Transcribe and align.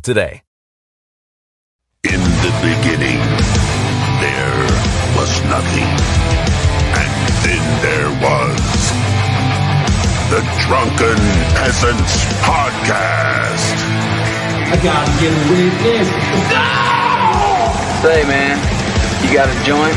today. 0.00 0.42
In 2.04 2.20
the 2.20 2.52
beginning, 2.60 3.20
there 4.20 4.60
was 5.16 5.32
nothing. 5.48 5.88
And 7.00 7.12
then 7.44 7.64
there 7.80 8.10
was 8.20 8.60
the 10.28 10.40
Drunken 10.66 11.20
Peasants 11.56 12.24
Podcast. 12.44 13.74
I 14.68 14.76
gotta 14.82 15.12
get 15.20 15.32
a 15.32 15.42
witness. 15.48 16.08
Say, 18.02 18.24
man, 18.28 18.58
you 19.24 19.32
got 19.32 19.48
a 19.48 19.64
joint? 19.64 19.96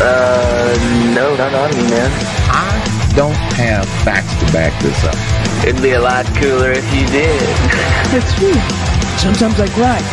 Uh, 0.00 0.76
no, 1.14 1.36
not 1.36 1.54
on 1.54 1.70
me, 1.70 1.88
man. 1.88 2.10
I 2.50 3.12
don't 3.16 3.34
have 3.54 3.88
facts 4.04 4.34
to 4.40 4.52
back 4.52 4.78
this 4.82 5.04
up. 5.04 5.14
It'd 5.66 5.80
be 5.82 5.92
a 5.92 6.00
lot 6.00 6.26
cooler 6.36 6.72
if 6.72 6.84
you 6.94 7.06
did. 7.06 7.40
That's 8.12 8.34
true. 8.34 8.93
Sometimes 9.24 9.56
I 9.56 9.64
cry. 9.72 10.04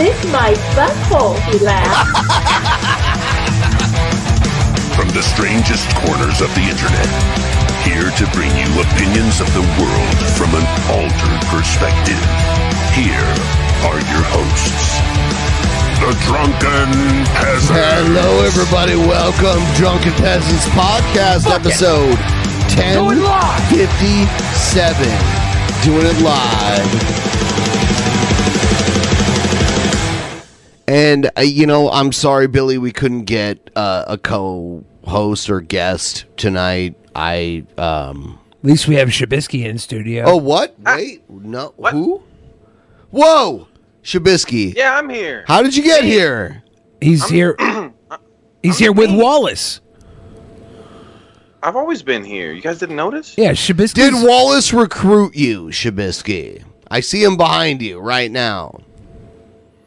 Lick 0.00 0.16
oh! 0.24 0.32
my 0.32 0.56
butthole, 0.72 1.36
he 1.44 1.60
laughed. 1.60 2.16
From 4.96 5.12
the 5.12 5.20
strangest 5.20 5.84
corners 6.00 6.40
of 6.40 6.48
the 6.56 6.64
internet, 6.64 7.04
here 7.84 8.08
to 8.08 8.24
bring 8.32 8.48
you 8.56 8.64
opinions 8.80 9.44
of 9.44 9.52
the 9.52 9.60
world 9.76 10.16
from 10.32 10.56
an 10.56 10.64
altered 10.88 11.44
perspective. 11.52 12.16
Here 12.96 13.28
are 13.84 14.00
your 14.08 14.24
hosts, 14.32 14.96
the 16.00 16.16
Drunken 16.24 16.88
Peasants. 17.36 17.68
Hello, 17.68 18.40
everybody. 18.48 18.96
Welcome, 18.96 19.60
Drunken 19.76 20.16
Peasants 20.24 20.64
Podcast, 20.72 21.52
episode 21.52 22.16
1057. 22.80 25.47
Doing 25.84 26.06
it 26.06 26.20
live. 26.22 27.18
And, 30.88 31.30
uh, 31.36 31.42
you 31.42 31.66
know, 31.66 31.90
I'm 31.90 32.12
sorry, 32.12 32.46
Billy, 32.48 32.78
we 32.78 32.92
couldn't 32.92 33.24
get 33.24 33.70
uh, 33.76 34.04
a 34.08 34.18
co 34.18 34.84
host 35.04 35.50
or 35.50 35.60
guest 35.60 36.24
tonight. 36.36 36.96
I, 37.14 37.64
um. 37.76 38.38
At 38.52 38.64
least 38.64 38.88
we 38.88 38.96
have 38.96 39.08
Shabisky 39.08 39.64
in 39.64 39.78
studio. 39.78 40.24
Oh, 40.26 40.36
what? 40.36 40.78
Wait. 40.80 41.28
No. 41.28 41.74
Who? 41.90 42.22
Whoa! 43.10 43.68
Shabisky. 44.02 44.74
Yeah, 44.74 44.96
I'm 44.96 45.08
here. 45.08 45.44
How 45.46 45.62
did 45.62 45.76
you 45.76 45.82
get 45.82 46.04
here? 46.04 46.62
He's 47.00 47.28
here. 47.28 47.56
He's 48.62 48.78
here 48.78 48.92
with 48.92 49.10
Wallace. 49.10 49.80
I've 51.68 51.76
always 51.76 52.02
been 52.02 52.24
here. 52.24 52.54
You 52.54 52.62
guys 52.62 52.78
didn't 52.78 52.96
notice? 52.96 53.34
Yeah, 53.36 53.50
Shabisky. 53.50 53.92
Did 53.92 54.14
Wallace 54.26 54.72
recruit 54.72 55.36
you, 55.36 55.64
Shabisky? 55.66 56.64
I 56.90 57.00
see 57.00 57.22
him 57.22 57.36
behind 57.36 57.82
you 57.82 57.98
right 57.98 58.30
now. 58.30 58.80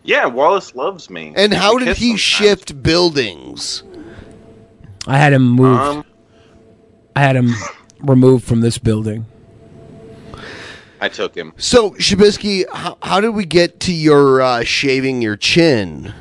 Yeah, 0.03 0.27
Wallace 0.27 0.75
loves 0.75 1.09
me. 1.09 1.33
And 1.35 1.51
how 1.51 1.79
did 1.79 1.97
he 1.97 2.09
sometimes. 2.09 2.19
shift 2.21 2.83
buildings? 2.83 3.81
I 5.07 5.17
had 5.17 5.33
him 5.33 5.49
moved. 5.49 5.81
Um, 5.81 6.05
I 7.15 7.21
had 7.21 7.35
him 7.35 7.49
removed 7.99 8.45
from 8.45 8.61
this 8.61 8.77
building. 8.77 9.25
I 10.99 11.09
took 11.09 11.33
him. 11.33 11.51
So, 11.57 11.91
Shabisky, 11.93 12.63
how, 12.71 12.99
how 13.01 13.19
did 13.21 13.29
we 13.29 13.43
get 13.43 13.79
to 13.79 13.91
your 13.91 14.39
uh, 14.43 14.63
shaving 14.63 15.23
your 15.23 15.35
chin? 15.35 16.13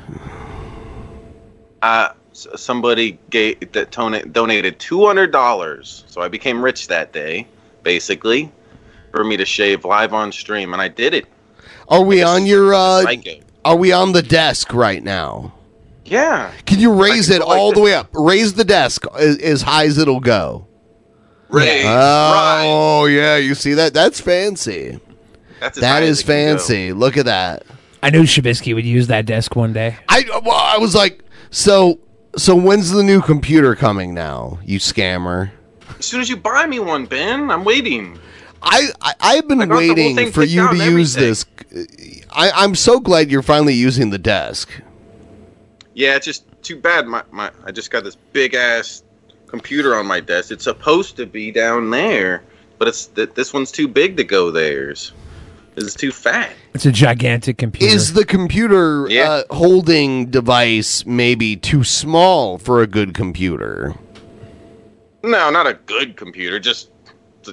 Uh, 1.83 2.09
s- 2.13 2.20
somebody 2.55 3.17
gave 3.29 3.59
that 3.73 3.91
tona- 3.91 4.31
donated 4.31 4.79
two 4.79 5.05
hundred 5.05 5.31
dollars, 5.31 6.03
so 6.07 6.21
I 6.21 6.27
became 6.27 6.63
rich 6.63 6.87
that 6.87 7.13
day, 7.13 7.47
basically, 7.83 8.51
for 9.11 9.23
me 9.23 9.37
to 9.37 9.45
shave 9.45 9.85
live 9.85 10.13
on 10.13 10.31
stream, 10.31 10.73
and 10.73 10.81
I 10.81 10.87
did 10.87 11.13
it. 11.13 11.25
Are 11.87 12.03
we 12.03 12.23
on 12.23 12.45
your? 12.45 12.73
Uh, 12.73 13.05
are 13.65 13.75
we 13.75 13.91
on 13.91 14.11
the 14.13 14.21
desk 14.21 14.73
right 14.73 15.03
now? 15.03 15.53
Yeah. 16.05 16.51
Can 16.65 16.79
you 16.79 16.91
raise 16.93 17.27
can 17.27 17.37
it 17.37 17.39
go 17.41 17.47
like 17.47 17.59
all 17.59 17.71
the 17.73 17.79
way 17.81 17.93
up? 17.93 18.09
Raise 18.13 18.53
the 18.53 18.63
desk 18.65 19.03
as, 19.17 19.37
as 19.37 19.61
high 19.61 19.85
as 19.85 19.97
it'll 19.97 20.19
go. 20.19 20.67
Raise, 21.49 21.85
Oh 21.87 23.05
yeah, 23.05 23.37
you 23.37 23.55
see 23.55 23.73
that? 23.75 23.93
That's 23.93 24.19
fancy. 24.21 24.99
That's 25.59 25.77
as 25.77 25.81
That 25.81 25.89
high 25.89 26.01
as 26.03 26.09
is 26.09 26.19
it 26.21 26.25
can 26.25 26.33
go. 26.53 26.57
fancy. 26.57 26.93
Look 26.93 27.17
at 27.17 27.25
that. 27.25 27.63
I 28.03 28.09
knew 28.09 28.23
Shabisky 28.23 28.73
would 28.73 28.85
use 28.85 29.07
that 29.07 29.25
desk 29.25 29.55
one 29.55 29.73
day. 29.73 29.95
I 30.09 30.23
well, 30.43 30.55
I 30.55 30.77
was 30.79 30.95
like, 30.95 31.23
so 31.51 31.99
so 32.35 32.55
when's 32.55 32.91
the 32.91 33.03
new 33.03 33.21
computer 33.21 33.75
coming 33.75 34.13
now? 34.13 34.59
You 34.63 34.79
scammer. 34.79 35.51
As 35.99 36.05
soon 36.05 36.21
as 36.21 36.29
you 36.29 36.37
buy 36.37 36.65
me 36.65 36.79
one, 36.79 37.05
Ben, 37.05 37.51
I'm 37.51 37.63
waiting. 37.63 38.19
I, 38.63 38.89
I 39.01 39.13
I've 39.19 39.47
been 39.47 39.71
I 39.71 39.75
waiting 39.75 40.31
for 40.31 40.43
you 40.43 40.67
to 40.69 40.75
use 40.75 41.13
this. 41.13 41.45
I, 42.31 42.51
I'm 42.51 42.75
so 42.75 42.99
glad 42.99 43.31
you're 43.31 43.41
finally 43.41 43.73
using 43.73 44.09
the 44.09 44.17
desk. 44.17 44.69
Yeah, 45.93 46.15
it's 46.15 46.25
just 46.25 46.45
too 46.61 46.79
bad. 46.79 47.07
My, 47.07 47.23
my 47.31 47.51
I 47.65 47.71
just 47.71 47.91
got 47.91 48.03
this 48.03 48.15
big 48.15 48.53
ass 48.53 49.03
computer 49.47 49.95
on 49.95 50.05
my 50.05 50.19
desk. 50.19 50.51
It's 50.51 50.63
supposed 50.63 51.17
to 51.17 51.25
be 51.25 51.51
down 51.51 51.89
there, 51.89 52.43
but 52.77 52.87
it's 52.87 53.07
th- 53.07 53.33
this 53.33 53.53
one's 53.53 53.71
too 53.71 53.87
big 53.87 54.15
to 54.17 54.23
go 54.23 54.51
theirs. 54.51 55.11
It's 55.77 55.95
too 55.95 56.11
fat. 56.11 56.51
It's 56.73 56.85
a 56.85 56.91
gigantic 56.91 57.57
computer. 57.57 57.93
Is 57.93 58.13
the 58.13 58.25
computer 58.25 59.07
Yeah. 59.09 59.29
uh, 59.29 59.43
holding 59.55 60.25
device 60.27 61.05
maybe 61.05 61.55
too 61.55 61.83
small 61.83 62.57
for 62.57 62.81
a 62.81 62.87
good 62.87 63.13
computer? 63.13 63.95
No, 65.23 65.49
not 65.49 65.67
a 65.67 65.73
good 65.85 66.17
computer. 66.17 66.59
Just 66.59 66.89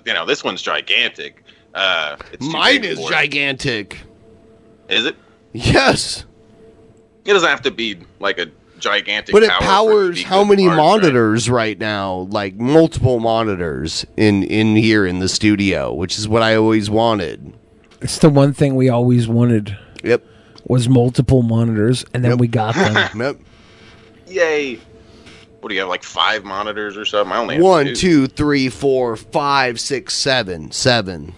you 0.04 0.12
know, 0.14 0.26
this 0.26 0.42
one's 0.44 0.62
gigantic. 0.62 1.44
Uh, 1.74 2.16
it's 2.32 2.46
Mine 2.46 2.84
is 2.84 2.98
gigantic. 3.06 3.98
Is 4.88 5.06
it? 5.06 5.16
Yes, 5.52 6.24
It 7.24 7.32
doesn't 7.32 7.48
have 7.48 7.62
to 7.62 7.70
be 7.70 7.98
like 8.20 8.38
a 8.38 8.46
gigantic. 8.78 9.32
but 9.32 9.42
it 9.42 9.50
powers 9.50 10.22
how 10.22 10.44
many 10.44 10.64
hard 10.64 10.76
drive. 10.76 10.86
monitors 11.02 11.50
right 11.50 11.78
now? 11.78 12.26
Like 12.30 12.56
multiple 12.56 13.18
monitors 13.20 14.04
in 14.16 14.42
in 14.44 14.76
here 14.76 15.06
in 15.06 15.18
the 15.20 15.28
studio, 15.28 15.92
which 15.92 16.18
is 16.18 16.26
what 16.28 16.42
I 16.42 16.54
always 16.56 16.88
wanted. 16.90 17.54
It's 18.00 18.18
the 18.18 18.30
one 18.30 18.52
thing 18.52 18.76
we 18.76 18.88
always 18.88 19.26
wanted. 19.28 19.76
Yep. 20.04 20.24
Was 20.66 20.88
multiple 20.88 21.42
monitors, 21.42 22.04
and 22.12 22.24
then 22.24 22.38
we 22.38 22.46
got 22.48 22.74
them. 22.74 23.08
Yep. 23.18 23.36
Yay! 24.26 24.78
What 25.60 25.70
do 25.70 25.74
you 25.74 25.80
have? 25.80 25.88
Like 25.88 26.02
five 26.04 26.44
monitors 26.44 26.96
or 26.96 27.04
something? 27.04 27.32
I 27.32 27.38
only 27.38 27.54
have 27.56 27.64
One, 27.64 27.86
two. 27.86 27.94
two, 27.94 28.26
three, 28.28 28.68
four, 28.68 29.16
five, 29.16 29.80
six, 29.80 30.14
seven, 30.14 30.70
seven. 30.70 31.32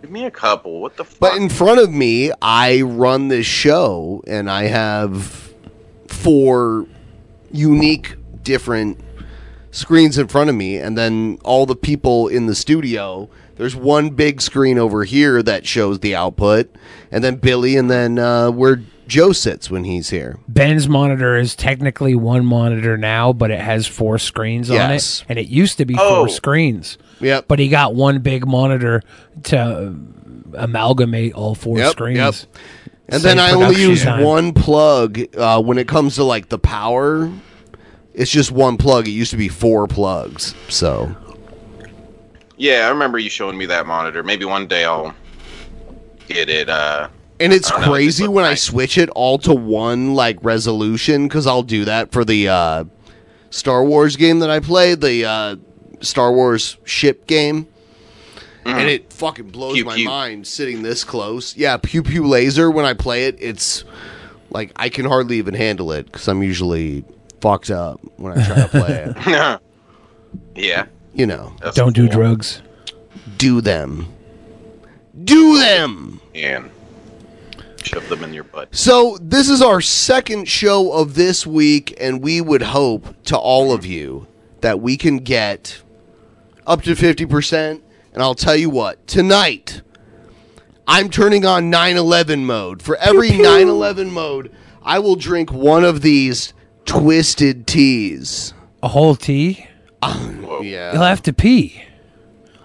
Give 0.00 0.10
me 0.10 0.24
a 0.24 0.30
couple. 0.30 0.80
What 0.80 0.96
the 0.96 1.04
fuck? 1.04 1.18
But 1.18 1.36
in 1.36 1.48
front 1.48 1.80
of 1.80 1.90
me, 1.92 2.30
I 2.40 2.82
run 2.82 3.28
this 3.28 3.46
show, 3.46 4.22
and 4.26 4.48
I 4.50 4.64
have 4.64 5.52
four 6.06 6.86
unique, 7.50 8.14
different 8.42 9.00
screens 9.72 10.16
in 10.18 10.28
front 10.28 10.48
of 10.50 10.56
me, 10.56 10.78
and 10.78 10.96
then 10.96 11.38
all 11.44 11.66
the 11.66 11.76
people 11.76 12.28
in 12.28 12.46
the 12.46 12.54
studio. 12.54 13.28
There's 13.62 13.76
one 13.76 14.10
big 14.10 14.40
screen 14.40 14.76
over 14.76 15.04
here 15.04 15.40
that 15.42 15.64
shows 15.66 16.00
the 16.00 16.16
output, 16.16 16.68
and 17.12 17.22
then 17.22 17.36
Billy, 17.36 17.76
and 17.76 17.88
then 17.88 18.18
uh, 18.18 18.50
where 18.50 18.82
Joe 19.06 19.30
sits 19.32 19.70
when 19.70 19.84
he's 19.84 20.10
here. 20.10 20.38
Ben's 20.48 20.88
monitor 20.88 21.36
is 21.36 21.54
technically 21.54 22.16
one 22.16 22.44
monitor 22.44 22.96
now, 22.96 23.32
but 23.32 23.52
it 23.52 23.60
has 23.60 23.86
four 23.86 24.18
screens 24.18 24.68
on 24.68 24.90
it, 24.90 25.24
and 25.28 25.38
it 25.38 25.46
used 25.48 25.78
to 25.78 25.84
be 25.84 25.94
Oh. 25.96 26.16
four 26.24 26.28
screens. 26.28 26.98
Yep. 27.20 27.46
But 27.46 27.60
he 27.60 27.68
got 27.68 27.94
one 27.94 28.18
big 28.18 28.46
monitor 28.48 29.00
to 29.44 29.94
amalgamate 30.54 31.34
all 31.34 31.54
four 31.54 31.78
Yep, 31.78 31.92
screens. 31.92 32.18
yep. 32.18 32.34
And 33.08 33.20
Save 33.20 33.22
then 33.22 33.38
I 33.38 33.52
only 33.52 33.80
use 33.80 34.02
time. 34.02 34.22
one 34.24 34.52
plug 34.52 35.20
uh, 35.36 35.62
when 35.62 35.78
it 35.78 35.86
comes 35.86 36.16
to 36.16 36.24
like 36.24 36.48
the 36.48 36.58
power. 36.58 37.30
It's 38.14 38.30
just 38.30 38.50
one 38.50 38.76
plug. 38.76 39.08
It 39.08 39.12
used 39.12 39.30
to 39.30 39.36
be 39.36 39.48
four 39.48 39.86
plugs. 39.86 40.54
So 40.68 41.14
Yeah, 42.62 42.86
I 42.86 42.90
remember 42.90 43.18
you 43.18 43.28
showing 43.28 43.58
me 43.58 43.66
that 43.66 43.88
monitor. 43.88 44.22
Maybe 44.22 44.44
one 44.44 44.68
day 44.68 44.84
I'll 44.84 45.12
get 46.28 46.48
it. 46.48 46.68
Uh, 46.68 47.08
And 47.40 47.52
it's 47.52 47.68
I 47.72 47.72
don't 47.72 47.80
know, 47.80 47.86
it 47.86 47.90
crazy 47.90 48.28
when 48.28 48.44
I 48.44 48.54
switch 48.54 48.98
it 48.98 49.08
all 49.10 49.36
to 49.38 49.52
one 49.52 50.14
like 50.14 50.38
resolution 50.42 51.26
because 51.26 51.44
I'll 51.48 51.64
do 51.64 51.84
that 51.86 52.12
for 52.12 52.24
the 52.24 52.48
uh, 52.48 52.84
Star 53.50 53.84
Wars 53.84 54.14
game 54.14 54.38
that 54.38 54.48
I 54.50 54.60
play, 54.60 54.94
the 54.94 55.24
uh, 55.24 55.56
Star 56.02 56.32
Wars 56.32 56.76
ship 56.84 57.26
game. 57.26 57.66
And 58.64 58.88
it 58.88 59.12
fucking 59.12 59.48
blows 59.50 59.72
Mm-hmm. 59.72 59.76
Pew, 59.78 59.84
my 59.84 59.96
pew. 59.96 60.04
mind 60.08 60.46
sitting 60.46 60.84
this 60.84 61.02
close. 61.02 61.56
Yeah, 61.56 61.78
pew 61.78 62.04
pew 62.04 62.28
laser. 62.28 62.70
When 62.70 62.84
I 62.84 62.94
play 62.94 63.24
it, 63.24 63.36
it's 63.40 63.82
like 64.50 64.70
I 64.76 64.88
can 64.88 65.04
hardly 65.04 65.38
even 65.38 65.54
handle 65.54 65.90
it 65.90 66.06
because 66.06 66.28
I'm 66.28 66.44
usually 66.44 67.04
fucked 67.40 67.72
up 67.72 67.98
when 68.18 68.38
I 68.38 68.46
try 68.46 68.54
to 68.62 68.68
play 68.68 69.04
it. 69.16 69.60
yeah. 70.54 70.86
You 71.14 71.26
know, 71.26 71.52
That's 71.60 71.76
Don't 71.76 71.94
do 71.94 72.06
cool. 72.08 72.12
drugs. 72.20 72.62
do 73.36 73.60
them, 73.60 74.06
do 75.24 75.58
them. 75.58 76.20
And 76.34 76.70
shove 77.82 78.08
them 78.08 78.24
in 78.24 78.32
your 78.32 78.44
butt. 78.44 78.74
So, 78.74 79.18
this 79.20 79.48
is 79.50 79.60
our 79.60 79.80
second 79.80 80.48
show 80.48 80.92
of 80.92 81.14
this 81.14 81.46
week, 81.46 81.94
and 82.00 82.22
we 82.22 82.40
would 82.40 82.62
hope 82.62 83.14
to 83.24 83.36
all 83.36 83.72
of 83.72 83.84
you 83.84 84.26
that 84.62 84.80
we 84.80 84.96
can 84.96 85.18
get 85.18 85.82
up 86.66 86.82
to 86.82 86.92
50%. 86.94 87.82
And 88.14 88.22
I'll 88.22 88.34
tell 88.34 88.56
you 88.56 88.70
what, 88.70 89.06
tonight, 89.06 89.82
I'm 90.86 91.10
turning 91.10 91.44
on 91.44 91.68
9 91.70 91.96
11 91.96 92.46
mode. 92.46 92.80
For 92.82 92.96
every 92.96 93.30
9 93.36 93.68
11 93.68 94.10
mode, 94.10 94.50
I 94.82 94.98
will 94.98 95.16
drink 95.16 95.52
one 95.52 95.84
of 95.84 96.00
these 96.02 96.54
twisted 96.86 97.66
teas. 97.66 98.54
A 98.82 98.88
whole 98.88 99.14
tea. 99.16 99.66
Um, 100.02 100.44
yeah. 100.62 100.92
You'll 100.92 101.02
have 101.02 101.22
to 101.22 101.32
pee. 101.32 101.82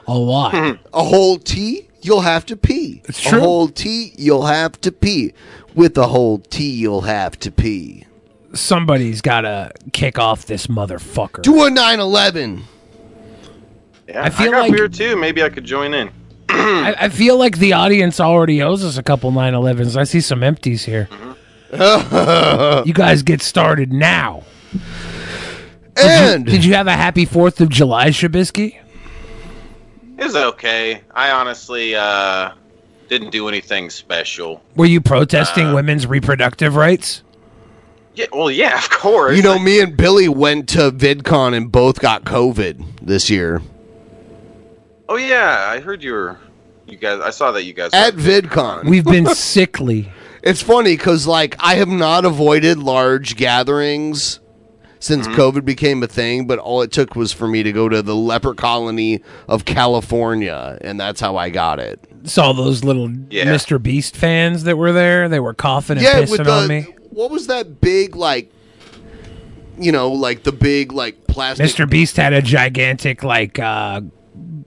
A 0.08 0.18
lot. 0.18 0.54
Hmm. 0.54 0.72
A 0.94 1.04
whole 1.04 1.38
tea, 1.38 1.88
you'll 2.02 2.22
have 2.22 2.46
to 2.48 2.56
pee. 2.58 3.02
It's 3.06 3.22
true. 3.22 3.38
A 3.38 3.42
whole 3.42 3.68
tea, 3.68 4.14
you'll 4.18 4.46
have 4.46 4.80
to 4.82 4.92
pee. 4.92 5.34
With 5.76 5.98
a 5.98 6.08
whole 6.08 6.40
tea, 6.40 6.72
you'll 6.72 7.02
have 7.02 7.38
to 7.40 7.52
pee. 7.52 8.06
Somebody's 8.54 9.22
got 9.22 9.42
to 9.42 9.72
kick 9.94 10.18
off 10.18 10.46
this 10.46 10.68
motherfucker. 10.68 11.44
Do 11.44 11.66
a 11.66 11.70
9 11.70 12.00
11. 12.00 12.64
Yeah, 14.08 14.24
I 14.24 14.30
feel 14.30 14.52
got 14.52 14.62
like- 14.62 14.72
beer 14.72 14.88
too. 14.88 15.16
Maybe 15.18 15.44
I 15.44 15.50
could 15.50 15.66
join 15.66 15.94
in. 15.94 16.10
I, 16.50 16.96
I 17.02 17.10
feel 17.10 17.38
like 17.38 17.58
the 17.60 17.74
audience 17.74 18.20
already 18.22 18.62
owes 18.64 18.84
us 18.84 18.98
a 18.98 19.04
couple 19.04 19.32
911s. 19.32 19.98
I 19.98 20.06
see 20.06 20.22
some 20.22 20.44
empties 20.44 20.86
here. 20.86 21.08
Mm-hmm. 21.12 21.28
you 22.88 22.94
guys 22.94 23.22
get 23.22 23.42
started 23.42 23.92
now. 23.92 24.44
And 26.00 26.46
Did 26.46 26.64
you 26.66 26.74
have 26.74 26.88
a 26.88 26.94
happy 26.94 27.26
4th 27.26 27.60
of 27.62 27.70
July, 27.70 28.10
Shabisky? 28.10 28.78
It 30.18 30.24
was 30.24 30.36
okay. 30.36 31.02
I 31.14 31.32
honestly 31.32 31.96
uh, 31.96 32.52
didn't 33.08 33.32
do 33.32 33.48
anything 33.48 33.90
special. 33.90 34.62
Were 34.76 34.86
you 34.86 35.02
protesting 35.02 35.68
Uh, 35.68 35.76
women's 35.76 36.08
reproductive 36.08 36.76
rights? 36.76 37.24
Yeah, 38.16 38.26
well, 38.34 38.50
yeah, 38.50 38.78
of 38.78 38.90
course. 38.90 39.38
You 39.38 39.44
know, 39.44 39.60
me 39.60 39.80
and 39.80 39.96
Billy 39.96 40.28
went 40.28 40.70
to 40.70 40.92
VidCon 40.92 41.56
and 41.56 41.72
both 41.72 42.00
got 42.00 42.24
COVID 42.24 42.84
this 43.02 43.30
year. 43.30 43.62
Oh 45.08 45.18
yeah, 45.18 45.68
I 45.70 45.80
heard 45.80 46.02
you 46.04 46.14
were. 46.14 46.40
You 46.88 46.98
guys, 46.98 47.20
I 47.22 47.30
saw 47.30 47.52
that 47.52 47.64
you 47.66 47.74
guys 47.74 47.92
At 47.94 48.16
VidCon. 48.16 48.86
We've 48.90 49.06
been 49.06 49.26
sickly. 49.36 50.12
It's 50.42 50.62
funny 50.64 50.96
because, 50.98 51.28
like, 51.28 51.56
I 51.60 51.76
have 51.76 51.90
not 51.90 52.24
avoided 52.26 52.78
large 52.80 53.36
gatherings 53.36 54.40
since 55.00 55.28
Mm-hmm. 55.28 55.40
COVID 55.40 55.66
became 55.66 56.02
a 56.04 56.08
thing, 56.08 56.48
but 56.48 56.60
all 56.60 56.82
it 56.82 56.92
took 56.92 57.16
was 57.16 57.32
for 57.34 57.48
me 57.48 57.64
to 57.64 57.72
go 57.72 57.88
to 57.90 58.02
the 58.02 58.16
leper 58.16 58.54
colony 58.54 59.22
of 59.48 59.66
California, 59.66 60.78
and 60.82 61.00
that's 61.00 61.20
how 61.22 61.38
I 61.38 61.50
got 61.50 61.80
it. 61.80 62.00
Saw 62.24 62.52
those 62.54 62.84
little 62.84 63.10
Yeah. 63.30 63.46
Mr. 63.46 63.82
Beast 63.82 64.16
fans 64.18 64.64
that 64.64 64.78
were 64.78 64.92
there. 64.92 65.30
They 65.30 65.40
were 65.40 65.54
coughing 65.54 65.98
and 65.98 66.04
yeah, 66.06 66.22
pissing 66.22 66.32
with 66.32 66.44
the. 66.46 66.52
on 66.52 66.68
me. 66.68 66.88
What 67.10 67.32
was 67.32 67.48
that 67.48 67.80
big, 67.82 68.16
like, 68.16 68.52
you 69.80 69.92
know, 69.92 70.12
like 70.12 70.44
the 70.44 70.52
big, 70.52 70.92
like, 70.92 71.28
plastic. 71.28 71.66
Mr. 71.66 71.90
Beast 71.90 72.18
had 72.18 72.34
a 72.34 72.42
gigantic 72.42 73.24
like 73.24 73.60
uh, 73.60 74.02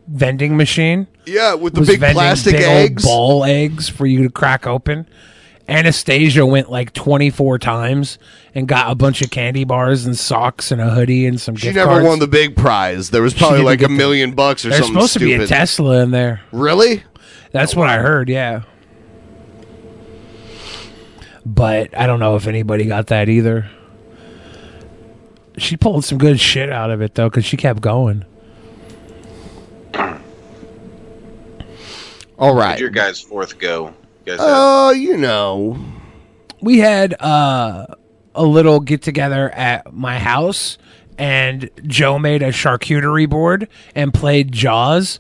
vending 0.09 0.57
machine. 0.57 1.07
Yeah, 1.27 1.55
with 1.55 1.75
the 1.75 1.83
big 1.83 2.01
plastic 2.01 2.55
big 2.57 2.65
old 2.65 2.77
eggs. 2.77 3.05
ball 3.05 3.45
eggs 3.45 3.89
for 3.89 4.07
you 4.07 4.23
to 4.25 4.31
crack 4.31 4.67
open. 4.67 5.07
Anastasia 5.71 6.45
went 6.45 6.69
like 6.71 6.93
24 6.93 7.59
times 7.61 8.19
and 8.55 8.67
got 8.67 8.91
a 8.91 8.95
bunch 8.97 9.23
of 9.23 9.31
candy 9.31 9.63
bars 9.65 10.05
and 10.05 10.19
socks 10.19 10.73
and 10.73 10.81
a 10.81 10.91
hoodie 10.91 11.27
and 11.27 11.41
some 11.41 11.55
She 11.55 11.69
gift 11.69 11.77
never 11.77 11.91
cards. 11.93 12.07
won 12.07 12.19
the 12.19 12.27
big 12.27 12.57
prize. 12.57 13.11
There 13.11 13.23
was 13.23 13.33
probably 13.35 13.63
like 13.63 13.79
a 13.79 13.83
get 13.83 13.89
the- 13.89 13.95
million 13.95 14.33
bucks 14.33 14.65
or 14.65 14.71
There's 14.71 14.81
something 14.81 14.95
There's 14.95 15.13
supposed 15.13 15.31
to 15.31 15.39
be 15.39 15.43
a 15.45 15.47
Tesla 15.47 16.01
in 16.03 16.11
there. 16.11 16.41
Really? 16.51 17.05
That's 17.53 17.77
what 17.77 17.89
I 17.89 17.99
heard, 17.99 18.29
yeah. 18.29 18.63
But 21.47 21.97
I 21.97 22.07
don't 22.07 22.21
know 22.21 22.37
if 22.37 22.47
anybody 22.47 22.85
got 22.85 23.07
that 23.09 23.29
either. 23.29 23.71
She 25.57 25.77
pulled 25.77 26.05
some 26.05 26.19
good 26.19 26.41
shit 26.41 26.71
out 26.71 26.91
of 26.91 27.01
it 27.01 27.15
though, 27.15 27.29
because 27.31 27.45
she 27.45 27.57
kept 27.57 27.81
going. 27.81 28.25
All 32.39 32.55
right. 32.55 32.71
How'd 32.71 32.81
your 32.81 32.91
guys' 32.91 33.21
fourth 33.21 33.59
go? 33.59 33.95
Guys 34.37 34.39
Oh, 34.41 34.91
you 34.91 35.17
know. 35.17 35.79
we 36.61 36.79
had 36.79 37.15
uh, 37.21 37.87
a 38.35 38.45
little 38.45 38.81
get 38.81 39.03
together 39.03 39.51
at 39.51 39.93
my 39.93 40.19
house, 40.19 40.79
and 41.19 41.69
Joe 41.87 42.19
made 42.19 42.43
a 42.43 42.49
charcuterie 42.51 43.29
board 43.29 43.69
and 43.95 44.13
played 44.15 44.53
Jaws. 44.53 45.19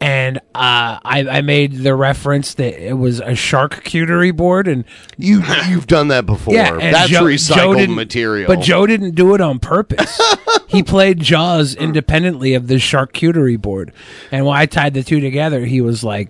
And 0.00 0.38
uh, 0.54 1.02
I, 1.02 1.26
I 1.28 1.40
made 1.40 1.72
the 1.78 1.92
reference 1.96 2.54
that 2.54 2.80
it 2.80 2.92
was 2.92 3.18
a 3.18 3.32
charcuterie 3.32 4.34
board, 4.36 4.68
and 4.68 4.84
You 5.16 5.42
you've 5.68 5.88
done 5.88 6.06
that 6.08 6.24
before. 6.24 6.54
yeah, 6.54 6.72
and 6.72 6.94
That's 6.94 7.10
Joe- 7.10 7.24
recycled 7.24 7.78
didn't- 7.78 7.96
material. 7.96 8.46
But 8.46 8.60
Joe 8.60 8.86
didn't 8.86 9.16
do 9.16 9.34
it 9.34 9.40
on 9.40 9.58
purpose. 9.58 10.20
he 10.68 10.84
played 10.84 11.18
Jaws 11.18 11.74
independently 11.74 12.54
of 12.54 12.68
the 12.68 12.76
charcuterie 12.76 13.60
board, 13.60 13.92
and 14.30 14.46
when 14.46 14.56
I 14.56 14.66
tied 14.66 14.94
the 14.94 15.02
two 15.02 15.18
together, 15.18 15.64
he 15.64 15.80
was 15.80 16.04
like, 16.04 16.28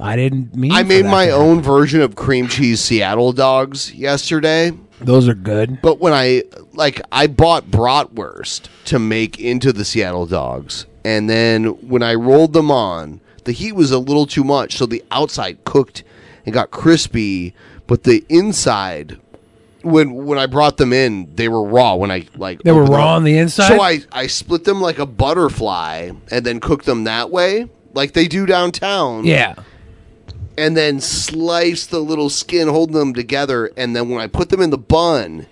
"I 0.00 0.16
didn't 0.16 0.54
mean." 0.56 0.72
I 0.72 0.82
made 0.82 1.04
my 1.04 1.30
own 1.30 1.60
version 1.62 2.00
of 2.00 2.14
cream 2.14 2.48
cheese 2.48 2.80
Seattle 2.80 3.32
dogs 3.32 3.92
yesterday. 3.94 4.72
Those 5.00 5.28
are 5.28 5.34
good. 5.34 5.80
But 5.82 6.00
when 6.00 6.12
I 6.12 6.44
like 6.74 7.00
I 7.10 7.26
bought 7.26 7.70
bratwurst 7.70 8.62
to 8.86 8.98
make 8.98 9.38
into 9.40 9.72
the 9.72 9.84
Seattle 9.84 10.26
dogs, 10.26 10.86
and 11.04 11.28
then 11.28 11.64
when 11.88 12.02
I 12.02 12.14
rolled 12.14 12.52
them 12.52 12.70
on, 12.70 13.20
the 13.44 13.52
heat 13.52 13.72
was 13.72 13.90
a 13.90 13.98
little 13.98 14.26
too 14.26 14.44
much, 14.44 14.76
so 14.76 14.86
the 14.86 15.02
outside 15.10 15.64
cooked 15.64 16.04
and 16.46 16.52
got 16.54 16.70
crispy, 16.70 17.54
but 17.86 18.04
the 18.04 18.24
inside 18.28 19.18
when 19.82 20.14
when 20.26 20.38
I 20.38 20.46
brought 20.46 20.76
them 20.76 20.92
in, 20.92 21.28
they 21.34 21.48
were 21.48 21.64
raw 21.64 21.96
when 21.96 22.12
I 22.12 22.26
like 22.36 22.62
They 22.62 22.70
were 22.70 22.82
opened 22.82 22.94
them 22.94 23.00
raw 23.00 23.10
up. 23.10 23.16
on 23.16 23.24
the 23.24 23.36
inside? 23.38 23.68
So 23.68 23.80
I 23.80 24.00
I 24.12 24.28
split 24.28 24.62
them 24.64 24.80
like 24.80 25.00
a 25.00 25.06
butterfly 25.06 26.10
and 26.30 26.46
then 26.46 26.60
cooked 26.60 26.86
them 26.86 27.04
that 27.04 27.30
way, 27.30 27.68
like 27.92 28.12
they 28.12 28.28
do 28.28 28.46
downtown 28.46 29.24
Yeah. 29.24 29.54
And 30.56 30.76
then 30.76 31.00
slice 31.00 31.86
the 31.86 32.00
little 32.00 32.28
skin, 32.30 32.68
holding 32.68 32.96
them 32.96 33.14
together, 33.14 33.70
and 33.76 33.94
then 33.96 34.08
when 34.08 34.20
I 34.20 34.26
put 34.26 34.48
them 34.50 34.60
in 34.60 34.70
the 34.70 34.78
bun, 34.78 35.46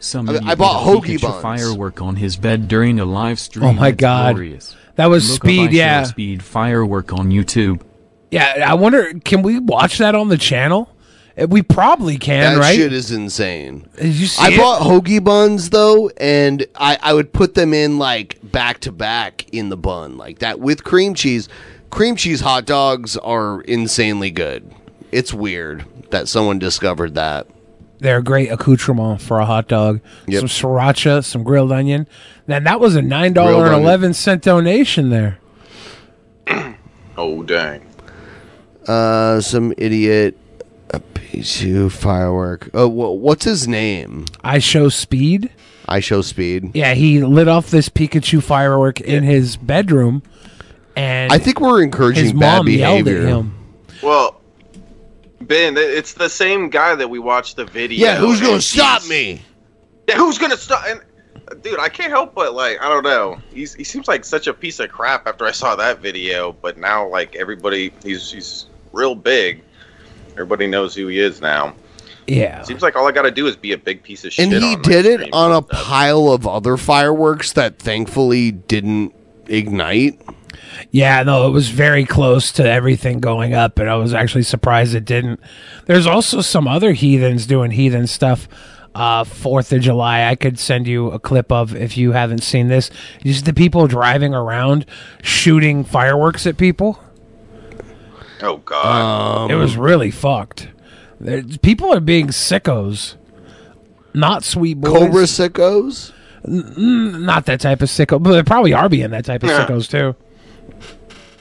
Some 0.00 0.28
I- 0.28 0.40
I 0.44 0.54
bought 0.54 0.86
lit 0.86 1.02
hoagie 1.02 1.18
Pikachu 1.18 1.20
buns. 1.22 1.42
firework 1.42 2.00
on 2.02 2.16
his 2.16 2.36
bed 2.36 2.68
during 2.68 3.00
a 3.00 3.04
live 3.04 3.38
stream. 3.40 3.64
Oh 3.64 3.72
my 3.72 3.88
It's 3.88 3.96
God. 3.96 4.34
glorious. 4.34 4.74
That 4.96 5.06
was 5.06 5.28
Look 5.30 5.42
Speed, 5.42 5.72
yeah. 5.72 6.04
Speed 6.04 6.42
firework 6.42 7.12
on 7.12 7.30
YouTube. 7.30 7.80
Yeah, 8.30 8.64
I 8.66 8.74
wonder, 8.74 9.12
can 9.24 9.42
we 9.42 9.58
watch 9.58 9.98
that 9.98 10.14
on 10.14 10.28
the 10.28 10.36
channel? 10.38 10.88
Uh, 11.36 11.46
We 11.48 11.62
probably 11.62 12.16
can, 12.16 12.44
right? 12.44 12.54
that 12.54 12.60
right? 12.60 12.76
shit 12.76 12.92
is 12.92 13.10
insane. 13.10 13.86
Did 14.00 14.14
you 14.14 14.26
see 14.26 14.40
I 14.44 14.50
it? 14.50 14.56
bought 14.56 14.82
hoagie 14.82 15.22
buns 15.22 15.70
though, 15.70 16.10
and 16.16 16.64
I, 16.76 16.96
I 17.02 17.12
would 17.12 17.32
put 17.32 17.54
them 17.54 17.74
in 17.74 17.98
like 17.98 18.38
back 18.42 18.78
to 18.80 18.92
back 18.92 19.46
in 19.52 19.68
the 19.68 19.76
bun, 19.76 20.16
like 20.16 20.38
that 20.40 20.60
with 20.60 20.84
cream 20.84 21.14
cheese. 21.14 21.48
Cream 21.94 22.16
cheese 22.16 22.40
hot 22.40 22.66
dogs 22.66 23.16
are 23.18 23.60
insanely 23.62 24.28
good. 24.32 24.68
It's 25.12 25.32
weird 25.32 25.84
that 26.10 26.26
someone 26.26 26.58
discovered 26.58 27.14
that. 27.14 27.46
They're 28.00 28.18
a 28.18 28.22
great 28.22 28.50
accoutrement 28.50 29.20
for 29.22 29.38
a 29.38 29.46
hot 29.46 29.68
dog. 29.68 30.00
Yep. 30.26 30.40
Some 30.40 30.48
sriracha, 30.48 31.24
some 31.24 31.44
grilled 31.44 31.70
onion. 31.70 32.08
Then 32.46 32.64
that 32.64 32.80
was 32.80 32.96
a 32.96 33.00
nine 33.02 33.32
dollar 33.32 33.52
Grilled 33.52 33.66
and 33.66 33.74
onion. 33.76 34.12
eleven 34.12 34.40
donation 34.40 35.10
there. 35.10 35.38
oh 37.16 37.44
dang! 37.44 37.86
Uh, 38.88 39.40
some 39.40 39.72
idiot. 39.78 40.36
A 40.90 40.98
Pichu 40.98 41.90
firework. 41.92 42.70
Oh, 42.74 42.88
wha- 42.88 43.10
what's 43.10 43.44
his 43.44 43.68
name? 43.68 44.24
IShowSpeed. 44.44 45.48
I 45.86 46.00
show 46.00 46.22
speed. 46.22 46.70
Yeah, 46.74 46.94
he 46.94 47.22
lit 47.22 47.46
off 47.48 47.70
this 47.70 47.88
Pikachu 47.88 48.42
firework 48.42 49.00
in 49.00 49.22
his 49.22 49.56
bedroom, 49.56 50.22
and 50.96 51.32
I 51.32 51.38
think 51.38 51.60
we're 51.60 51.82
encouraging 51.82 52.24
his 52.24 52.32
bad 52.32 52.58
mom 52.58 52.68
yelled 52.68 53.04
behavior. 53.04 53.26
at 53.26 53.28
him. 53.28 53.54
Well, 54.02 54.40
Ben, 55.40 55.76
it's 55.76 56.14
the 56.14 56.28
same 56.28 56.68
guy 56.70 56.94
that 56.94 57.08
we 57.08 57.18
watched 57.18 57.56
the 57.56 57.64
video. 57.64 58.06
Yeah, 58.06 58.16
who's 58.16 58.40
gonna 58.40 58.54
and 58.54 58.62
stop 58.62 59.06
me? 59.06 59.42
Yeah, 60.08 60.16
who's 60.16 60.38
gonna 60.38 60.56
stop? 60.56 60.84
And 60.86 61.00
dude, 61.62 61.78
I 61.78 61.88
can't 61.88 62.10
help 62.10 62.34
but 62.34 62.54
like, 62.54 62.80
I 62.80 62.88
don't 62.88 63.04
know. 63.04 63.38
He's 63.52 63.74
he 63.74 63.84
seems 63.84 64.08
like 64.08 64.24
such 64.24 64.46
a 64.46 64.54
piece 64.54 64.80
of 64.80 64.90
crap 64.90 65.26
after 65.26 65.44
I 65.44 65.52
saw 65.52 65.76
that 65.76 66.00
video, 66.00 66.52
but 66.52 66.78
now 66.78 67.08
like 67.08 67.36
everybody, 67.36 67.92
he's 68.02 68.30
he's 68.30 68.66
real 68.92 69.14
big. 69.14 69.62
Everybody 70.32 70.66
knows 70.66 70.94
who 70.94 71.06
he 71.08 71.20
is 71.20 71.40
now. 71.40 71.74
Yeah. 72.26 72.62
Seems 72.62 72.82
like 72.82 72.96
all 72.96 73.06
I 73.06 73.12
gotta 73.12 73.30
do 73.30 73.46
is 73.46 73.56
be 73.56 73.72
a 73.72 73.78
big 73.78 74.02
piece 74.02 74.24
of 74.24 74.32
shit. 74.32 74.44
And 74.44 74.62
he 74.62 74.74
on 74.76 74.82
did 74.82 75.06
it 75.06 75.28
on 75.32 75.52
a 75.52 75.62
pile 75.62 76.30
of 76.30 76.46
other 76.46 76.76
fireworks 76.76 77.52
that 77.52 77.78
thankfully 77.78 78.50
didn't 78.50 79.14
ignite. 79.46 80.20
Yeah, 80.94 81.24
no, 81.24 81.48
it 81.48 81.50
was 81.50 81.70
very 81.70 82.04
close 82.04 82.52
to 82.52 82.62
everything 82.70 83.18
going 83.18 83.52
up, 83.52 83.80
and 83.80 83.90
I 83.90 83.96
was 83.96 84.14
actually 84.14 84.44
surprised 84.44 84.94
it 84.94 85.04
didn't. 85.04 85.40
There's 85.86 86.06
also 86.06 86.40
some 86.40 86.68
other 86.68 86.92
heathens 86.92 87.46
doing 87.46 87.72
heathen 87.72 88.06
stuff. 88.06 88.46
Uh, 88.94 89.24
Fourth 89.24 89.72
of 89.72 89.80
July, 89.80 90.22
I 90.24 90.36
could 90.36 90.56
send 90.56 90.86
you 90.86 91.10
a 91.10 91.18
clip 91.18 91.50
of 91.50 91.74
if 91.74 91.96
you 91.96 92.12
haven't 92.12 92.44
seen 92.44 92.68
this. 92.68 92.92
Just 93.24 93.44
the 93.44 93.52
people 93.52 93.88
driving 93.88 94.34
around 94.36 94.86
shooting 95.20 95.82
fireworks 95.82 96.46
at 96.46 96.56
people. 96.56 97.00
Oh 98.40 98.58
god, 98.58 99.50
it 99.50 99.56
was 99.56 99.76
really 99.76 100.12
fucked. 100.12 100.68
There- 101.18 101.42
People 101.42 101.92
are 101.92 101.98
being 101.98 102.28
sickos, 102.28 103.16
not 104.14 104.44
sweet 104.44 104.80
boys. 104.80 104.92
Cobra 104.92 105.22
sickos. 105.24 106.12
N- 106.46 107.24
not 107.26 107.46
that 107.46 107.58
type 107.60 107.82
of 107.82 107.88
sicko, 107.88 108.22
but 108.22 108.30
they 108.30 108.44
probably 108.44 108.72
are 108.74 108.88
being 108.88 109.10
that 109.10 109.24
type 109.24 109.42
of 109.42 109.48
Yeah. 109.50 109.66
sickos 109.66 109.90
too. 109.90 110.14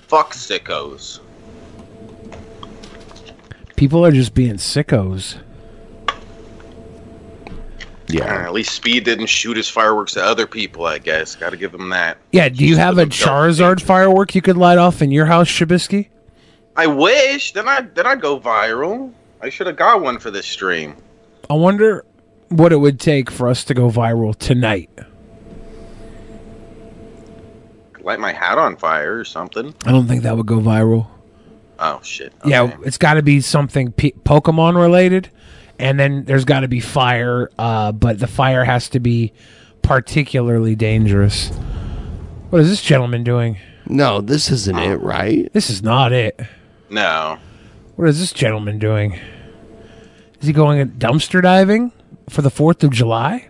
Fuck 0.08 0.34
sickos. 0.34 1.20
People 3.76 4.06
are 4.06 4.12
just 4.12 4.34
being 4.34 4.56
sickos. 4.56 5.38
Yeah. 8.08 8.46
At 8.46 8.54
least 8.54 8.74
Speed 8.74 9.06
didn't 9.06 9.26
shoot 9.26 9.58
his 9.58 9.68
fireworks 9.68 10.16
at 10.18 10.24
other 10.24 10.46
people. 10.46 10.86
I 10.86 11.00
guess. 11.00 11.36
Got 11.36 11.50
to 11.50 11.58
give 11.58 11.74
him 11.74 11.90
that. 11.90 12.18
Yeah, 12.32 12.50
do 12.50 12.66
you 12.66 12.78
have 12.78 12.98
a 12.98 13.06
Charizard 13.06 13.82
firework 13.82 14.36
you 14.36 14.42
could 14.42 14.58
light 14.58 14.78
off 14.78 15.02
in 15.02 15.12
your 15.12 15.26
house, 15.26 15.48
Shabisky? 15.48 16.10
I 16.76 16.88
wish. 16.88 17.54
Then 17.54 17.68
I 17.68 17.82
then 17.82 18.06
I'd 18.06 18.22
go 18.22 18.40
viral. 18.40 19.12
I 19.42 19.50
should 19.50 19.68
have 19.68 19.76
got 19.78 20.02
one 20.02 20.20
for 20.20 20.32
this 20.32 20.46
stream. 20.46 20.96
I 21.50 21.56
wonder 21.56 22.06
what 22.50 22.72
it 22.72 22.78
would 22.78 23.00
take 23.00 23.32
for 23.32 23.48
us 23.48 23.64
to 23.66 23.74
go 23.74 23.90
viral 23.90 24.36
tonight. 24.36 24.90
Light 28.04 28.20
my 28.20 28.34
hat 28.34 28.58
on 28.58 28.76
fire 28.76 29.18
or 29.18 29.26
something. 29.26 29.74
I 29.86 29.92
don't 29.92 30.08
think 30.08 30.24
that 30.24 30.36
would 30.36 30.46
go 30.46 30.60
viral. 30.60 31.08
Oh 31.80 32.00
shit. 32.04 32.34
Yeah, 32.46 32.76
it's 32.86 32.98
got 32.98 33.16
to 33.16 33.24
be 33.24 33.42
something 33.42 33.92
P- 33.92 34.14
Pokemon 34.24 34.76
related, 34.76 35.30
and 35.80 36.00
then 36.00 36.26
there's 36.26 36.46
got 36.46 36.62
to 36.62 36.68
be 36.68 36.80
fire. 36.80 37.50
Uh, 37.58 37.92
but 37.92 38.20
the 38.20 38.28
fire 38.28 38.64
has 38.64 38.90
to 38.90 39.00
be 39.00 39.34
particularly 39.82 40.76
dangerous. 40.76 41.50
What 42.50 42.62
is 42.62 42.70
this 42.70 42.82
gentleman 42.82 43.24
doing? 43.24 43.58
No, 43.88 44.22
this 44.22 44.52
isn't 44.52 44.78
it, 44.78 44.98
right? 44.98 45.52
This 45.54 45.70
is 45.70 45.82
not 45.82 46.12
it. 46.12 46.40
No. 46.90 47.38
What 47.96 48.08
is 48.10 48.20
this 48.20 48.32
gentleman 48.32 48.80
doing? 48.80 49.14
Is 50.40 50.48
he 50.48 50.54
going 50.54 50.88
dumpster 50.92 51.42
diving 51.42 51.92
for 52.30 52.42
the 52.42 52.50
Fourth 52.50 52.84
of 52.84 52.92
July? 52.92 53.50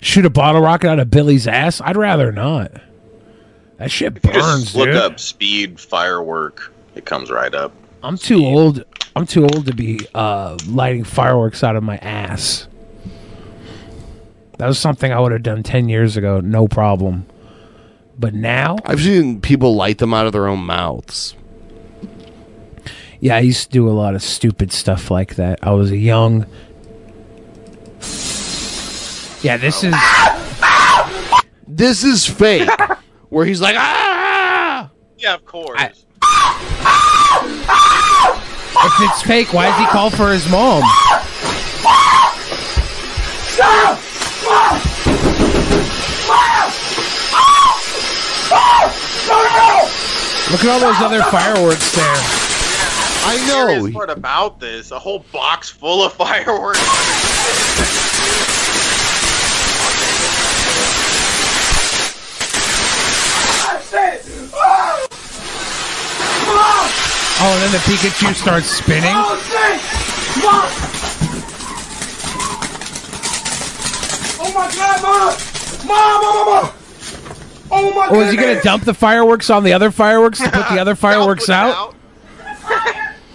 Shoot 0.00 0.24
a 0.24 0.30
bottle 0.30 0.62
rocket 0.62 0.88
out 0.88 0.98
of 0.98 1.10
Billy's 1.10 1.46
ass? 1.46 1.80
I'd 1.82 1.96
rather 1.96 2.32
not. 2.32 2.72
That 3.80 3.90
shit 3.90 4.20
burns, 4.20 4.64
just 4.64 4.74
look 4.74 4.88
dude. 4.88 4.96
up 4.96 5.18
speed 5.18 5.80
firework. 5.80 6.70
It 6.94 7.06
comes 7.06 7.30
right 7.30 7.54
up. 7.54 7.72
I'm 8.02 8.18
too 8.18 8.44
old. 8.44 8.84
I'm 9.16 9.24
too 9.26 9.44
old 9.44 9.64
to 9.64 9.74
be 9.74 10.00
uh, 10.14 10.58
lighting 10.66 11.02
fireworks 11.02 11.64
out 11.64 11.76
of 11.76 11.82
my 11.82 11.96
ass. 11.96 12.68
That 14.58 14.66
was 14.66 14.78
something 14.78 15.10
I 15.10 15.18
would 15.18 15.32
have 15.32 15.42
done 15.42 15.62
ten 15.62 15.88
years 15.88 16.18
ago, 16.18 16.40
no 16.40 16.68
problem. 16.68 17.24
But 18.18 18.34
now, 18.34 18.76
I've 18.84 19.00
seen 19.00 19.40
people 19.40 19.74
light 19.74 19.96
them 19.96 20.12
out 20.12 20.26
of 20.26 20.34
their 20.34 20.46
own 20.46 20.60
mouths. 20.60 21.34
yeah, 23.18 23.36
I 23.36 23.40
used 23.40 23.68
to 23.68 23.70
do 23.70 23.88
a 23.88 23.92
lot 23.96 24.14
of 24.14 24.22
stupid 24.22 24.72
stuff 24.72 25.10
like 25.10 25.36
that. 25.36 25.58
I 25.62 25.70
was 25.70 25.90
a 25.90 25.96
young. 25.96 26.44
Yeah, 29.42 29.56
this 29.56 29.82
is 29.82 29.94
This 31.66 32.04
is 32.04 32.26
fake. 32.26 32.68
Where 33.30 33.46
he's 33.46 33.60
like, 33.60 33.76
ah! 33.78 34.90
Yeah, 35.16 35.34
of 35.34 35.44
course. 35.44 35.80
If 38.82 38.92
it's 39.00 39.22
fake, 39.22 39.52
why 39.52 39.66
does 39.66 39.78
he 39.78 39.86
call 39.86 40.10
for 40.10 40.32
his 40.32 40.48
mom? 40.50 40.82
Look 50.50 50.64
at 50.64 50.68
all 50.68 50.80
those 50.80 51.00
other 51.00 51.22
fireworks 51.30 51.94
there. 51.94 52.04
I 53.22 53.36
know. 53.46 53.86
The 53.86 53.92
part 53.92 54.10
about 54.10 54.58
this, 54.58 54.90
a 54.90 54.98
whole 54.98 55.24
box 55.32 55.70
full 55.70 56.02
of 56.02 56.12
fireworks. 56.14 56.80
Oh, 67.42 67.52
and 67.54 67.62
then 67.62 67.72
the 67.72 67.78
Pikachu 67.78 68.34
starts 68.34 68.66
spinning. 68.66 69.14
Oh, 69.14 69.38
oh 74.40 74.52
my 74.54 74.70
god, 74.74 75.02
mom! 75.02 75.34
Mom, 75.88 76.20
mom, 76.20 76.36
mom, 76.36 76.64
mom! 76.64 76.72
Oh 77.72 77.90
my 77.94 78.06
god! 78.08 78.14
Or 78.14 78.22
is 78.24 78.30
he 78.30 78.36
gonna 78.36 78.60
dump 78.62 78.84
the 78.84 78.94
fireworks 78.94 79.48
on 79.50 79.64
the 79.64 79.72
other 79.72 79.90
fireworks 79.90 80.38
to 80.40 80.50
put 80.50 80.68
the 80.68 80.78
other 80.78 80.94
fireworks 80.96 81.48
out? 81.48 81.94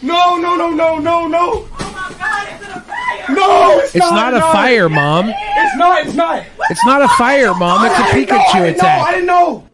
No, 0.02 0.38
no, 0.38 0.56
no, 0.56 0.70
no, 0.70 1.00
no, 1.00 1.28
no! 1.28 1.68
Oh 1.68 1.68
my 1.80 2.14
god, 2.20 2.48
it's 2.52 2.64
a 2.76 2.82
fire! 2.82 3.36
No, 3.36 3.80
it's, 3.80 3.96
It's 3.96 4.12
not 4.12 4.34
a 4.36 4.42
fire, 4.42 4.88
Mom. 4.90 5.30
It's 5.30 5.76
not, 5.78 6.06
it's 6.06 6.14
not! 6.16 6.44
It's 6.70 6.86
not 6.86 7.02
a 7.02 7.08
fire, 7.10 7.56
Mom. 7.56 7.86
It's 7.86 7.96
a 7.96 8.04
I 8.04 8.14
didn't 8.14 8.30
know, 8.30 8.36
I 8.36 8.40
Pikachu 8.44 8.54
didn't 8.66 8.78
know, 8.78 8.88
I 8.88 8.92
attack. 8.92 9.14
didn't 9.14 9.26
know! 9.26 9.65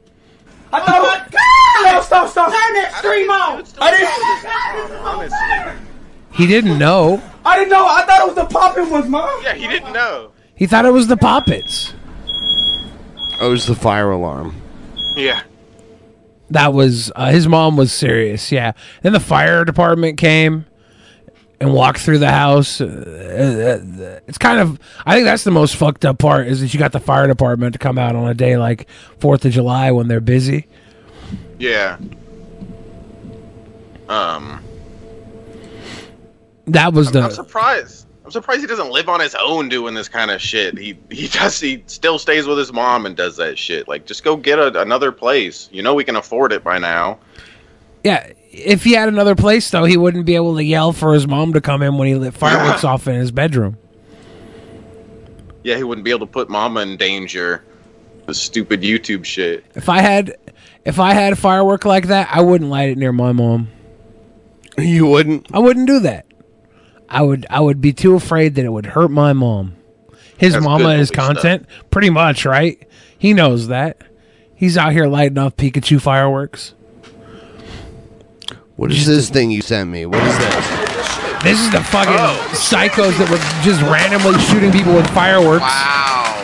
I 0.74 0.80
thought 0.80 0.98
it 0.98 1.02
was. 1.02 1.22
Stop, 1.82 2.04
stop, 2.04 2.30
stop! 2.30 2.48
Turn 2.52 2.74
that 2.76 2.94
stream 3.00 3.30
on! 3.30 3.64
I 3.80 3.92
didn't. 5.68 5.88
He 6.34 6.48
didn't 6.48 6.78
know. 6.78 7.22
I 7.46 7.58
didn't 7.58 7.72
know. 7.72 7.86
I 7.86 8.06
thought 8.06 8.22
it 8.22 8.28
was 8.28 8.36
the 8.36 8.46
popping 8.46 8.90
was 8.90 9.08
mom. 9.08 9.42
Yeah, 9.44 9.54
he 9.54 9.68
didn't 9.68 9.94
know. 9.94 10.32
He 10.56 10.68
thought 10.68 10.86
it 10.86 10.94
was 10.94 11.08
the 11.08 11.18
Poppets. 11.18 11.94
Oh, 13.40 13.48
it 13.48 13.50
was 13.50 13.66
the 13.66 13.74
fire 13.74 14.12
alarm. 14.12 14.56
Yeah. 15.16 15.42
That 16.52 16.74
was 16.74 17.12
uh, 17.16 17.32
his 17.32 17.48
mom 17.48 17.78
was 17.78 17.92
serious. 17.92 18.52
Yeah. 18.52 18.74
Then 19.02 19.14
the 19.14 19.20
fire 19.20 19.66
department 19.66 20.18
came 20.20 20.66
and 21.62 21.74
walk 21.74 21.98
through 21.98 22.18
the 22.18 22.32
house. 22.32 22.82
Uh, 22.82 22.86
uh, 22.86 24.20
it's 24.28 24.38
kind 24.38 24.60
of 24.60 24.80
I 25.06 25.14
think 25.16 25.26
that's 25.26 25.44
the 25.44 25.52
most 25.52 25.76
fucked 25.76 26.04
up 26.04 26.18
part 26.18 26.48
is 26.48 26.60
that 26.62 26.74
you 26.74 26.80
got 26.80 26.92
the 26.92 27.00
fire 27.00 27.28
department 27.28 27.74
to 27.74 27.80
come 27.80 27.98
out 27.98 28.16
on 28.16 28.28
a 28.28 28.34
day 28.34 28.58
like 28.58 28.90
Fourth 29.20 29.46
of 29.46 29.52
July 29.52 29.92
when 29.92 30.08
they're 30.08 30.20
busy. 30.20 30.68
Yeah. 31.60 31.98
Um, 34.10 34.62
That 36.66 36.94
was 36.94 37.08
I'm 37.08 37.14
the 37.14 37.30
surprised. 37.30 38.08
I'm 38.24 38.32
surprised 38.32 38.62
he 38.62 38.68
doesn't 38.68 38.92
live 38.92 39.10
on 39.10 39.20
his 39.20 39.36
own 39.36 39.68
doing 39.70 39.94
this 39.94 40.08
kind 40.08 40.32
of 40.32 40.42
shit. 40.42 40.78
He 40.78 40.98
he 41.10 41.28
does. 41.28 41.60
He 41.60 41.84
still 41.88 42.20
stays 42.20 42.46
with 42.48 42.58
his 42.58 42.72
mom 42.74 43.06
and 43.06 43.16
does 43.16 43.38
that 43.38 43.58
shit. 43.58 43.88
Like, 43.88 44.06
just 44.06 44.24
go 44.24 44.36
get 44.36 44.60
a, 44.60 44.82
another 44.82 45.12
place. 45.12 45.70
You 45.72 45.82
know 45.82 45.94
we 45.94 46.04
can 46.04 46.16
afford 46.16 46.52
it 46.54 46.64
by 46.64 46.78
now. 46.78 47.20
Yeah. 48.04 48.32
If 48.52 48.84
he 48.84 48.92
had 48.94 49.08
another 49.08 49.36
place 49.36 49.70
though, 49.70 49.86
he 49.86 49.96
wouldn't 49.96 50.26
be 50.26 50.36
able 50.36 50.56
to 50.58 50.64
yell 50.64 50.92
for 50.92 51.14
his 51.14 51.26
mom 51.26 51.54
to 51.54 51.62
come 51.62 51.82
in 51.82 51.98
when 51.98 52.08
he 52.10 52.16
lit 52.16 52.34
fireworks 52.34 52.84
off 52.84 53.08
in 53.08 53.16
his 53.16 53.32
bedroom. 53.32 53.78
Yeah, 55.64 55.78
he 55.78 55.84
wouldn't 55.84 56.04
be 56.04 56.12
able 56.12 56.26
to 56.26 56.32
put 56.32 56.50
mama 56.50 56.82
in 56.82 56.98
danger. 56.98 57.64
The 58.26 58.34
stupid 58.34 58.82
YouTube 58.82 59.26
shit. 59.26 59.66
If 59.76 59.90
I 59.90 60.02
had, 60.02 60.36
if 60.86 61.00
I 61.00 61.14
had 61.14 61.34
a 61.34 61.36
firework 61.36 61.86
like 61.86 62.08
that, 62.08 62.30
I 62.32 62.42
wouldn't 62.42 62.70
light 62.70 62.90
it 62.90 62.98
near 62.98 63.12
my 63.12 63.32
mom. 63.32 63.70
You 64.78 65.06
wouldn't. 65.08 65.48
I 65.54 65.60
wouldn't 65.60 65.88
do 65.88 66.00
that. 66.02 66.26
I 67.10 67.22
would. 67.22 67.46
I 67.50 67.60
would 67.60 67.82
be 67.82 67.94
too 67.94 68.16
afraid 68.16 68.56
that 68.56 68.66
it 68.66 68.70
would 68.70 68.88
hurt 68.88 69.12
my 69.12 69.34
mom. 69.34 69.76
His 70.38 70.54
That's 70.54 70.66
mama 70.66 70.90
is 70.90 71.12
police 71.12 71.12
content, 71.12 71.68
pretty 71.90 72.10
much, 72.10 72.46
right? 72.46 72.88
He 73.18 73.34
knows 73.34 73.68
that. 73.68 74.02
He's 74.56 74.78
out 74.78 74.92
here 74.92 75.08
lighting 75.08 75.38
off 75.38 75.56
Pikachu 75.56 76.02
fireworks. 76.02 76.74
What 78.82 78.92
is 78.92 79.06
this 79.06 79.30
thing 79.30 79.52
you 79.52 79.62
sent 79.62 79.92
me? 79.92 80.08
What 80.08 80.24
is 80.24 80.38
this? 80.40 81.44
This 81.44 81.60
is 81.60 81.70
the 81.70 81.84
fucking 81.84 82.16
Oh. 82.18 82.50
psychos 82.54 83.16
that 83.20 83.30
were 83.30 83.38
just 83.64 83.80
randomly 83.84 84.40
shooting 84.46 84.72
people 84.72 84.96
with 84.96 85.08
fireworks. 85.12 85.62
Wow. 85.62 86.36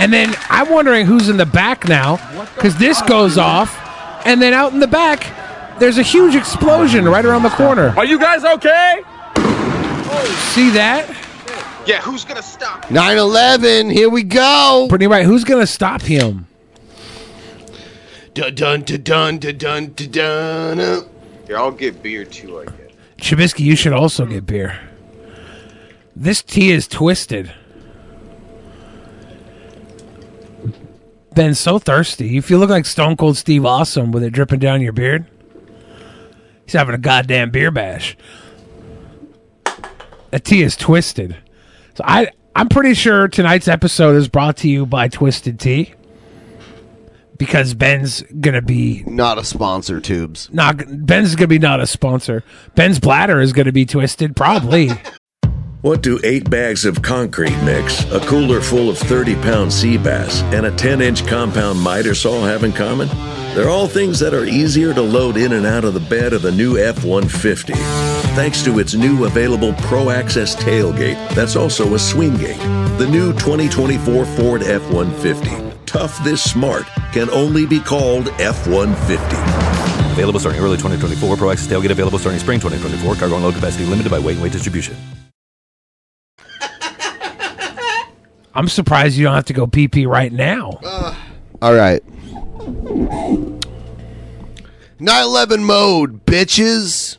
And 0.00 0.12
then 0.12 0.34
I'm 0.50 0.70
wondering 0.70 1.06
who's 1.06 1.28
in 1.28 1.36
the 1.36 1.46
back 1.46 1.86
now, 1.86 2.18
because 2.56 2.74
this 2.78 3.00
goes 3.02 3.38
off, 3.38 3.78
and 4.26 4.42
then 4.42 4.52
out 4.52 4.72
in 4.72 4.80
the 4.80 4.88
back, 4.88 5.24
there's 5.78 5.98
a 5.98 6.02
huge 6.02 6.34
explosion 6.34 7.08
right 7.08 7.24
around 7.24 7.44
the 7.44 7.50
corner. 7.50 7.94
Are 7.96 8.04
you 8.06 8.18
guys 8.18 8.44
okay? 8.44 9.02
See 10.54 10.70
that? 10.70 11.08
Yeah, 11.86 12.00
who's 12.00 12.24
gonna 12.24 12.42
stop? 12.42 12.90
9/11. 12.90 13.88
Here 13.88 14.08
we 14.08 14.24
go. 14.24 14.86
Pretty 14.88 15.06
right. 15.06 15.24
Who's 15.24 15.44
gonna 15.44 15.68
stop 15.68 16.02
him? 16.02 16.48
Dun 18.34 18.52
dun 18.56 18.82
dun 18.82 19.02
dun 19.04 19.38
dun 19.38 19.92
dun 19.94 20.10
dun. 20.10 21.04
Here, 21.46 21.58
I'll 21.58 21.70
get 21.70 22.02
beer 22.02 22.24
too. 22.24 22.60
I 22.60 22.64
guess. 22.64 22.92
Shabisky, 23.18 23.60
you 23.60 23.76
should 23.76 23.92
also 23.92 24.26
get 24.26 24.46
beer. 24.46 24.78
This 26.14 26.42
tea 26.42 26.70
is 26.70 26.86
twisted. 26.86 27.52
Ben's 31.34 31.58
so 31.58 31.78
thirsty. 31.78 32.28
You 32.28 32.42
feel 32.42 32.58
look 32.58 32.68
like 32.68 32.84
Stone 32.84 33.16
Cold 33.16 33.36
Steve 33.36 33.64
Awesome 33.64 34.12
with 34.12 34.22
it 34.22 34.30
dripping 34.30 34.58
down 34.58 34.82
your 34.82 34.92
beard. 34.92 35.24
He's 36.64 36.74
having 36.74 36.94
a 36.94 36.98
goddamn 36.98 37.50
beer 37.50 37.70
bash. 37.70 38.16
That 40.30 40.44
tea 40.44 40.62
is 40.62 40.76
twisted. 40.76 41.36
So 41.94 42.04
I 42.06 42.28
I'm 42.54 42.68
pretty 42.68 42.94
sure 42.94 43.28
tonight's 43.28 43.68
episode 43.68 44.16
is 44.16 44.28
brought 44.28 44.58
to 44.58 44.68
you 44.68 44.84
by 44.84 45.08
Twisted 45.08 45.58
Tea. 45.58 45.94
Because 47.42 47.74
Ben's 47.74 48.22
gonna 48.40 48.62
be 48.62 49.02
Not 49.04 49.36
a 49.36 49.42
sponsor, 49.42 50.00
tubes. 50.00 50.48
not 50.52 50.80
Ben's 51.04 51.34
gonna 51.34 51.48
be 51.48 51.58
not 51.58 51.80
a 51.80 51.88
sponsor. 51.88 52.44
Ben's 52.76 53.00
bladder 53.00 53.40
is 53.40 53.52
gonna 53.52 53.72
be 53.72 53.84
twisted, 53.84 54.36
probably. 54.36 54.90
What 55.80 56.00
do 56.00 56.20
eight 56.22 56.48
bags 56.48 56.84
of 56.84 57.02
concrete 57.02 57.60
mix, 57.64 58.04
a 58.12 58.20
cooler 58.20 58.60
full 58.60 58.88
of 58.88 58.96
30 58.96 59.34
pound 59.42 59.72
sea 59.72 59.98
bass, 59.98 60.40
and 60.54 60.64
a 60.64 60.70
10 60.70 61.00
inch 61.00 61.26
compound 61.26 61.80
miter 61.80 62.14
saw 62.14 62.44
have 62.46 62.62
in 62.62 62.70
common? 62.72 63.08
They're 63.56 63.68
all 63.68 63.88
things 63.88 64.20
that 64.20 64.32
are 64.32 64.44
easier 64.44 64.94
to 64.94 65.02
load 65.02 65.36
in 65.36 65.54
and 65.54 65.66
out 65.66 65.84
of 65.84 65.94
the 65.94 66.00
bed 66.08 66.32
of 66.34 66.42
the 66.42 66.52
new 66.52 66.78
F 66.78 67.04
150. 67.04 67.72
Thanks 68.36 68.62
to 68.62 68.78
its 68.78 68.94
new 68.94 69.24
available 69.24 69.72
Pro 69.78 70.10
Access 70.10 70.54
tailgate, 70.54 71.18
that's 71.34 71.56
also 71.56 71.94
a 71.94 71.98
swing 71.98 72.36
gate. 72.36 72.60
The 72.98 73.08
new 73.10 73.32
2024 73.32 74.24
Ford 74.24 74.62
F 74.62 74.82
150. 74.92 75.71
Tough 75.92 76.24
this 76.24 76.42
smart 76.42 76.86
can 77.12 77.28
only 77.28 77.66
be 77.66 77.78
called 77.78 78.28
F 78.40 78.66
150. 78.66 79.36
Available 80.12 80.40
starting 80.40 80.62
early 80.62 80.78
2024. 80.78 81.36
Pro 81.36 81.50
Access 81.50 81.68
tailgate 81.68 81.90
available 81.90 82.18
starting 82.18 82.40
spring 82.40 82.58
2024. 82.58 83.16
Cargo 83.16 83.34
and 83.34 83.44
load 83.44 83.54
capacity 83.54 83.84
limited 83.84 84.10
by 84.10 84.18
weight 84.18 84.36
and 84.36 84.42
weight 84.42 84.52
distribution. 84.52 84.96
I'm 88.54 88.68
surprised 88.68 89.18
you 89.18 89.24
don't 89.24 89.34
have 89.34 89.44
to 89.44 89.52
go 89.52 89.66
pee 89.66 89.86
pee 89.86 90.06
right 90.06 90.32
now. 90.32 90.80
Uh, 90.82 91.14
all 91.60 91.74
right. 91.74 92.02
9/11 94.98 95.62
mode, 95.62 96.24
bitches. 96.24 97.18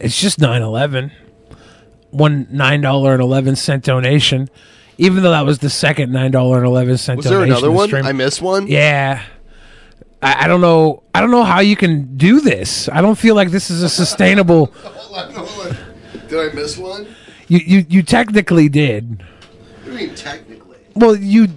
It's 0.00 0.18
just 0.18 0.38
9/11. 0.38 1.10
One 2.08 2.46
nine 2.50 2.80
dollar 2.80 3.12
and 3.12 3.20
eleven 3.20 3.54
cent 3.54 3.84
donation. 3.84 4.48
Even 5.00 5.22
though 5.22 5.30
that 5.30 5.46
was 5.46 5.60
the 5.60 5.70
second 5.70 6.12
nine 6.12 6.30
dollar 6.30 6.58
and 6.58 6.66
eleven 6.66 6.98
cent 6.98 7.16
Was 7.16 7.24
there 7.26 7.42
another 7.42 7.70
one? 7.70 7.88
stream- 7.88 8.04
I 8.04 8.12
missed 8.12 8.42
one. 8.42 8.66
Yeah. 8.66 9.22
I, 10.20 10.44
I 10.44 10.46
don't 10.46 10.60
know. 10.60 11.02
I 11.14 11.22
don't 11.22 11.30
know 11.30 11.42
how 11.42 11.60
you 11.60 11.74
can 11.74 12.18
do 12.18 12.40
this. 12.42 12.86
I 12.90 13.00
don't 13.00 13.16
feel 13.16 13.34
like 13.34 13.50
this 13.50 13.70
is 13.70 13.82
a 13.82 13.88
sustainable. 13.88 14.66
Did 16.28 16.50
I 16.50 16.54
miss 16.54 16.76
one? 16.76 17.06
You 17.48 17.58
you 17.58 17.86
you 17.88 18.02
technically 18.02 18.68
did. 18.68 19.22
What 19.22 19.84
do 19.86 19.90
you 19.90 19.96
mean 20.06 20.14
technically? 20.14 20.76
Well, 20.94 21.16
you 21.16 21.48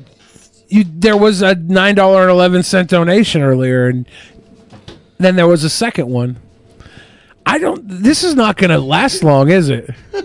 you 0.69 0.85
there 0.87 1.17
was 1.17 1.41
a 1.41 1.53
nine 1.55 1.95
dollar 1.95 2.21
and 2.21 2.31
eleven 2.31 2.63
cent 2.63 2.89
donation 2.89 3.41
earlier, 3.41 3.89
and 3.89 4.07
then 5.17 5.35
there 5.35 5.47
was 5.47 5.65
a 5.65 5.69
second 5.69 6.07
one. 6.09 6.37
I 7.45 7.59
don't. 7.59 7.83
This 7.85 8.23
is 8.23 8.35
not 8.35 8.55
going 8.55 8.71
to 8.71 8.79
last 8.79 9.21
long, 9.21 9.49
is 9.49 9.69
it? 9.69 9.89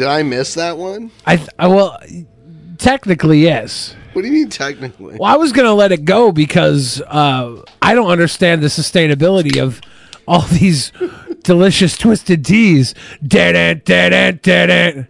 Did 0.00 0.08
I 0.08 0.22
miss 0.22 0.54
that 0.54 0.78
one? 0.78 1.10
I, 1.26 1.36
th- 1.36 1.50
I 1.58 1.66
well, 1.66 2.00
technically 2.78 3.40
yes. 3.40 3.94
What 4.14 4.22
do 4.22 4.28
you 4.28 4.32
mean 4.32 4.48
technically? 4.48 5.18
Well, 5.20 5.30
I 5.30 5.36
was 5.36 5.52
going 5.52 5.66
to 5.66 5.74
let 5.74 5.92
it 5.92 6.06
go 6.06 6.32
because 6.32 7.02
uh, 7.02 7.62
I 7.82 7.94
don't 7.94 8.10
understand 8.10 8.62
the 8.62 8.68
sustainability 8.68 9.60
of 9.62 9.78
all 10.26 10.40
these 10.52 10.90
delicious 11.42 11.98
twisted 11.98 12.46
teas. 12.46 12.94
Dead 13.22 13.54
it, 13.54 13.84
dead 13.84 14.14
it, 14.14 14.42
dead 14.42 14.70
it. 14.70 15.06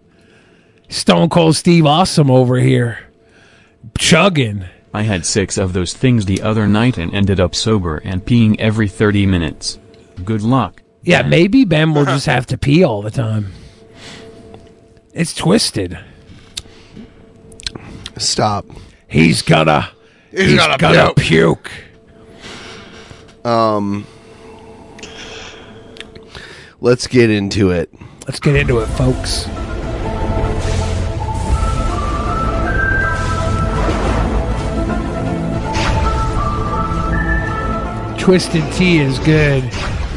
Stone 0.89 1.29
Cold 1.29 1.55
Steve 1.55 1.87
Awesome 1.87 2.29
over 2.29 2.59
here, 2.59 2.99
chugging. 3.97 4.65
I 4.93 5.03
had 5.03 5.25
six 5.25 5.57
of 5.57 5.73
those 5.73 5.95
things 5.95 6.27
the 6.27 6.43
other 6.43 6.67
night 6.67 6.99
and 6.99 7.15
ended 7.15 7.39
up 7.39 7.55
sober 7.55 7.99
and 7.99 8.27
peeing 8.27 8.59
every 8.59 8.89
30 8.89 9.25
minutes. 9.27 9.79
Good 10.25 10.43
luck. 10.43 10.83
Yeah, 11.05 11.23
maybe 11.23 11.65
Ben 11.65 11.95
will 11.95 12.07
just 12.07 12.27
have 12.27 12.47
to 12.47 12.59
pee 12.59 12.83
all 12.83 13.03
the 13.03 13.13
time. 13.13 13.53
It's 15.13 15.35
twisted. 15.35 15.99
Stop. 18.17 18.67
He's 19.09 19.43
gonna. 19.43 19.91
He's 20.31 20.57
gonna 20.79 21.13
puke. 21.15 21.71
Um. 23.45 24.07
Let's 26.81 27.07
get 27.07 27.29
into 27.29 27.71
it. 27.71 27.93
Let's 28.27 28.41
get 28.41 28.55
into 28.55 28.79
it, 28.79 28.87
folks. 28.87 29.47
Twisted 38.23 38.63
Tea 38.75 38.99
is 39.01 39.19
good. 39.21 39.65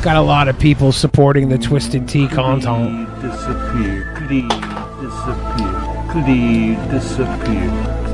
Got 0.03 0.17
a 0.17 0.21
lot 0.21 0.47
of 0.47 0.59
people 0.59 0.91
supporting 0.91 1.49
the 1.49 1.57
Twisted 1.57 2.07
Tea 2.07 2.27
content. 2.27 3.09
Disappear. 6.13 6.21
Please 6.21 6.77
disappear. 6.91 7.43
Please 7.43 7.69
disappear. 7.69 7.69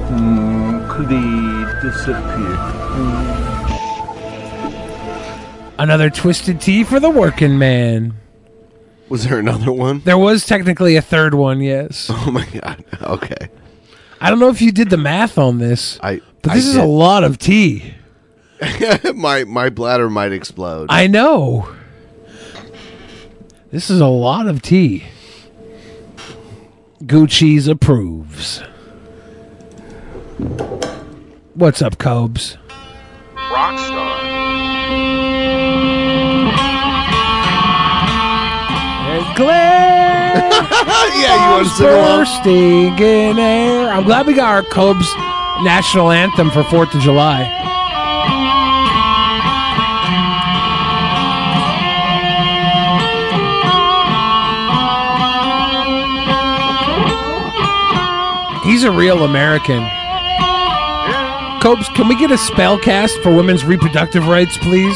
Mm, 0.10 0.90
please 0.96 1.72
disappear. 1.84 2.56
Mm. 2.96 3.50
Another 5.80 6.10
Twisted 6.10 6.60
Tea 6.62 6.84
for 6.84 7.00
the 7.00 7.10
working 7.10 7.58
man. 7.58 8.16
Was 9.10 9.26
there 9.26 9.40
another 9.40 9.72
one? 9.72 10.02
There 10.02 10.18
was 10.18 10.46
technically 10.46 10.96
a 10.96 11.02
third 11.02 11.34
one, 11.34 11.62
yes. 11.62 12.10
Oh 12.14 12.32
my 12.32 12.46
god. 12.46 12.84
Okay. 13.02 13.50
I 14.22 14.30
don't 14.30 14.40
know 14.40 14.50
if 14.50 14.62
you 14.62 14.72
did 14.72 14.90
the 14.90 14.98
math 14.98 15.38
on 15.38 15.58
this, 15.58 15.98
I. 16.02 16.22
but 16.42 16.52
I 16.52 16.56
this 16.56 16.68
is 16.68 16.76
a 16.76 16.84
lot 16.86 17.24
of 17.24 17.38
tea. 17.38 17.96
my 19.16 19.46
my 19.46 19.70
bladder 19.70 20.10
might 20.10 20.34
explode. 20.34 20.88
I 20.90 21.08
know. 21.08 21.70
This 23.72 23.90
is 23.90 24.02
a 24.02 24.08
lot 24.08 24.48
of 24.48 24.62
tea. 24.62 25.06
Goocheese 27.04 27.70
approves. 27.70 28.60
What's 31.54 31.82
up, 31.82 31.98
Cobes? 31.98 32.58
Rockstar. 33.36 34.20
There's 39.06 39.38
Glenn. 39.38 40.52
yeah, 40.52 41.46
you 41.46 41.52
want 41.54 41.68
to 41.68 41.74
sing 41.74 41.88
bursting 41.88 43.00
in 43.00 43.40
air. 43.40 43.90
I'm 43.94 44.04
glad 44.04 44.28
we 44.28 44.34
got 44.34 44.54
our 44.54 44.64
Cobes 44.64 45.10
national 45.64 46.12
anthem 46.12 46.52
for 46.52 46.66
Fourth 46.66 46.94
of 46.94 47.02
July. 47.02 47.69
He's 58.70 58.84
a 58.84 58.92
real 58.92 59.24
American. 59.24 59.82
Cobes, 61.60 61.90
can 61.96 62.08
we 62.08 62.16
get 62.16 62.30
a 62.30 62.38
spell 62.38 62.78
cast 62.78 63.18
for 63.24 63.34
women's 63.34 63.66
reproductive 63.66 64.28
rights, 64.28 64.60
please? 64.60 64.96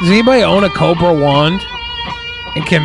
Does 0.00 0.10
anybody 0.10 0.42
own 0.42 0.64
a 0.64 0.70
Cobra 0.70 1.14
wand 1.14 1.64
and 2.56 2.66
can 2.66 2.82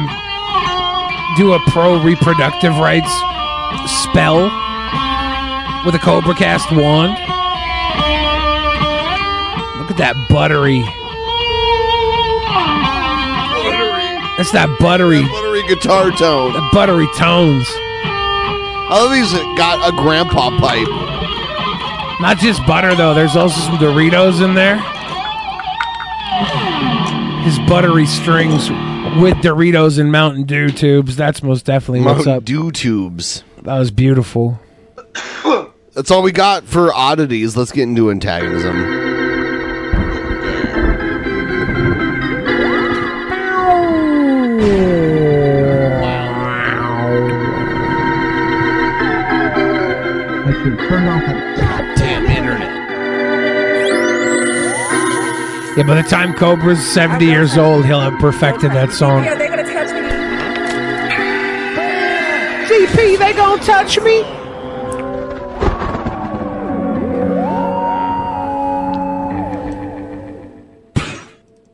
do 1.37 1.53
a 1.53 1.59
pro 1.71 2.03
reproductive 2.03 2.77
rights 2.77 3.11
spell 4.03 4.43
with 5.87 5.95
a 5.95 5.99
Cobra 5.99 6.35
Cast 6.35 6.71
wand? 6.71 7.13
Look 9.79 9.89
at 9.89 9.97
that 9.97 10.13
buttery. 10.29 10.81
Buttery. 13.57 14.37
That's 14.37 14.51
that 14.51 14.77
buttery, 14.79 15.23
Buttery 15.23 15.63
guitar 15.67 16.11
tone. 16.11 16.53
The 16.53 16.69
buttery 16.71 17.07
tones. 17.17 17.67
I 18.93 19.01
love 19.01 19.11
he's 19.11 19.33
got 19.57 19.91
a 19.91 19.95
grandpa 19.97 20.51
pipe. 20.59 20.87
Not 22.21 22.37
just 22.37 22.63
butter 22.67 22.93
though. 22.93 23.15
There's 23.15 23.35
also 23.35 23.59
some 23.59 23.77
Doritos 23.77 24.45
in 24.45 24.53
there. 24.53 24.77
His 27.41 27.57
buttery 27.67 28.05
strings 28.05 28.69
with 29.19 29.33
Doritos 29.37 29.97
and 29.97 30.11
Mountain 30.11 30.43
Dew 30.43 30.69
tubes. 30.69 31.15
That's 31.15 31.41
most 31.41 31.65
definitely 31.65 32.01
what's 32.01 32.17
Mountain 32.17 32.33
up. 32.33 32.45
Dew 32.45 32.71
tubes. 32.71 33.43
That 33.63 33.79
was 33.79 33.89
beautiful. 33.89 34.59
That's 35.95 36.11
all 36.11 36.21
we 36.21 36.31
got 36.31 36.63
for 36.63 36.93
oddities. 36.93 37.57
Let's 37.57 37.71
get 37.71 37.83
into 37.83 38.11
antagonism. 38.11 39.02
Yeah, 55.75 55.87
by 55.87 55.95
the 55.99 56.07
time 56.07 56.35
Cobra's 56.35 56.85
70 56.93 57.25
years 57.25 57.57
old, 57.57 57.83
he'll 57.87 57.99
have 57.99 58.19
perfected 58.19 58.69
that 58.73 58.91
song. 58.91 59.23
Yeah, 59.23 59.33
they're 59.33 59.49
gonna 59.49 59.63
touch 59.63 59.91
me. 59.91 60.03
CP, 62.85 63.17
they 63.17 63.33
gonna 63.33 63.63
touch 63.63 63.99
me? 64.01 64.19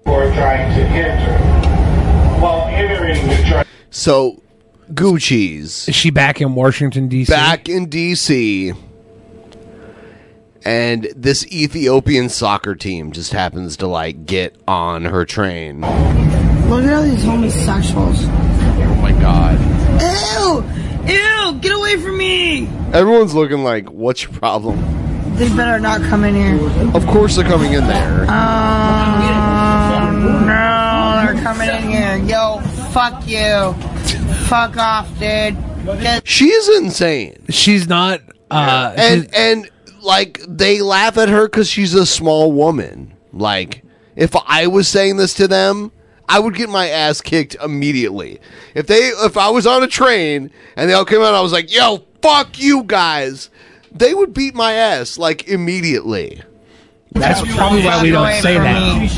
Or 0.05 0.31
trying 0.31 0.73
to 0.75 0.83
enter. 0.87 1.37
While 2.39 2.67
entering 2.69 3.27
the 3.27 3.35
train. 3.49 3.65
So, 3.89 4.41
Goocheese. 4.93 5.89
Is 5.89 5.95
she 5.95 6.09
back 6.09 6.39
in 6.39 6.55
Washington, 6.55 7.09
D.C.? 7.09 7.29
Back 7.29 7.67
in 7.67 7.89
D.C. 7.89 8.71
And 10.65 11.07
this 11.15 11.45
Ethiopian 11.51 12.29
soccer 12.29 12.75
team 12.75 13.11
just 13.11 13.31
happens 13.33 13.77
to 13.77 13.87
like 13.87 14.25
get 14.25 14.55
on 14.67 15.05
her 15.05 15.25
train. 15.25 15.81
Look 15.81 16.83
at 16.83 16.93
all 16.93 17.03
these 17.03 17.23
homosexuals. 17.23 18.17
Oh 18.21 18.99
my 19.01 19.11
god. 19.13 19.57
Ew! 20.01 20.63
Ew! 21.13 21.59
Get 21.61 21.71
away 21.73 21.97
from 21.97 22.17
me! 22.17 22.67
Everyone's 22.93 23.33
looking 23.33 23.63
like, 23.63 23.89
what's 23.89 24.23
your 24.23 24.33
problem? 24.33 24.77
They 25.35 25.47
better 25.55 25.79
not 25.79 26.01
come 26.01 26.23
in 26.25 26.35
here. 26.35 26.59
Of 26.93 27.05
course 27.07 27.35
they're 27.37 27.45
coming 27.45 27.73
in 27.73 27.87
there. 27.87 28.25
Oh, 28.29 30.11
no, 30.45 31.21
they're 31.33 31.41
coming 31.43 31.69
in 31.69 31.83
here. 31.89 32.17
Yo, 32.17 32.59
fuck 32.91 33.25
you. 33.27 33.73
Fuck 34.47 34.75
off, 34.77 35.07
dude. 35.19 35.57
Get- 36.01 36.27
She's 36.27 36.67
insane. 36.77 37.45
She's 37.49 37.87
not. 37.87 38.21
Uh, 38.51 38.93
and 38.97 39.33
and 39.33 39.69
like 40.01 40.39
they 40.47 40.81
laugh 40.81 41.17
at 41.17 41.29
her 41.29 41.47
because 41.47 41.69
she's 41.69 41.93
a 41.93 42.05
small 42.05 42.51
woman. 42.51 43.13
Like 43.31 43.83
if 44.15 44.35
I 44.47 44.67
was 44.67 44.87
saying 44.87 45.17
this 45.17 45.33
to 45.35 45.47
them, 45.47 45.91
I 46.27 46.39
would 46.39 46.55
get 46.55 46.69
my 46.69 46.89
ass 46.89 47.21
kicked 47.21 47.55
immediately. 47.55 48.39
If 48.75 48.87
they 48.87 49.07
if 49.09 49.37
I 49.37 49.49
was 49.49 49.65
on 49.65 49.83
a 49.83 49.87
train 49.87 50.51
and 50.75 50.89
they 50.89 50.93
all 50.93 51.05
came 51.05 51.21
out, 51.21 51.33
I 51.33 51.41
was 51.41 51.51
like, 51.51 51.73
"Yo, 51.73 52.03
fuck 52.21 52.59
you 52.59 52.83
guys," 52.83 53.49
they 53.91 54.13
would 54.13 54.33
beat 54.33 54.55
my 54.55 54.73
ass 54.73 55.17
like 55.17 55.47
immediately. 55.47 56.41
That's 57.11 57.41
probably 57.55 57.83
why 57.83 58.03
we 58.03 58.11
don't 58.11 58.41
say 58.41 58.57
that. 58.57 59.09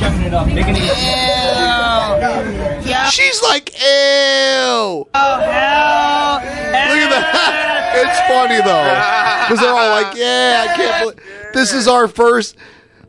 She's 3.12 3.42
like, 3.44 3.74
ew. 3.74 3.80
Oh, 3.84 5.08
hell. 5.14 6.36
Look 6.36 7.02
at 7.04 7.10
that. 7.10 7.81
It's 7.94 8.20
funny 8.28 8.58
though, 8.58 9.46
because 9.46 9.60
they're 9.60 9.74
all 9.74 9.90
like, 10.02 10.16
"Yeah, 10.16 10.68
I 10.70 10.76
can't 10.76 11.02
believe 11.16 11.52
this 11.54 11.74
is 11.74 11.88
our 11.88 12.08
first. 12.08 12.56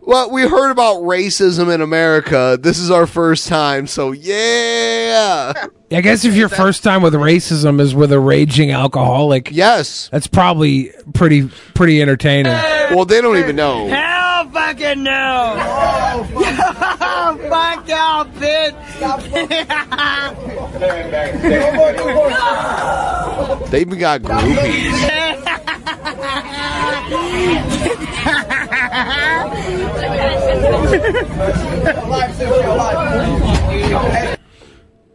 Well, 0.05 0.33
we 0.33 0.43
heard 0.43 0.73
about 0.73 0.97
racism 1.03 1.73
in 1.73 1.81
America. 1.81 2.59
This 2.61 2.79
is 2.79 2.91
our 2.91 3.07
first 3.07 3.47
time, 3.47 3.87
so 3.87 4.11
yeah. 4.11 5.53
I 5.93 6.01
guess 6.01 6.25
if 6.25 6.35
your 6.35 6.49
first 6.49 6.83
time 6.83 7.03
with 7.03 7.15
racism 7.15 7.81
is 7.81 7.95
with 7.95 8.11
a 8.11 8.19
raging 8.19 8.73
alcoholic, 8.73 9.51
yes, 9.53 10.09
that's 10.11 10.27
probably 10.27 10.91
pretty 11.15 11.49
pretty 11.75 12.03
entertaining. 12.03 12.53
Well, 12.53 13.05
they 13.05 13.21
don't 13.21 13.37
even 13.37 13.55
know. 13.55 13.87
Hell 13.89 14.51
fucking 14.51 15.05
no! 15.05 16.27
Fuck 17.49 17.89
y'all, 17.89 18.25
bitch! 18.25 18.92
They 23.73 23.81
even 23.81 23.99
got 23.99 24.21
groupies. 24.23 24.93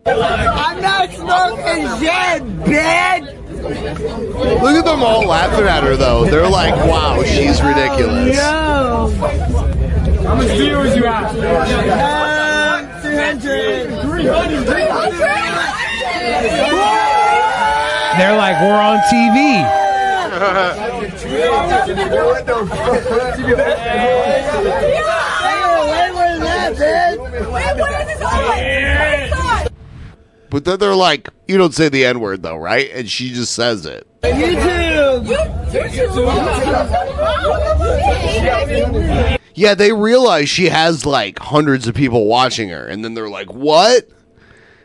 I'm 0.05 0.81
not 0.81 1.09
smoking 1.11 1.83
shit, 1.99 2.43
bitch! 2.65 3.33
Look 4.61 4.75
at 4.75 4.85
them 4.85 5.03
all 5.03 5.25
laughing 5.27 5.65
at 5.65 5.83
her 5.83 5.95
though. 5.95 6.25
They're 6.25 6.49
like, 6.49 6.75
"Wow, 6.75 7.23
she's 7.23 7.61
ridiculous." 7.61 8.37
Oh, 8.39 9.09
Yo! 9.09 9.27
How 10.23 10.35
much 10.35 10.47
viewers 10.47 10.95
you 10.95 11.03
have? 11.03 11.35
Uh, 11.37 12.56
300. 13.17 14.67
They're 18.17 18.37
like, 18.37 18.61
we're 18.61 18.79
on 18.79 18.99
TV. 19.11 19.87
But 30.49 30.63
then 30.65 30.79
they're 30.79 30.95
like, 30.95 31.29
"You 31.47 31.57
don't 31.57 31.73
say 31.73 31.89
the 31.89 32.05
N 32.05 32.19
word 32.19 32.43
though, 32.43 32.55
right?" 32.55 32.89
And 32.93 33.09
she 33.09 33.33
just 33.33 33.53
says 33.53 33.85
it. 33.85 34.07
YouTube! 34.23 35.27
Yeah, 39.57 39.73
they 39.73 39.91
realize 39.91 40.49
she 40.49 40.69
has 40.69 41.03
like 41.03 41.39
hundreds 41.39 41.87
of 41.87 41.95
people 41.95 42.27
watching 42.27 42.69
her, 42.69 42.85
and 42.87 43.03
then 43.03 43.15
they're 43.15 43.27
like, 43.27 43.51
"What?" 43.51 44.07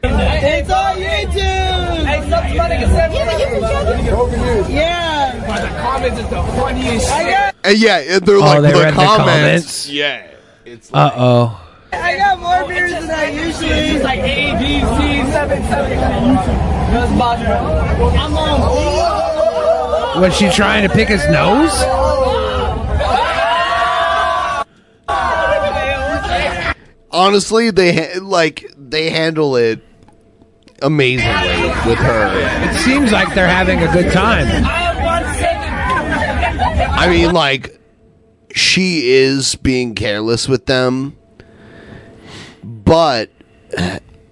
It's 0.03 0.71
on 0.71 0.97
YouTube! 0.97 2.07
Hey, 2.07 2.21
somebody 2.31 2.77
can 2.77 2.89
send 2.91 3.13
me 3.13 4.75
Yeah! 4.75 5.45
But 5.47 5.61
the 5.61 5.69
comments 5.79 6.19
is 6.21 6.29
the 6.31 6.43
funniest 6.59 7.07
shit. 7.07 7.55
And 7.65 7.79
yeah, 7.79 8.19
they're 8.19 8.37
Oh, 8.37 8.41
like 8.41 8.63
they 8.63 8.73
the, 8.73 8.79
read 8.79 8.95
the 8.95 8.97
comments. 8.97 9.27
comments? 9.27 9.89
Yeah, 9.91 10.27
it's 10.65 10.91
Uh 10.93 11.11
oh. 11.17 11.59
I 11.93 12.17
got 12.17 12.39
more 12.41 12.67
beers 12.67 12.93
than 12.93 13.11
I 13.11 13.31
usually. 13.31 13.69
It's 13.69 14.03
like 14.05 14.21
A, 14.21 14.57
B, 14.59 14.81
C, 14.81 15.31
7, 15.33 15.63
7. 15.65 15.99
I'm 18.19 18.37
on. 18.39 20.21
Was 20.23 20.35
she 20.37 20.49
trying 20.51 20.89
to 20.89 20.95
pick 20.95 21.09
his 21.09 21.27
nose? 21.29 21.73
Honestly, 27.23 27.71
they 27.71 28.19
like 28.19 28.65
they 28.77 29.09
handle 29.11 29.55
it 29.55 29.81
amazingly 30.83 31.69
with 31.87 31.99
her. 31.99 32.69
It 32.69 32.75
seems 32.79 33.13
like 33.13 33.33
they're 33.33 33.47
having 33.47 33.79
a 33.81 33.93
good 33.93 34.13
time. 34.13 34.49
I 36.91 37.09
mean, 37.09 37.33
like 37.33 37.79
she 38.53 39.13
is 39.13 39.55
being 39.55 39.95
careless 39.95 40.49
with 40.49 40.67
them, 40.67 41.17
but 42.65 43.31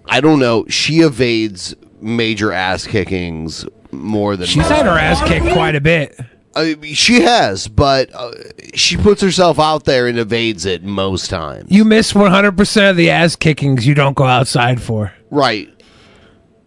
I 0.05 0.21
don't 0.21 0.41
know. 0.41 0.67
She 0.67 0.99
evades 0.99 1.77
major 2.01 2.53
ass 2.53 2.89
kickings 2.89 3.67
more 3.93 4.37
than 4.37 4.49
She's 4.49 4.67
had 4.69 4.87
her 4.87 4.99
ass 4.99 5.23
kicked 5.29 5.53
quite 5.53 5.77
a 5.77 5.81
bit. 5.81 6.19
I 6.55 6.75
mean, 6.75 6.95
she 6.95 7.21
has, 7.23 7.69
but 7.69 8.11
uh, 8.15 8.33
she 8.75 8.97
puts 8.97 9.23
herself 9.23 9.59
out 9.61 9.85
there 9.85 10.07
and 10.09 10.19
evades 10.19 10.67
it 10.67 10.83
most 10.83 11.31
times. 11.31 11.71
You 11.71 11.85
miss 11.85 12.13
100% 12.13 12.91
of 12.91 12.97
the 12.97 13.11
ass 13.11 13.37
kickings 13.37 13.87
you 13.87 13.95
don't 13.95 14.15
go 14.17 14.25
outside 14.25 14.83
for. 14.83 15.13
Right? 15.31 15.69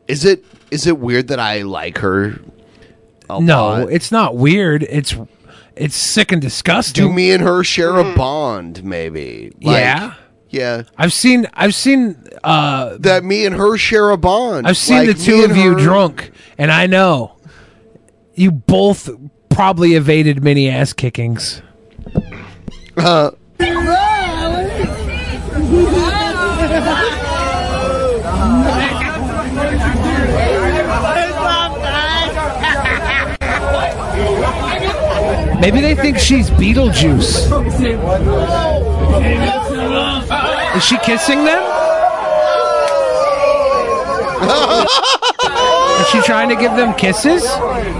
Is 0.07 0.23
it 0.25 0.45
is 0.71 0.87
it 0.87 0.97
weird 0.99 1.27
that 1.29 1.39
I 1.39 1.61
like 1.63 1.97
her? 1.99 2.39
a 3.29 3.41
no, 3.41 3.65
lot? 3.67 3.91
it's 3.91 4.11
not 4.11 4.35
weird. 4.35 4.83
It's 4.83 5.15
it's 5.75 5.95
sick 5.95 6.31
and 6.31 6.41
disgusting. 6.41 7.05
Do 7.07 7.11
me 7.13 7.31
and 7.31 7.41
her 7.43 7.63
share 7.63 7.97
a 7.97 8.15
bond? 8.15 8.83
Maybe. 8.83 9.51
Like, 9.61 9.77
yeah. 9.77 10.13
Yeah. 10.49 10.83
I've 10.97 11.13
seen 11.13 11.47
I've 11.53 11.73
seen 11.75 12.15
uh 12.43 12.97
that 12.99 13.23
me 13.23 13.45
and 13.45 13.55
her 13.55 13.77
share 13.77 14.11
a 14.11 14.17
bond. 14.17 14.67
I've 14.67 14.77
seen 14.77 15.07
Like, 15.07 15.17
the 15.17 15.23
two 15.23 15.43
of 15.43 15.55
you 15.57 15.73
her- 15.73 15.79
drunk 15.79 16.31
and 16.57 16.71
I 16.71 16.85
know 16.87 17.37
you 18.35 18.51
both 18.51 19.09
probably 19.53 19.93
evaded 19.95 20.43
many 20.43 20.69
ass 20.69 20.93
kickings. 20.93 21.61
Uh, 22.97 23.31
Maybe 35.59 35.79
they 35.79 35.95
think 35.95 36.17
she's 36.17 36.49
Beetlejuice. 36.49 37.47
Is 40.75 40.83
she 40.83 40.97
kissing 40.97 41.45
them? 41.45 41.92
Is 46.01 46.08
she 46.10 46.21
trying 46.21 46.49
to 46.49 46.56
give 46.56 46.75
them 46.75 46.93
kisses? 46.95 47.43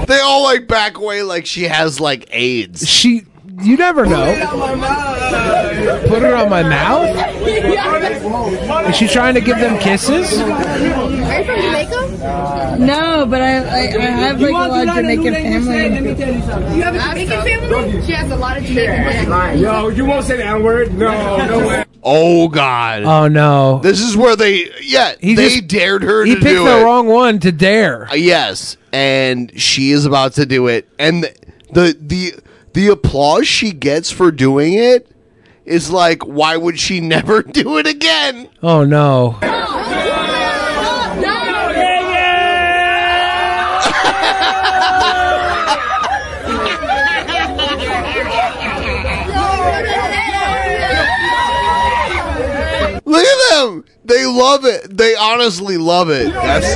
They 0.08 0.20
all 0.20 0.44
like 0.44 0.68
back 0.68 0.98
away 0.98 1.24
like 1.24 1.46
she 1.46 1.64
has 1.64 2.00
like 2.00 2.28
AIDS. 2.32 2.88
She 2.88 3.26
you 3.62 3.78
never 3.78 4.06
know. 4.06 4.26
Put 6.08 6.24
it 6.24 6.34
on 6.34 6.50
my 6.50 6.64
mouth? 6.64 7.16
Is 8.90 8.96
she 8.96 9.08
trying 9.08 9.36
to 9.36 9.42
give 9.42 9.60
them 9.60 9.80
kisses? 9.80 10.40
Are 10.40 10.80
you 10.80 10.94
from 11.46 11.62
Jamaica? 11.62 12.78
No, 12.80 13.26
but 13.26 13.42
I, 13.42 13.58
I, 13.58 13.80
I 13.96 14.02
have 14.02 14.42
like 14.42 14.50
a 14.50 14.54
lot 14.54 14.88
of 14.88 14.96
Jamaican 14.96 15.34
family. 15.34 16.76
You 16.76 16.84
have 16.84 16.96
a 16.96 17.00
Jamaican 17.00 17.42
family? 17.42 18.06
She 18.06 18.12
has 18.14 18.32
a 18.32 18.36
lot 18.36 18.58
of 18.58 18.64
Jamaican 18.64 19.26
family. 19.26 19.62
Yo, 19.62 19.90
you 19.90 20.06
won't 20.06 20.26
say 20.26 20.38
the 20.38 20.46
N 20.46 20.64
word? 20.64 20.94
No, 20.94 21.38
no 21.46 21.68
way. 21.68 21.86
Oh 22.06 22.48
God! 22.50 23.04
Oh 23.04 23.28
no! 23.28 23.80
This 23.80 24.02
is 24.02 24.18
where 24.18 24.36
they 24.36 24.70
yeah 24.82 25.14
He 25.20 25.36
they 25.36 25.50
just- 25.50 25.68
dared 25.68 26.04
her 26.04 26.26
He 26.26 26.34
picked 26.36 26.44
the 26.46 26.80
it. 26.80 26.84
wrong 26.84 27.08
one 27.08 27.40
to 27.40 27.52
dare. 27.52 28.10
Uh, 28.10 28.16
yes, 28.16 28.76
and 28.92 29.52
she 29.60 29.92
is 29.92 30.06
about 30.06 30.34
to 30.34 30.46
do 30.46 30.68
it, 30.68 30.88
and 31.00 31.24
the, 31.24 31.34
the 31.72 31.98
the 32.00 32.34
the 32.74 32.88
applause 32.90 33.48
she 33.48 33.72
gets 33.72 34.12
for 34.12 34.32
doing 34.32 34.74
it 34.74 35.10
is 35.66 35.90
like, 35.90 36.24
why 36.24 36.58
would 36.58 36.78
she 36.78 37.00
never 37.16 37.42
do 37.42 37.78
it 37.78 37.88
again? 37.88 38.50
Oh 38.62 38.84
no! 38.84 39.38
Them; 53.64 53.86
they 54.06 54.26
love 54.26 54.66
it. 54.66 54.96
They 54.96 55.16
honestly 55.16 55.78
love 55.78 56.10
it. 56.10 56.32
That's 56.34 56.76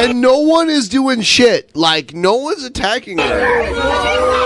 and 0.00 0.20
no 0.20 0.38
one 0.40 0.70
is 0.70 0.88
doing 0.88 1.20
shit. 1.20 1.74
Like 1.76 2.14
no 2.14 2.36
one's 2.36 2.64
attacking 2.64 3.18
her. 3.18 4.40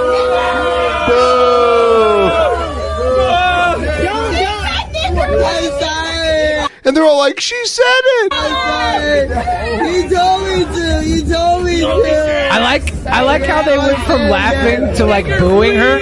And 6.86 6.94
they're 6.94 7.04
all 7.04 7.16
like, 7.16 7.40
"She 7.40 7.66
said 7.66 7.82
it." 7.84 8.32
He 9.86 10.14
told 10.14 10.42
me 10.42 10.64
to. 10.64 11.02
He 11.02 11.22
told 11.22 11.64
me 11.64 11.80
to. 11.80 12.48
I 12.52 12.58
like 12.58 12.92
I 13.06 13.22
like 13.22 13.44
how 13.44 13.62
they 13.62 13.78
went 13.78 13.98
from 14.00 14.28
laughing 14.28 14.94
to 14.96 15.06
like 15.06 15.26
booing 15.38 15.78
her. 15.78 15.98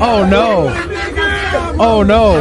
Oh 0.00 0.26
no! 0.28 0.68
Oh 1.80 2.02
no! 2.06 2.38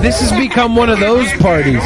This 0.00 0.20
has 0.20 0.30
become 0.38 0.76
one 0.76 0.90
of 0.90 1.00
those 1.00 1.32
parties. 1.34 1.82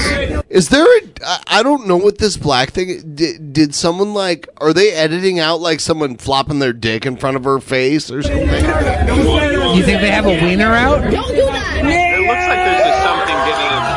Is 0.50 0.68
there 0.68 0.84
a? 0.84 1.00
I 1.46 1.62
don't 1.62 1.86
know 1.86 1.96
what 1.96 2.18
this 2.18 2.36
black 2.36 2.70
thing. 2.70 3.14
Did, 3.14 3.54
did 3.54 3.74
someone 3.74 4.12
like? 4.12 4.48
Are 4.58 4.74
they 4.74 4.92
editing 4.92 5.38
out 5.38 5.60
like 5.60 5.80
someone 5.80 6.18
flopping 6.18 6.58
their 6.58 6.74
dick 6.74 7.06
in 7.06 7.16
front 7.16 7.38
of 7.38 7.44
her 7.44 7.58
face 7.58 8.10
or 8.10 8.22
something? 8.22 8.42
You 8.42 9.82
think 9.82 10.02
they 10.02 10.10
have 10.10 10.26
a 10.26 10.44
wiener 10.44 10.74
out? 10.74 11.02
It 11.04 11.12
looks 11.12 11.28
like 11.30 11.42
there's 11.82 12.84
just 12.84 13.02
something 13.02 13.36
getting 13.46 13.66
in 13.66 13.82
the 13.82 13.92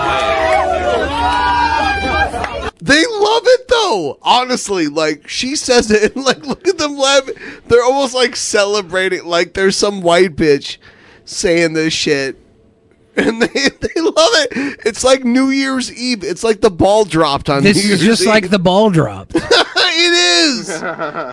way. 2.63 2.71
They 2.81 3.05
love 3.05 3.43
it 3.45 3.67
though. 3.67 4.19
Honestly, 4.21 4.87
like 4.87 5.27
she 5.27 5.57
says 5.57 5.91
it, 5.91 6.15
and 6.15 6.23
like 6.29 6.45
look 6.45 6.65
at 6.67 6.77
them 6.77 6.97
laughing. 6.97 7.35
They're 7.67 7.83
almost 7.83 8.15
like 8.15 8.37
celebrating. 8.37 9.25
Like 9.25 9.55
there's 9.55 9.75
some 9.75 10.01
white 10.01 10.37
bitch 10.37 10.77
saying 11.25 11.73
this 11.73 11.93
shit, 11.93 12.37
and 13.17 13.41
they 13.41 13.47
they 13.47 14.01
love 14.01 14.15
it. 14.15 14.79
It's 14.85 15.03
like 15.03 15.23
New 15.23 15.49
Year's 15.49 15.91
Eve. 15.91 16.23
It's 16.23 16.43
like 16.43 16.61
the 16.61 16.69
ball 16.71 17.05
dropped 17.05 17.49
on 17.49 17.63
This 17.63 17.77
New 17.77 17.93
is 17.93 18.03
Year's 18.03 18.19
just 18.19 18.27
like 18.27 18.49
the 18.49 18.59
ball 18.59 18.89
drop. 18.89 19.31
it 19.35 20.13
is. 20.13 20.69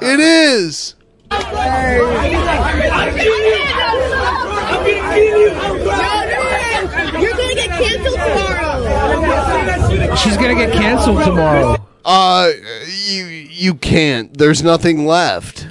It 0.03 0.21
is. 0.21 0.95
You're 6.03 7.31
gonna 7.31 7.55
get 7.55 7.71
canceled 7.71 8.19
tomorrow. 8.19 10.17
She's 10.17 10.37
gonna 10.37 10.55
get 10.55 10.73
canceled 10.73 11.23
tomorrow. 11.25 11.77
Uh, 12.05 12.51
you 13.07 13.25
you 13.25 13.75
can't. 13.75 14.37
There's 14.37 14.63
nothing 14.63 15.07
left. 15.07 15.69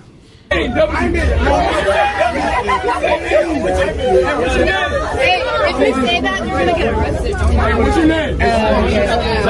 Hey, 0.52 0.66
if 0.66 0.74
we 5.80 5.94
say 6.06 6.20
that, 6.20 6.40
you're 6.46 6.60
gonna 6.60 6.78
get 6.78 6.94
arrested. 6.94 7.36
What's 7.78 7.96
your 7.96 8.08
name? 8.08 8.36
It's 8.42 9.46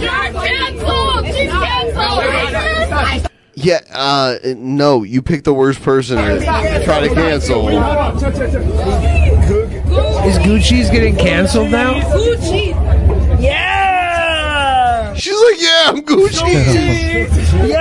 not 0.00 0.32
canceled. 0.44 1.26
She's 1.34 1.50
canceled. 1.50 3.26
Yeah. 3.54 3.80
Uh, 3.90 4.36
no. 4.56 5.02
You 5.02 5.20
pick 5.20 5.42
the 5.42 5.52
worst 5.52 5.82
person 5.82 6.18
to 6.18 6.38
try 6.84 7.00
to 7.00 7.08
cancel. 7.12 7.68
Is 7.68 7.74
Goocheese 10.38 10.92
getting 10.92 11.16
canceled 11.16 11.72
now? 11.72 11.94
Gucci. 11.94 12.70
Yeah. 13.40 13.75
She's 15.86 16.02
like, 16.02 16.02
yeah, 16.02 16.02
I'm 16.02 16.02
Gucci. 16.02 17.76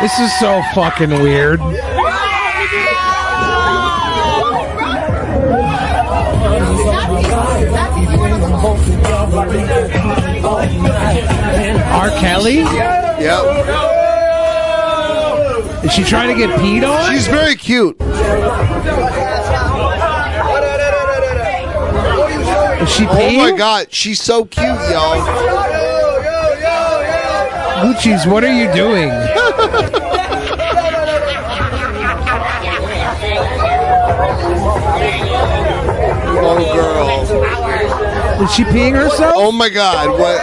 This 0.00 0.18
is 0.18 0.32
so 0.40 0.62
fucking 0.74 1.10
weird. 1.10 1.60
R. 11.92 12.10
Kelly? 12.18 12.56
Yep. 12.60 13.44
Is 15.84 15.92
she 15.92 16.04
trying 16.04 16.28
to 16.28 16.34
get 16.34 16.50
peed 16.58 16.88
on? 16.88 17.12
She's 17.12 17.26
very 17.28 17.54
cute. 17.54 17.96
Is 22.82 22.90
she 22.90 23.06
Oh 23.08 23.30
my 23.36 23.52
god, 23.56 23.92
she's 23.92 24.20
so 24.20 24.44
cute, 24.44 24.66
y'all. 24.66 25.20
Goocheese, 27.80 28.28
what 28.28 28.42
are 28.42 28.52
you 28.52 28.72
doing? 28.74 29.08
Oh 36.44 36.58
girl. 36.74 38.42
Is 38.42 38.50
she 38.52 38.64
peeing 38.64 38.94
herself? 38.94 39.34
Oh 39.36 39.52
my 39.52 39.68
god, 39.68 40.18
what? 40.18 40.40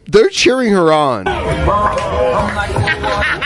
They're 0.08 0.30
cheering 0.30 0.72
her 0.72 0.92
on. 0.92 1.28
Oh 1.28 3.39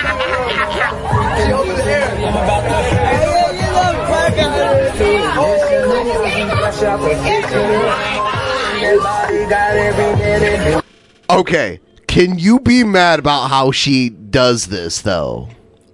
Okay, 11.30 11.80
can 12.06 12.38
you 12.38 12.60
be 12.60 12.84
mad 12.84 13.18
about 13.18 13.48
how 13.48 13.70
she 13.72 14.10
does 14.10 14.66
this 14.66 15.02
though? 15.02 15.48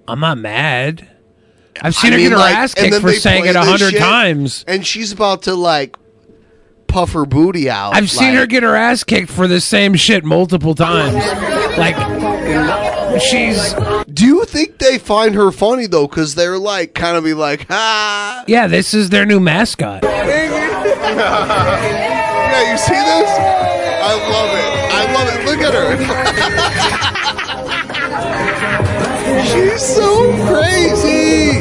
I'm 0.06 0.20
not 0.20 0.38
mad. 0.38 1.08
I've 1.80 1.94
seen 1.94 2.12
I 2.12 2.16
her 2.16 2.18
mean, 2.18 2.28
get 2.28 2.32
her 2.32 2.38
like, 2.38 2.54
ass 2.56 2.74
kicked 2.74 2.96
for 2.96 3.12
saying 3.12 3.46
it 3.46 3.56
a 3.56 3.62
hundred 3.62 3.96
times. 3.96 4.64
and 4.68 4.86
she's 4.86 5.12
about 5.12 5.42
to 5.42 5.54
like 5.54 5.96
puff 6.90 7.12
her 7.12 7.24
booty 7.24 7.70
out. 7.70 7.94
I've 7.94 8.10
seen 8.10 8.34
her 8.34 8.46
get 8.46 8.62
her 8.62 8.74
ass 8.76 9.04
kicked 9.04 9.30
for 9.30 9.46
the 9.46 9.60
same 9.60 9.94
shit 9.94 10.24
multiple 10.24 10.74
times. 10.74 11.14
Like 11.78 11.96
she's 13.20 13.74
Do 14.12 14.26
you 14.26 14.44
think 14.44 14.78
they 14.78 14.98
find 14.98 15.34
her 15.34 15.52
funny 15.52 15.86
though? 15.86 16.06
Because 16.08 16.34
they're 16.34 16.58
like 16.58 16.94
kind 16.94 17.16
of 17.16 17.24
be 17.24 17.34
like, 17.34 17.66
ha. 17.68 18.44
yeah, 18.46 18.66
this 18.66 18.92
is 18.94 19.10
their 19.10 19.24
new 19.24 19.40
mascot. 19.40 20.04
Yeah, 22.50 22.72
you 22.72 22.78
see 22.78 22.94
this? 22.94 23.30
I 24.02 24.14
love 24.30 24.50
it. 24.58 24.68
I 24.92 25.02
love 25.14 25.28
it. 25.34 25.40
Look 25.46 25.60
at 25.60 25.74
her. 25.74 25.88
She's 29.46 29.82
so 29.82 30.32
crazy. 30.48 31.60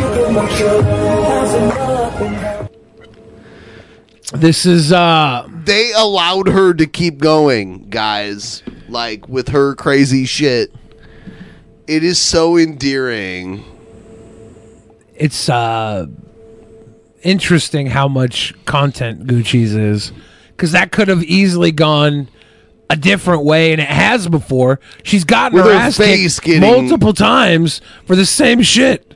This 4.33 4.65
is 4.65 4.91
uh 4.91 5.47
They 5.65 5.91
allowed 5.93 6.47
her 6.47 6.73
to 6.73 6.85
keep 6.85 7.17
going, 7.17 7.89
guys. 7.89 8.61
Like 8.87 9.27
with 9.27 9.49
her 9.49 9.75
crazy 9.75 10.25
shit. 10.25 10.73
It 11.87 12.03
is 12.03 12.19
so 12.19 12.57
endearing. 12.57 13.63
it's 15.15 15.49
uh 15.49 16.05
interesting 17.23 17.87
how 17.87 18.07
much 18.07 18.53
content 18.65 19.27
Goocheese 19.27 19.75
is 19.77 20.11
because 20.51 20.71
that 20.71 20.91
could 20.91 21.07
have 21.09 21.23
easily 21.23 21.71
gone 21.71 22.29
a 22.89 22.95
different 22.95 23.43
way 23.43 23.71
and 23.71 23.81
it 23.81 23.87
has 23.87 24.27
before. 24.27 24.79
She's 25.03 25.23
gotten 25.25 25.55
With 25.55 25.65
her, 25.65 25.71
her 25.73 25.77
ass 25.77 25.97
kicked 25.97 26.41
getting- 26.43 26.61
multiple 26.61 27.13
times 27.13 27.81
for 28.05 28.15
the 28.15 28.25
same 28.25 28.61
shit. 28.61 29.15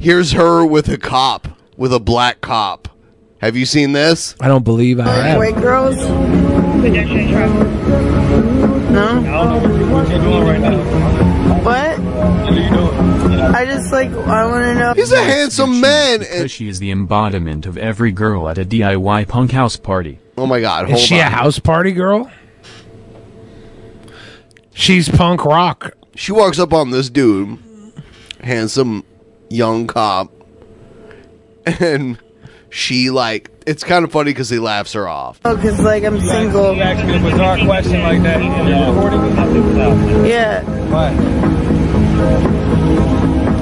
Here's 0.00 0.32
her 0.32 0.64
with 0.64 0.88
a 0.88 0.96
cop, 0.98 1.48
with 1.78 1.94
a 1.94 2.00
black 2.00 2.42
cop. 2.42 2.88
Have 3.38 3.56
you 3.56 3.64
seen 3.64 3.92
this? 3.92 4.34
I 4.40 4.48
don't 4.48 4.64
believe 4.64 5.00
I 5.00 5.04
have. 5.04 5.38
White 5.38 5.54
girls. 5.54 5.96
No. 8.90 9.22
What? 11.62 12.00
I 13.54 13.64
just 13.64 13.92
like 13.92 14.10
I 14.10 14.44
want 14.44 14.64
to 14.64 14.74
know. 14.74 14.92
He's 14.94 15.12
a 15.12 15.22
handsome 15.22 15.80
man. 15.80 16.20
Because 16.20 16.50
she 16.50 16.68
is 16.68 16.80
the 16.80 16.90
embodiment 16.90 17.64
of 17.64 17.78
every 17.78 18.10
girl 18.10 18.48
at 18.48 18.58
a 18.58 18.64
DIY 18.64 19.28
punk 19.28 19.52
house 19.52 19.76
party. 19.76 20.18
Oh 20.36 20.46
my 20.46 20.60
god, 20.60 20.90
Is 20.90 21.00
she 21.00 21.18
a 21.18 21.24
house 21.24 21.58
party 21.60 21.92
girl? 21.92 22.30
She's 24.74 25.08
punk 25.08 25.44
rock. 25.44 25.92
She 26.16 26.32
walks 26.32 26.58
up 26.58 26.72
on 26.72 26.90
this 26.90 27.08
dude, 27.10 27.58
handsome 28.40 29.04
young 29.48 29.86
cop, 29.86 30.32
and 31.80 32.18
she 32.70 33.10
like 33.10 33.50
it's 33.66 33.84
kind 33.84 34.04
of 34.04 34.12
funny 34.12 34.30
because 34.32 34.48
he 34.50 34.58
laughs 34.58 34.92
her 34.94 35.08
off. 35.08 35.40
Oh, 35.44 35.56
cause 35.56 35.78
like 35.80 36.04
I'm 36.04 36.20
single. 36.20 36.74
You 36.74 36.82
asked 36.82 37.06
me 37.06 37.16
a 37.16 37.20
bizarre 37.30 37.58
question 37.58 38.02
like 38.02 38.22
that. 38.22 38.42
You 38.42 38.94
recording 38.94 39.22
me? 40.22 40.28
Yeah. 40.28 40.64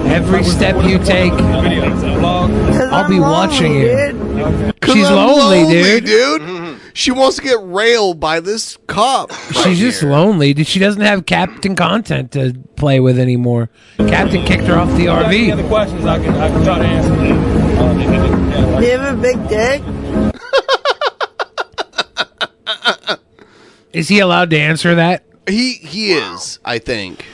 Every 0.06 0.44
step 0.44 0.82
you 0.84 0.98
take, 1.04 1.32
I'll 1.32 3.08
be 3.08 3.20
watching 3.20 3.74
you. 3.74 4.72
She's 4.84 5.10
lonely, 5.10 5.66
dude. 5.72 6.04
dude. 6.04 6.80
She 6.94 7.10
wants 7.10 7.36
to 7.36 7.42
get 7.42 7.58
railed 7.60 8.18
by 8.20 8.40
this 8.40 8.78
cop. 8.86 9.30
She's 9.52 9.78
just 9.78 10.02
lonely. 10.02 10.54
She 10.64 10.78
doesn't 10.78 11.02
have 11.02 11.26
Captain 11.26 11.76
content 11.76 12.32
to 12.32 12.54
play 12.76 13.00
with 13.00 13.18
anymore. 13.18 13.68
Captain 13.98 14.44
kicked 14.46 14.64
her 14.64 14.78
off 14.78 14.88
the 14.96 15.08
Any 15.08 15.48
RV. 15.48 15.52
other 15.52 15.68
questions 15.68 16.06
I 16.06 16.18
can, 16.18 16.34
I 16.34 16.48
can 16.48 16.64
try 16.64 16.78
to 16.78 16.84
answer? 16.84 17.45
Do 17.94 18.84
you 18.84 18.98
have 18.98 19.16
a 19.16 19.20
big 19.20 19.48
dick? 19.48 19.82
Is 23.92 24.08
he 24.08 24.18
allowed 24.18 24.50
to 24.50 24.58
answer 24.58 24.96
that? 24.96 25.24
He 25.48 25.74
he 25.74 26.12
is, 26.12 26.58
I 26.64 26.78
think. 26.78 27.24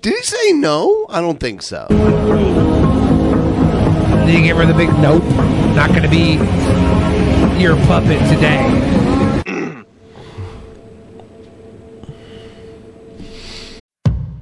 Did 0.00 0.14
he 0.14 0.22
say 0.22 0.52
no? 0.52 1.06
I 1.08 1.20
don't 1.20 1.40
think 1.40 1.60
so. 1.62 1.86
Did 4.26 4.34
you 4.34 4.42
give 4.42 4.56
her 4.56 4.66
the 4.66 4.74
big 4.74 4.88
nope? 5.00 5.24
Not 5.74 5.90
going 5.90 6.02
to 6.02 6.08
be 6.08 6.34
your 7.60 7.76
puppet 7.86 8.20
today. 8.30 8.62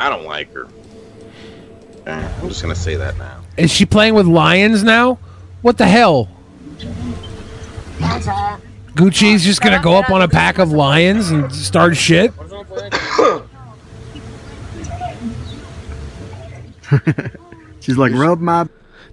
I 0.00 0.08
don't 0.08 0.24
like 0.24 0.50
her. 0.54 0.66
I'm 2.06 2.48
just 2.48 2.62
gonna 2.62 2.74
say 2.74 2.96
that 2.96 3.18
now. 3.18 3.42
Is 3.58 3.70
she 3.70 3.84
playing 3.84 4.14
with 4.14 4.26
lions 4.26 4.82
now? 4.82 5.18
What 5.60 5.76
the 5.76 5.86
hell? 5.86 6.30
Goocheese 8.94 9.40
just 9.40 9.60
gonna 9.60 9.82
go 9.82 9.98
up 9.98 10.08
on 10.08 10.22
a 10.22 10.28
pack 10.28 10.56
of 10.58 10.72
lions 10.72 11.30
and 11.30 11.52
start 11.52 11.98
shit? 11.98 12.32
She's 17.80 17.98
like, 17.98 18.12
rub 18.12 18.40
my. 18.40 18.66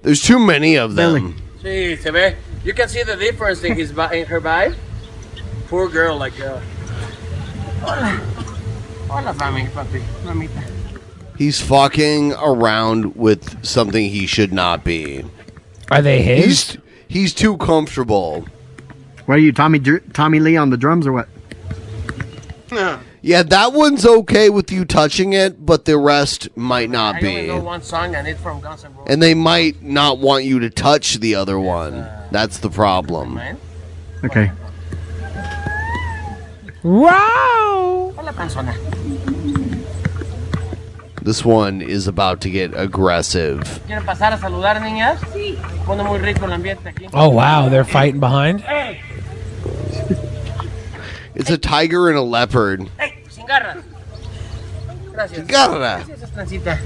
There's 0.03 0.23
too 0.23 0.39
many 0.39 0.77
of 0.77 0.95
them. 0.95 1.35
Sí, 1.61 1.97
se. 1.97 2.37
You 2.63 2.73
can 2.73 2.87
see 2.87 3.03
the 3.03 3.17
difference 3.17 3.61
in 3.61 3.75
his 3.75 3.91
in 3.91 4.25
her 4.25 4.39
vibe. 4.39 4.77
Poor 5.67 5.89
girl, 5.89 6.15
like. 6.15 6.39
Uh... 6.39 6.61
Hola. 7.81 8.21
Hola, 9.09 9.33
mami, 9.33 9.67
papi, 9.69 10.01
mamita. 10.23 10.76
He's 11.37 11.61
fucking 11.61 12.33
around 12.33 13.15
with 13.15 13.63
something 13.65 14.09
he 14.09 14.25
should 14.25 14.51
not 14.51 14.83
be. 14.83 15.23
Are 15.91 16.01
they 16.01 16.21
his? 16.21 16.45
He's, 16.71 16.77
he's 17.07 17.33
too 17.33 17.57
comfortable. 17.57 18.45
What 19.25 19.35
are 19.35 19.41
you, 19.41 19.51
Tommy 19.51 19.79
Dr- 19.79 20.13
Tommy 20.13 20.39
Lee 20.39 20.57
on 20.57 20.69
the 20.69 20.77
drums 20.77 21.05
or 21.07 21.13
what? 21.13 21.29
Yeah, 23.23 23.43
that 23.43 23.73
one's 23.73 24.05
okay 24.05 24.49
with 24.49 24.71
you 24.71 24.85
touching 24.85 25.33
it, 25.33 25.65
but 25.65 25.83
the 25.83 25.97
rest 25.97 26.47
might 26.55 26.89
not 26.89 27.15
I 27.15 27.17
only 27.19 27.41
be. 27.41 27.47
know 27.47 27.59
one 27.59 27.81
song 27.81 28.15
and 28.15 28.25
it's 28.25 28.39
from 28.39 28.61
Guns 28.61 28.85
N' 28.85 28.93
Roses. 28.95 29.11
And 29.11 29.21
they 29.21 29.33
might 29.33 29.81
not 29.83 30.19
want 30.19 30.45
you 30.45 30.59
to 30.59 30.69
touch 30.69 31.15
the 31.15 31.35
other 31.35 31.59
one. 31.59 31.95
Uh, 31.95 32.27
That's 32.31 32.59
the 32.59 32.69
problem. 32.69 33.41
Okay. 34.23 34.51
Wow! 36.83 38.13
Hola, 41.27 41.33
panzona. 41.33 41.35
This 41.35 41.43
one 41.45 41.81
is 41.81 42.07
about 42.07 42.41
to 42.41 42.49
get 42.49 42.73
aggressive. 42.73 43.59
¿Quieren 43.87 44.05
pasar 44.05 44.33
a 44.33 44.37
saludar, 44.37 44.81
niñas? 44.81 45.19
Sí. 45.33 45.57
Pone 45.85 46.03
muy 46.03 46.19
rico 46.19 46.45
el 46.45 46.53
ambiente 46.53 46.89
aquí. 46.89 47.07
Oh 47.13 47.29
wow, 47.29 47.69
they're 47.69 47.83
fighting 47.83 48.19
behind. 48.19 48.63
It's 51.35 51.49
a 51.51 51.57
tiger 51.57 52.09
and 52.09 52.17
a 52.17 52.21
leopard. 52.21 52.89
hey, 52.97 53.23
sin 53.29 53.45
garras. 53.45 53.83
Gracias. 55.13 55.37
Sin 55.37 55.47
garra. 55.47 56.03
Gracias, 56.05 56.21
Estancita. 56.23 56.79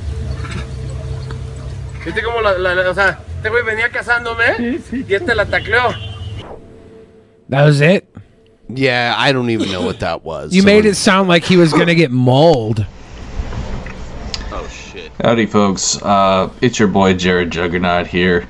¿Viste 2.06 2.22
cómo 2.24 2.42
la, 2.42 2.58
la- 2.58 2.74
la- 2.74 2.90
o 2.90 2.94
sea, 2.94 3.20
este 3.38 3.50
güey 3.50 3.64
venía 3.64 3.90
cazándome 3.90 4.82
y 4.92 5.14
este 5.14 5.36
la 5.36 5.46
tacleó? 5.46 5.94
That 7.50 7.66
was 7.66 7.80
it. 7.82 8.06
Yeah, 8.74 9.16
I 9.18 9.32
don't 9.34 9.50
even 9.50 9.70
know 9.72 9.84
what 9.86 10.00
that 10.00 10.24
was. 10.24 10.54
You 10.54 10.64
made 10.64 10.86
it 10.86 10.96
sound 10.96 11.28
like 11.30 11.44
he 11.46 11.58
was 11.58 11.72
gonna 11.74 11.94
get 11.96 12.10
mauled. 12.12 12.86
Howdy, 15.24 15.46
folks. 15.46 16.02
Uh, 16.02 16.52
it's 16.62 16.80
your 16.80 16.88
boy 16.88 17.14
Jared 17.14 17.52
Juggernaut 17.52 18.08
here. 18.08 18.48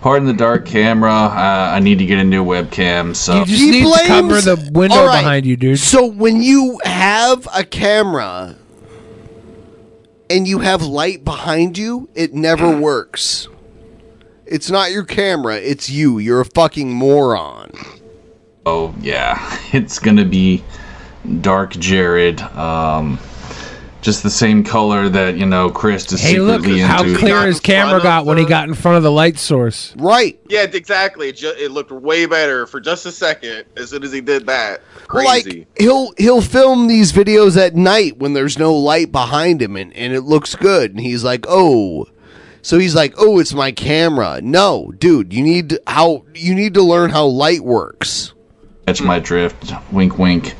Pardon 0.00 0.26
the 0.26 0.34
dark 0.34 0.66
camera. 0.66 1.12
Uh, 1.12 1.70
I 1.72 1.78
need 1.78 2.00
to 2.00 2.06
get 2.06 2.18
a 2.18 2.24
new 2.24 2.44
webcam. 2.44 3.14
So 3.14 3.40
You 3.40 3.44
just 3.44 3.62
need 3.62 3.84
to 3.84 4.06
cover 4.06 4.40
the 4.40 4.70
window 4.72 4.96
All 4.96 5.06
right, 5.06 5.20
behind 5.20 5.46
you, 5.46 5.56
dude. 5.56 5.78
So 5.78 6.06
when 6.06 6.42
you 6.42 6.80
have 6.82 7.46
a 7.54 7.62
camera 7.62 8.56
and 10.28 10.48
you 10.48 10.58
have 10.58 10.82
light 10.82 11.24
behind 11.24 11.78
you, 11.78 12.08
it 12.16 12.34
never 12.34 12.76
works. 12.76 13.46
It's 14.44 14.70
not 14.70 14.90
your 14.90 15.04
camera, 15.04 15.56
it's 15.56 15.88
you. 15.88 16.18
You're 16.18 16.40
a 16.40 16.44
fucking 16.44 16.92
moron. 16.92 17.70
Oh 18.66 18.92
yeah, 19.00 19.58
it's 19.72 20.00
gonna 20.00 20.24
be 20.24 20.64
dark 21.42 21.72
Jared. 21.72 22.40
Um, 22.40 23.20
just 24.00 24.22
the 24.22 24.30
same 24.30 24.62
color 24.62 25.08
that 25.08 25.36
you 25.36 25.44
know 25.46 25.70
Chris 25.70 26.10
is 26.12 26.20
Hey, 26.20 26.38
look 26.38 26.60
secretly 26.60 26.80
how 26.80 27.02
into. 27.02 27.18
clear 27.18 27.44
his 27.46 27.58
camera 27.60 28.00
got 28.02 28.26
when 28.26 28.38
he 28.38 28.44
got 28.44 28.68
in 28.68 28.74
front 28.74 28.96
of 28.96 29.02
the 29.02 29.10
light 29.10 29.38
source. 29.38 29.94
Right. 29.96 30.38
Yeah, 30.48 30.62
exactly. 30.62 31.30
It, 31.30 31.36
ju- 31.36 31.54
it 31.58 31.70
looked 31.72 31.90
way 31.90 32.26
better 32.26 32.66
for 32.66 32.80
just 32.80 33.06
a 33.06 33.12
second 33.12 33.64
as 33.76 33.90
soon 33.90 34.04
as 34.04 34.12
he 34.12 34.20
did 34.20 34.46
that. 34.46 34.82
Crazy. 35.08 35.58
Like 35.60 35.68
he'll 35.78 36.12
he'll 36.16 36.40
film 36.42 36.86
these 36.86 37.12
videos 37.12 37.56
at 37.56 37.74
night 37.74 38.18
when 38.18 38.34
there's 38.34 38.58
no 38.58 38.74
light 38.74 39.10
behind 39.10 39.60
him 39.60 39.76
and, 39.76 39.92
and 39.94 40.12
it 40.12 40.22
looks 40.22 40.54
good 40.54 40.90
and 40.92 41.00
he's 41.00 41.24
like, 41.24 41.44
"Oh." 41.48 42.06
So 42.60 42.78
he's 42.78 42.94
like, 42.94 43.14
"Oh, 43.18 43.38
it's 43.38 43.54
my 43.54 43.72
camera." 43.72 44.40
No, 44.42 44.92
dude, 44.98 45.32
you 45.32 45.42
need 45.42 45.78
how 45.86 46.24
you 46.34 46.54
need 46.54 46.74
to 46.74 46.82
learn 46.82 47.10
how 47.10 47.24
light 47.26 47.60
works. 47.62 48.34
Catch 48.86 49.00
my 49.02 49.18
drift. 49.18 49.72
Wink, 49.92 50.18
wink. 50.18 50.54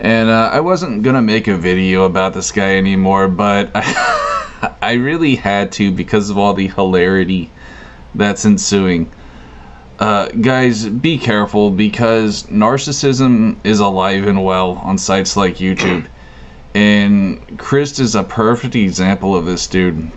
And 0.00 0.28
uh, 0.28 0.50
I 0.52 0.60
wasn't 0.60 1.02
gonna 1.02 1.22
make 1.22 1.46
a 1.46 1.56
video 1.56 2.04
about 2.04 2.34
this 2.34 2.50
guy 2.50 2.76
anymore, 2.76 3.28
but 3.28 3.70
I, 3.74 4.74
I 4.82 4.92
really 4.94 5.36
had 5.36 5.72
to 5.72 5.92
because 5.92 6.30
of 6.30 6.38
all 6.38 6.54
the 6.54 6.68
hilarity 6.68 7.50
that's 8.14 8.44
ensuing. 8.44 9.10
Uh, 9.98 10.28
guys, 10.28 10.88
be 10.88 11.16
careful 11.16 11.70
because 11.70 12.44
narcissism 12.44 13.56
is 13.64 13.78
alive 13.78 14.26
and 14.26 14.44
well 14.44 14.72
on 14.72 14.98
sites 14.98 15.36
like 15.36 15.56
YouTube. 15.56 16.08
And 16.76 17.56
Chris 17.56 18.00
is 18.00 18.16
a 18.16 18.24
perfect 18.24 18.74
example 18.74 19.36
of 19.36 19.44
this 19.44 19.68
dude. 19.68 20.10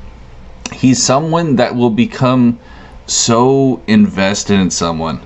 He's 0.74 1.04
someone 1.04 1.58
that 1.58 1.76
will 1.76 1.92
become 1.92 2.58
so 3.06 3.80
invested 3.86 4.60
in 4.60 4.72
someone 4.72 5.22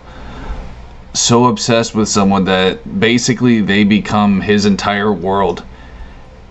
so 1.13 1.45
obsessed 1.45 1.93
with 1.93 2.07
someone 2.07 2.45
that 2.45 2.99
basically 2.99 3.61
they 3.61 3.83
become 3.83 4.41
his 4.41 4.65
entire 4.65 5.11
world. 5.11 5.63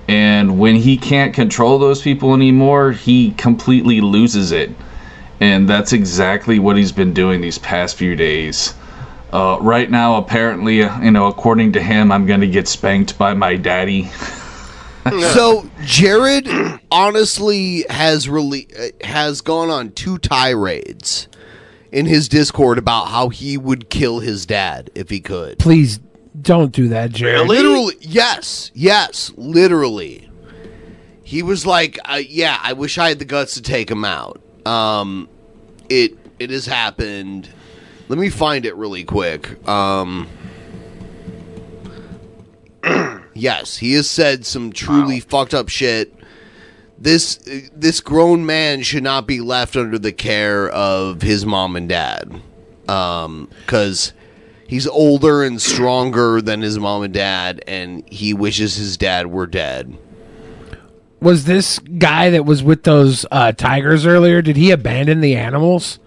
And 0.08 0.58
when 0.58 0.76
he 0.76 0.96
can't 0.96 1.32
control 1.32 1.78
those 1.78 2.02
people 2.02 2.34
anymore, 2.34 2.92
he 2.92 3.32
completely 3.32 4.00
loses 4.00 4.52
it. 4.52 4.70
And 5.40 5.68
that's 5.68 5.92
exactly 5.92 6.58
what 6.58 6.76
he's 6.76 6.92
been 6.92 7.14
doing 7.14 7.40
these 7.40 7.58
past 7.58 7.96
few 7.96 8.16
days. 8.16 8.74
Uh, 9.32 9.56
right 9.60 9.90
now, 9.90 10.16
apparently, 10.16 10.82
uh, 10.82 11.00
you 11.00 11.12
know, 11.12 11.26
according 11.26 11.72
to 11.72 11.80
him, 11.80 12.10
I'm 12.10 12.26
gonna 12.26 12.48
get 12.48 12.66
spanked 12.66 13.16
by 13.16 13.32
my 13.32 13.54
daddy. 13.56 14.08
so 15.32 15.70
Jared 15.84 16.48
honestly 16.90 17.86
has 17.88 18.28
really 18.28 18.66
uh, 18.76 19.06
has 19.06 19.40
gone 19.40 19.70
on 19.70 19.92
two 19.92 20.18
tirades 20.18 21.28
in 21.92 22.06
his 22.06 22.28
Discord 22.28 22.78
about 22.78 23.06
how 23.06 23.28
he 23.28 23.58
would 23.58 23.90
kill 23.90 24.20
his 24.20 24.46
dad 24.46 24.90
if 24.94 25.10
he 25.10 25.20
could. 25.20 25.58
Please 25.58 26.00
don't 26.40 26.72
do 26.72 26.88
that, 26.88 27.10
Jared. 27.10 27.48
Literally, 27.48 27.96
yes, 28.00 28.70
yes, 28.74 29.32
literally. 29.36 30.28
He 31.24 31.42
was 31.42 31.66
like, 31.66 31.98
uh, 32.04 32.20
"Yeah, 32.26 32.58
I 32.62 32.72
wish 32.72 32.98
I 32.98 33.08
had 33.08 33.18
the 33.18 33.24
guts 33.24 33.54
to 33.54 33.62
take 33.62 33.90
him 33.90 34.04
out." 34.04 34.40
Um, 34.66 35.28
it 35.88 36.16
it 36.38 36.50
has 36.50 36.66
happened. 36.66 37.48
Let 38.08 38.18
me 38.18 38.30
find 38.30 38.66
it 38.66 38.74
really 38.74 39.04
quick. 39.04 39.68
Um, 39.68 40.28
yes, 43.34 43.76
he 43.76 43.92
has 43.94 44.10
said 44.10 44.44
some 44.44 44.72
truly 44.72 45.20
fucked 45.20 45.54
up 45.54 45.68
shit. 45.68 46.12
This 47.00 47.36
this 47.74 48.00
grown 48.00 48.44
man 48.44 48.82
should 48.82 49.02
not 49.02 49.26
be 49.26 49.40
left 49.40 49.74
under 49.74 49.98
the 49.98 50.12
care 50.12 50.68
of 50.68 51.22
his 51.22 51.46
mom 51.46 51.74
and 51.74 51.88
dad, 51.88 52.42
because 52.82 54.12
he's 54.66 54.86
older 54.86 55.42
and 55.42 55.62
stronger 55.62 56.42
than 56.42 56.60
his 56.60 56.78
mom 56.78 57.02
and 57.02 57.14
dad, 57.14 57.64
and 57.66 58.06
he 58.12 58.34
wishes 58.34 58.76
his 58.76 58.98
dad 58.98 59.28
were 59.28 59.46
dead. 59.46 59.96
Was 61.22 61.46
this 61.46 61.78
guy 61.78 62.28
that 62.30 62.44
was 62.44 62.62
with 62.62 62.82
those 62.82 63.24
uh, 63.30 63.52
tigers 63.52 64.04
earlier? 64.04 64.42
Did 64.42 64.56
he 64.56 64.70
abandon 64.70 65.22
the 65.22 65.36
animals? 65.36 65.98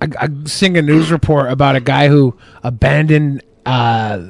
I, 0.00 0.08
I 0.18 0.28
sing 0.44 0.76
a 0.76 0.82
news 0.82 1.10
report 1.10 1.50
about 1.50 1.74
a 1.74 1.80
guy 1.80 2.08
who 2.08 2.36
abandoned 2.62 3.42
uh, 3.66 4.20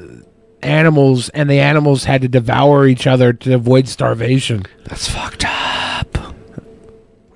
animals, 0.64 1.28
and 1.30 1.48
the 1.48 1.60
animals 1.60 2.04
had 2.04 2.22
to 2.22 2.28
devour 2.28 2.86
each 2.86 3.06
other 3.06 3.32
to 3.32 3.54
avoid 3.54 3.88
starvation. 3.88 4.64
That's 4.84 5.08
fucked 5.08 5.44
up. 5.46 6.16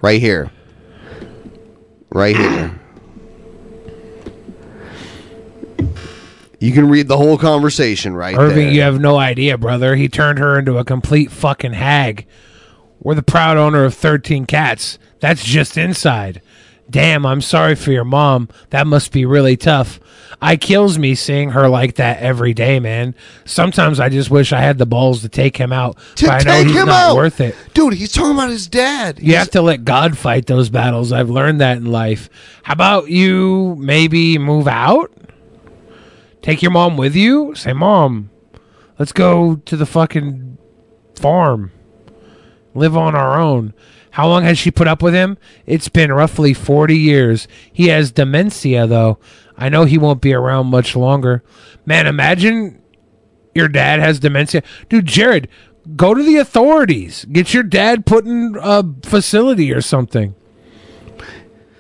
Right 0.00 0.20
here. 0.20 0.50
Right 2.10 2.36
here. 2.36 2.78
You 6.60 6.72
can 6.72 6.88
read 6.88 7.06
the 7.06 7.16
whole 7.16 7.38
conversation 7.38 8.14
right 8.14 8.36
Irving, 8.36 8.66
there. 8.66 8.74
you 8.74 8.80
have 8.80 9.00
no 9.00 9.16
idea, 9.16 9.56
brother. 9.56 9.94
He 9.94 10.08
turned 10.08 10.40
her 10.40 10.58
into 10.58 10.76
a 10.78 10.84
complete 10.84 11.30
fucking 11.30 11.74
hag. 11.74 12.26
We're 13.00 13.14
the 13.14 13.22
proud 13.22 13.56
owner 13.56 13.84
of 13.84 13.94
13 13.94 14.44
cats. 14.46 14.98
That's 15.20 15.44
just 15.44 15.76
inside. 15.76 16.42
Damn, 16.90 17.26
I'm 17.26 17.42
sorry 17.42 17.74
for 17.74 17.92
your 17.92 18.04
mom. 18.04 18.48
That 18.70 18.86
must 18.86 19.12
be 19.12 19.26
really 19.26 19.56
tough. 19.56 20.00
I 20.40 20.56
kills 20.56 20.98
me 20.98 21.14
seeing 21.14 21.50
her 21.50 21.68
like 21.68 21.96
that 21.96 22.20
every 22.20 22.54
day, 22.54 22.80
man. 22.80 23.14
Sometimes 23.44 23.98
I 24.00 24.08
just 24.08 24.30
wish 24.30 24.52
I 24.52 24.60
had 24.60 24.78
the 24.78 24.86
balls 24.86 25.20
to 25.22 25.28
take 25.28 25.56
him 25.56 25.72
out, 25.72 25.98
To 26.16 26.26
but 26.26 26.32
I 26.32 26.38
know 26.44 26.52
take 26.58 26.66
he's 26.68 26.76
him 26.76 26.86
not 26.86 27.10
out! 27.10 27.16
worth 27.16 27.40
it. 27.40 27.54
Dude, 27.74 27.94
he's 27.94 28.12
talking 28.12 28.32
about 28.32 28.48
his 28.50 28.68
dad. 28.68 29.18
You 29.20 29.36
have 29.36 29.50
to 29.50 29.62
let 29.62 29.84
God 29.84 30.16
fight 30.16 30.46
those 30.46 30.70
battles. 30.70 31.12
I've 31.12 31.28
learned 31.30 31.60
that 31.60 31.76
in 31.76 31.86
life. 31.86 32.30
How 32.62 32.72
about 32.72 33.08
you 33.10 33.76
maybe 33.78 34.38
move 34.38 34.68
out? 34.68 35.12
Take 36.40 36.62
your 36.62 36.70
mom 36.70 36.96
with 36.96 37.14
you? 37.16 37.54
Say, 37.54 37.72
Mom, 37.72 38.30
let's 38.98 39.12
go 39.12 39.56
to 39.56 39.76
the 39.76 39.86
fucking 39.86 40.56
farm. 41.16 41.72
Live 42.74 42.96
on 42.96 43.14
our 43.14 43.38
own. 43.40 43.74
How 44.12 44.28
long 44.28 44.44
has 44.44 44.58
she 44.58 44.70
put 44.70 44.88
up 44.88 45.02
with 45.02 45.14
him? 45.14 45.38
It's 45.66 45.88
been 45.88 46.12
roughly 46.12 46.54
40 46.54 46.96
years. 46.96 47.48
He 47.72 47.88
has 47.88 48.10
dementia, 48.10 48.86
though. 48.86 49.18
I 49.56 49.68
know 49.68 49.84
he 49.84 49.98
won't 49.98 50.20
be 50.20 50.32
around 50.32 50.66
much 50.66 50.94
longer. 50.96 51.42
Man, 51.84 52.06
imagine 52.06 52.80
your 53.54 53.68
dad 53.68 54.00
has 54.00 54.20
dementia. 54.20 54.62
Dude, 54.88 55.06
Jared, 55.06 55.48
go 55.96 56.14
to 56.14 56.22
the 56.22 56.36
authorities. 56.36 57.24
Get 57.26 57.52
your 57.52 57.62
dad 57.62 58.06
put 58.06 58.24
in 58.24 58.56
a 58.60 58.84
facility 59.02 59.72
or 59.72 59.80
something. 59.80 60.34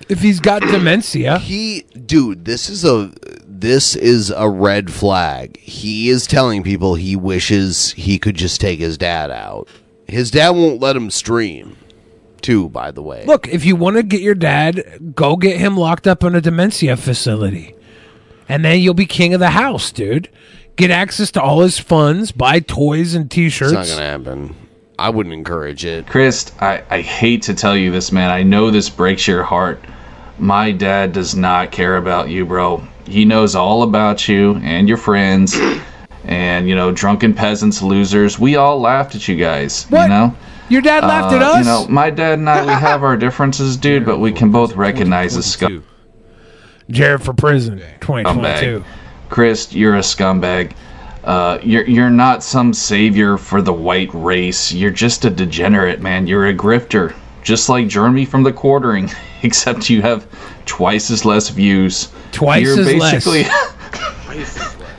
If 0.08 0.20
he's 0.20 0.40
got 0.40 0.62
dementia. 0.72 1.38
He 1.38 1.82
dude, 1.82 2.44
this 2.44 2.68
is 2.68 2.84
a 2.84 3.12
this 3.46 3.94
is 3.94 4.30
a 4.30 4.48
red 4.48 4.92
flag. 4.92 5.58
He 5.58 6.08
is 6.08 6.26
telling 6.26 6.62
people 6.62 6.94
he 6.94 7.16
wishes 7.16 7.92
he 7.92 8.18
could 8.18 8.36
just 8.36 8.60
take 8.60 8.78
his 8.80 8.98
dad 8.98 9.30
out. 9.30 9.68
His 10.06 10.30
dad 10.30 10.50
won't 10.50 10.80
let 10.80 10.96
him 10.96 11.10
stream. 11.10 11.76
Too, 12.40 12.68
by 12.68 12.90
the 12.90 13.02
way. 13.02 13.24
Look, 13.26 13.48
if 13.48 13.64
you 13.64 13.76
want 13.76 13.96
to 13.96 14.02
get 14.02 14.20
your 14.20 14.34
dad, 14.34 15.12
go 15.14 15.36
get 15.36 15.58
him 15.58 15.76
locked 15.76 16.06
up 16.06 16.22
in 16.22 16.34
a 16.34 16.40
dementia 16.40 16.96
facility. 16.96 17.74
And 18.48 18.64
then 18.64 18.80
you'll 18.80 18.94
be 18.94 19.06
king 19.06 19.34
of 19.34 19.40
the 19.40 19.50
house, 19.50 19.92
dude. 19.92 20.28
Get 20.76 20.90
access 20.90 21.30
to 21.32 21.42
all 21.42 21.60
his 21.60 21.78
funds, 21.78 22.30
buy 22.32 22.60
toys 22.60 23.14
and 23.14 23.30
t 23.30 23.48
shirts. 23.48 23.72
It's 23.72 23.90
not 23.90 23.96
gonna 23.96 24.10
happen. 24.10 24.56
I 24.98 25.10
wouldn't 25.10 25.32
encourage 25.32 25.84
it. 25.84 26.06
Chris, 26.06 26.50
I, 26.60 26.82
I 26.90 27.00
hate 27.02 27.42
to 27.42 27.54
tell 27.54 27.76
you 27.76 27.90
this, 27.92 28.10
man. 28.10 28.30
I 28.30 28.42
know 28.42 28.70
this 28.70 28.88
breaks 28.88 29.28
your 29.28 29.44
heart. 29.44 29.80
My 30.38 30.72
dad 30.72 31.12
does 31.12 31.36
not 31.36 31.70
care 31.70 31.96
about 31.96 32.28
you, 32.30 32.44
bro. 32.44 32.82
He 33.06 33.24
knows 33.24 33.54
all 33.54 33.82
about 33.84 34.28
you 34.28 34.56
and 34.56 34.88
your 34.88 34.98
friends 34.98 35.56
and, 36.24 36.68
you 36.68 36.74
know, 36.74 36.90
drunken 36.90 37.32
peasants, 37.32 37.80
losers. 37.80 38.38
We 38.38 38.56
all 38.56 38.80
laughed 38.80 39.14
at 39.14 39.28
you 39.28 39.36
guys, 39.36 39.86
you 39.90 40.08
know? 40.08 40.34
Your 40.68 40.82
dad 40.82 41.04
laughed 41.04 41.34
at 41.34 41.42
Uh, 41.42 41.46
us? 41.46 41.58
You 41.58 41.64
know, 41.64 41.86
my 41.88 42.10
dad 42.10 42.38
and 42.38 42.48
I, 42.48 42.62
we 42.64 42.72
have 42.72 43.02
our 43.02 43.16
differences, 43.16 43.76
dude, 43.76 44.04
but 44.04 44.18
we 44.18 44.32
can 44.32 44.50
both 44.50 44.76
recognize 44.76 45.34
the 45.36 45.42
scum. 45.42 45.84
Jared 46.90 47.22
for 47.22 47.32
prison, 47.34 47.78
2022. 48.00 48.80
Scumbag. 48.80 48.84
Chris, 49.30 49.72
you're 49.72 49.96
a 49.96 50.00
scumbag. 50.00 50.72
Uh, 51.24 51.58
you're 51.62 51.84
you're 51.86 52.08
not 52.10 52.42
some 52.42 52.72
savior 52.72 53.36
for 53.36 53.60
the 53.60 53.72
white 53.72 54.08
race. 54.14 54.72
You're 54.72 54.90
just 54.90 55.24
a 55.26 55.30
degenerate, 55.30 56.00
man. 56.00 56.26
You're 56.26 56.46
a 56.46 56.54
grifter, 56.54 57.14
just 57.42 57.68
like 57.68 57.88
Jeremy 57.88 58.24
from 58.24 58.42
the 58.42 58.52
Quartering, 58.52 59.10
except 59.42 59.90
you 59.90 60.00
have 60.00 60.26
twice 60.64 61.10
as 61.10 61.24
less 61.26 61.50
views. 61.50 62.10
Twice 62.32 62.62
you're 62.62 62.80
as 62.80 62.94
less. 62.94 63.12
basically, 63.26 63.44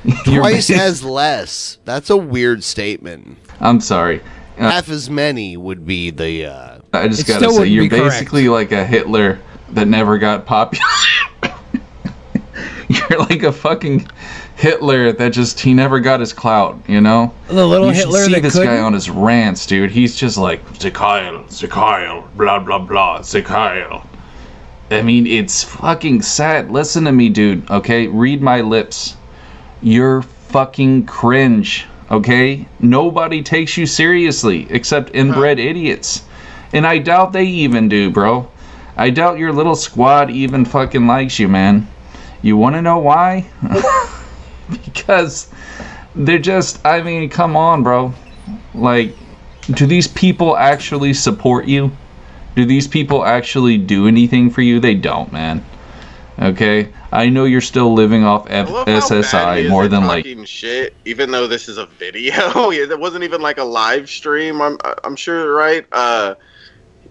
you're 0.32 0.42
Twice 0.42 0.70
as 0.70 1.04
less. 1.04 1.80
That's 1.86 2.10
a 2.12 2.18
weird 2.18 2.64
statement. 2.64 3.38
I'm 3.60 3.80
sorry. 3.80 4.22
Uh, 4.60 4.70
Half 4.70 4.90
as 4.90 5.10
many 5.10 5.56
would 5.56 5.86
be 5.86 6.10
the. 6.10 6.46
Uh, 6.48 6.80
I 6.94 7.08
just 7.08 7.26
gotta 7.26 7.50
say, 7.50 7.66
you're 7.68 7.86
be 7.86 7.90
correct. 7.90 8.06
basically 8.06 8.50
like 8.50 8.72
a 8.72 8.86
Hitler 8.86 9.40
that 9.70 9.88
never 9.88 10.18
got 10.18 10.46
popular. 10.46 10.86
you're 12.90 13.20
like 13.20 13.44
a 13.44 13.54
fucking 13.54 14.08
Hitler 14.56 15.14
that 15.14 15.30
just 15.30 15.60
he 15.60 15.74
never 15.74 16.02
got 16.02 16.20
his 16.20 16.34
clout, 16.34 16.78
you 16.88 17.00
know? 17.00 17.34
The 17.48 17.66
little 17.66 17.88
you 17.88 17.94
should 17.94 18.00
Hitler 18.08 18.26
see 18.26 18.34
that 18.34 18.42
this 18.42 18.56
guy 18.56 18.66
couldn't? 18.66 18.84
on 18.84 18.94
his 18.94 19.10
rants, 19.10 19.66
dude. 19.66 19.92
He's 19.92 20.16
just 20.16 20.38
like 20.38 20.62
Sieg 20.76 20.98
Heil, 20.98 21.44
Zikhail, 21.46 22.28
blah 22.36 22.60
blah 22.60 22.80
blah, 22.80 23.22
Sieg 23.22 23.46
Heil. 23.46 24.06
I 24.92 25.04
mean, 25.04 25.28
it's 25.28 25.64
fucking 25.64 26.24
sad. 26.24 26.72
Listen 26.72 27.06
to 27.06 27.12
me, 27.12 27.30
dude. 27.30 27.70
Okay, 27.70 28.08
read 28.08 28.42
my 28.42 28.62
lips. 28.62 29.16
You're 29.82 30.24
fucking 30.24 31.06
cringe. 31.06 31.86
Okay, 32.12 32.68
nobody 32.80 33.44
takes 33.44 33.78
you 33.78 33.86
seriously 33.86 34.66
except 34.72 35.14
inbred 35.14 35.60
idiots, 35.60 36.24
and 36.74 36.88
I 36.88 36.98
doubt 36.98 37.34
they 37.34 37.46
even 37.46 37.88
do, 37.88 38.10
bro. 38.10 38.50
I 38.98 39.12
doubt 39.12 39.38
your 39.38 39.54
little 39.54 39.76
squad 39.76 40.32
even 40.32 40.66
fucking 40.66 41.06
likes 41.06 41.38
you, 41.38 41.48
man. 41.48 41.88
You 42.42 42.58
want 42.58 42.76
to 42.76 42.82
know 42.82 42.98
why? 42.98 43.46
because 44.86 45.50
they're 46.16 46.40
just. 46.40 46.84
I 46.86 47.02
mean, 47.04 47.30
come 47.30 47.56
on, 47.56 47.84
bro. 47.84 48.14
Like, 48.74 49.16
do 49.72 49.86
these 49.86 50.08
people 50.08 50.58
actually 50.58 51.14
support 51.14 51.68
you? 51.68 51.92
Do 52.56 52.66
these 52.66 52.88
people 52.88 53.24
actually 53.24 53.78
do 53.78 54.08
anything 54.08 54.50
for 54.50 54.62
you? 54.62 54.80
They 54.80 54.96
don't, 54.96 55.32
man. 55.32 55.64
Okay, 56.40 56.90
I 57.12 57.30
know 57.30 57.46
you're 57.46 57.62
still 57.62 57.94
living 57.94 58.24
off 58.24 58.46
F- 58.50 58.68
I 58.68 58.72
love 58.72 58.88
how 58.88 59.10
bad 59.10 59.58
he 59.58 59.66
SSI 59.66 59.70
more 59.70 59.88
than 59.88 60.06
like 60.06 60.26
talking 60.26 60.46
shit, 60.46 60.94
even 61.06 61.32
though 61.32 61.48
this 61.48 61.68
is 61.68 61.78
a 61.78 61.86
video. 61.86 62.34
it 62.72 63.00
wasn't 63.00 63.24
even 63.24 63.42
like 63.42 63.58
a 63.58 63.64
live 63.64 64.10
stream. 64.10 64.62
I'm 64.62 64.78
I'm 65.04 65.16
sure, 65.16 65.54
right? 65.54 65.86
Uh, 65.92 66.36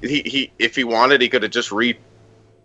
he 0.00 0.22
he 0.24 0.52
if 0.58 0.76
he 0.76 0.84
wanted, 0.84 1.20
he 1.20 1.28
could 1.28 1.42
have 1.42 1.52
just 1.52 1.72
re 1.72 1.98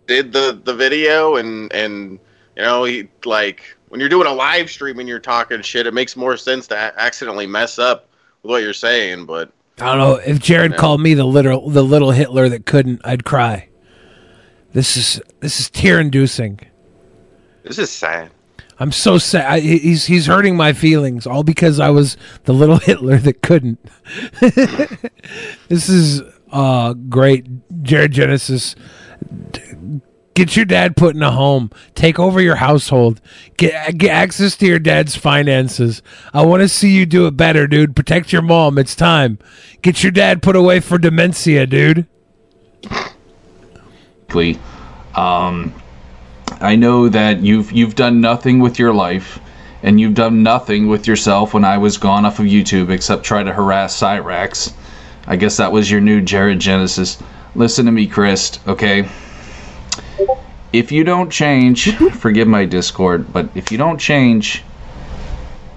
did 0.07 0.31
the 0.34 0.59
the 0.63 0.73
video 0.75 1.38
and 1.38 1.71
and 1.73 2.19
you 2.55 2.61
know 2.61 2.84
he 2.84 3.07
like 3.25 3.63
when 3.89 3.99
you're 3.99 4.09
doing 4.09 4.27
a 4.27 4.34
live 4.34 4.69
stream 4.69 4.99
and 4.99 5.07
you're 5.09 5.19
talking 5.19 5.61
shit, 5.61 5.88
it 5.88 5.93
makes 5.93 6.15
more 6.15 6.38
sense 6.38 6.67
to 6.67 6.75
a- 6.75 6.99
accidentally 7.01 7.47
mess 7.47 7.79
up 7.79 8.09
with 8.43 8.49
what 8.51 8.61
you're 8.61 8.73
saying. 8.73 9.25
But 9.25 9.51
I 9.79 9.86
don't 9.86 9.97
know. 9.97 10.15
If 10.15 10.39
Jared 10.39 10.73
Yeah. 10.73 10.77
called 10.77 11.01
me 11.01 11.15
the 11.15 11.25
little 11.25 11.69
the 11.69 11.84
little 11.84 12.11
Hitler 12.11 12.47
that 12.49 12.65
couldn't, 12.67 13.01
I'd 13.03 13.23
cry. 13.23 13.69
This 14.73 14.97
is 14.97 15.21
this 15.39 15.59
is 15.59 15.69
tear 15.71 15.99
inducing. 15.99 16.59
This 17.64 17.80
is 17.80 17.89
sad. 17.89 18.32
I'm 18.80 18.91
so 18.91 19.18
sad. 19.18 19.45
I, 19.45 19.59
he's 19.59 20.05
he's 20.05 20.26
hurting 20.26 20.55
my 20.57 20.74
feelings 20.74 21.28
all 21.28 21.43
because 21.43 21.80
I 21.80 21.89
was 21.89 22.18
the 22.45 22.53
little 22.53 22.78
Hitler 22.80 23.18
that 23.18 23.41
couldn't. 23.41 23.80
this 24.39 25.89
is 25.89 26.22
uh 26.51 26.93
great, 26.93 27.45
Jared 27.84 28.11
Genesis. 28.11 28.76
Get 30.34 30.55
your 30.55 30.66
dad 30.66 30.97
put 30.97 31.16
in 31.16 31.22
a 31.22 31.30
home. 31.32 31.70
Take 31.93 32.18
over 32.18 32.41
your 32.41 32.55
household. 32.55 33.22
Get, 33.57 33.99
get 33.99 34.09
access 34.09 34.55
to 34.57 34.66
your 34.66 34.80
dad's 34.80 35.16
finances. 35.16 36.01
I 36.34 36.43
want 36.43 36.61
to 36.61 36.68
see 36.68 36.89
you 36.89 37.05
do 37.05 37.28
it 37.28 37.38
better, 37.38 37.68
dude. 37.68 37.95
Protect 37.95 38.34
your 38.34 38.41
mom. 38.41 38.80
It's 38.80 38.95
time. 38.95 39.38
Get 39.84 40.01
your 40.01 40.11
dad 40.11 40.41
put 40.41 40.55
away 40.55 40.80
for 40.80 40.97
dementia, 40.97 41.68
dude. 41.68 42.07
Quickly, 44.28 44.59
Um, 45.14 45.72
I 46.61 46.75
know 46.75 47.09
that 47.09 47.41
you've 47.41 47.71
you've 47.71 47.95
done 47.95 48.21
nothing 48.21 48.59
with 48.59 48.79
your 48.79 48.93
life, 48.93 49.39
and 49.81 49.99
you've 49.99 50.13
done 50.13 50.43
nothing 50.43 50.87
with 50.87 51.07
yourself 51.07 51.53
when 51.53 51.65
I 51.65 51.77
was 51.77 51.97
gone 51.97 52.25
off 52.25 52.39
of 52.39 52.45
YouTube 52.45 52.89
except 52.89 53.23
try 53.23 53.43
to 53.43 53.53
harass 53.53 53.99
Cyrax. 53.99 54.73
I 55.27 55.35
guess 55.35 55.57
that 55.57 55.71
was 55.71 55.89
your 55.89 56.01
new 56.01 56.21
Jared 56.21 56.59
Genesis. 56.59 57.17
Listen 57.55 57.85
to 57.85 57.91
me, 57.91 58.07
Chris. 58.07 58.59
Okay. 58.67 59.07
If 60.71 60.91
you 60.91 61.03
don't 61.03 61.29
change, 61.31 61.95
forgive 62.13 62.47
my 62.47 62.65
Discord, 62.65 63.31
but 63.31 63.49
if 63.55 63.71
you 63.71 63.77
don't 63.77 63.99
change, 63.99 64.63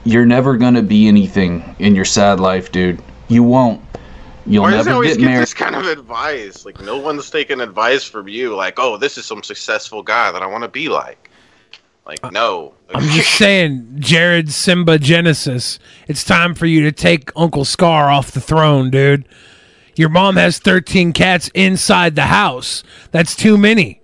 you're 0.04 0.26
never 0.26 0.56
gonna 0.56 0.82
be 0.82 1.06
anything 1.06 1.76
in 1.78 1.94
your 1.94 2.04
sad 2.04 2.40
life, 2.40 2.72
dude. 2.72 3.02
You 3.28 3.42
won't. 3.42 3.80
You'll 4.46 4.62
Why 4.62 4.70
does 4.70 4.86
he 4.86 4.90
never 4.90 4.94
always 4.94 5.16
get 5.16 5.20
get 5.20 5.26
married. 5.26 5.42
this 5.42 5.54
kind 5.54 5.74
of 5.74 5.86
advice? 5.86 6.64
Like 6.64 6.80
no 6.80 6.96
one's 6.98 7.28
taking 7.30 7.60
advice 7.60 8.04
from 8.04 8.28
you. 8.28 8.54
Like, 8.54 8.78
oh, 8.78 8.96
this 8.96 9.18
is 9.18 9.26
some 9.26 9.42
successful 9.42 10.02
guy 10.02 10.30
that 10.30 10.42
I 10.42 10.46
want 10.46 10.62
to 10.62 10.68
be 10.68 10.88
like. 10.88 11.30
Like, 12.06 12.20
uh, 12.22 12.30
no. 12.30 12.74
I'm 12.94 13.02
just 13.08 13.32
saying, 13.32 13.96
Jared 13.98 14.52
Simba 14.52 14.98
Genesis, 14.98 15.80
it's 16.06 16.22
time 16.22 16.54
for 16.54 16.66
you 16.66 16.82
to 16.82 16.92
take 16.92 17.32
Uncle 17.34 17.64
Scar 17.64 18.08
off 18.08 18.30
the 18.30 18.40
throne, 18.40 18.90
dude. 18.90 19.28
Your 19.96 20.10
mom 20.10 20.36
has 20.36 20.58
13 20.58 21.12
cats 21.12 21.50
inside 21.54 22.14
the 22.14 22.26
house. 22.26 22.84
That's 23.10 23.34
too 23.34 23.58
many. 23.58 24.00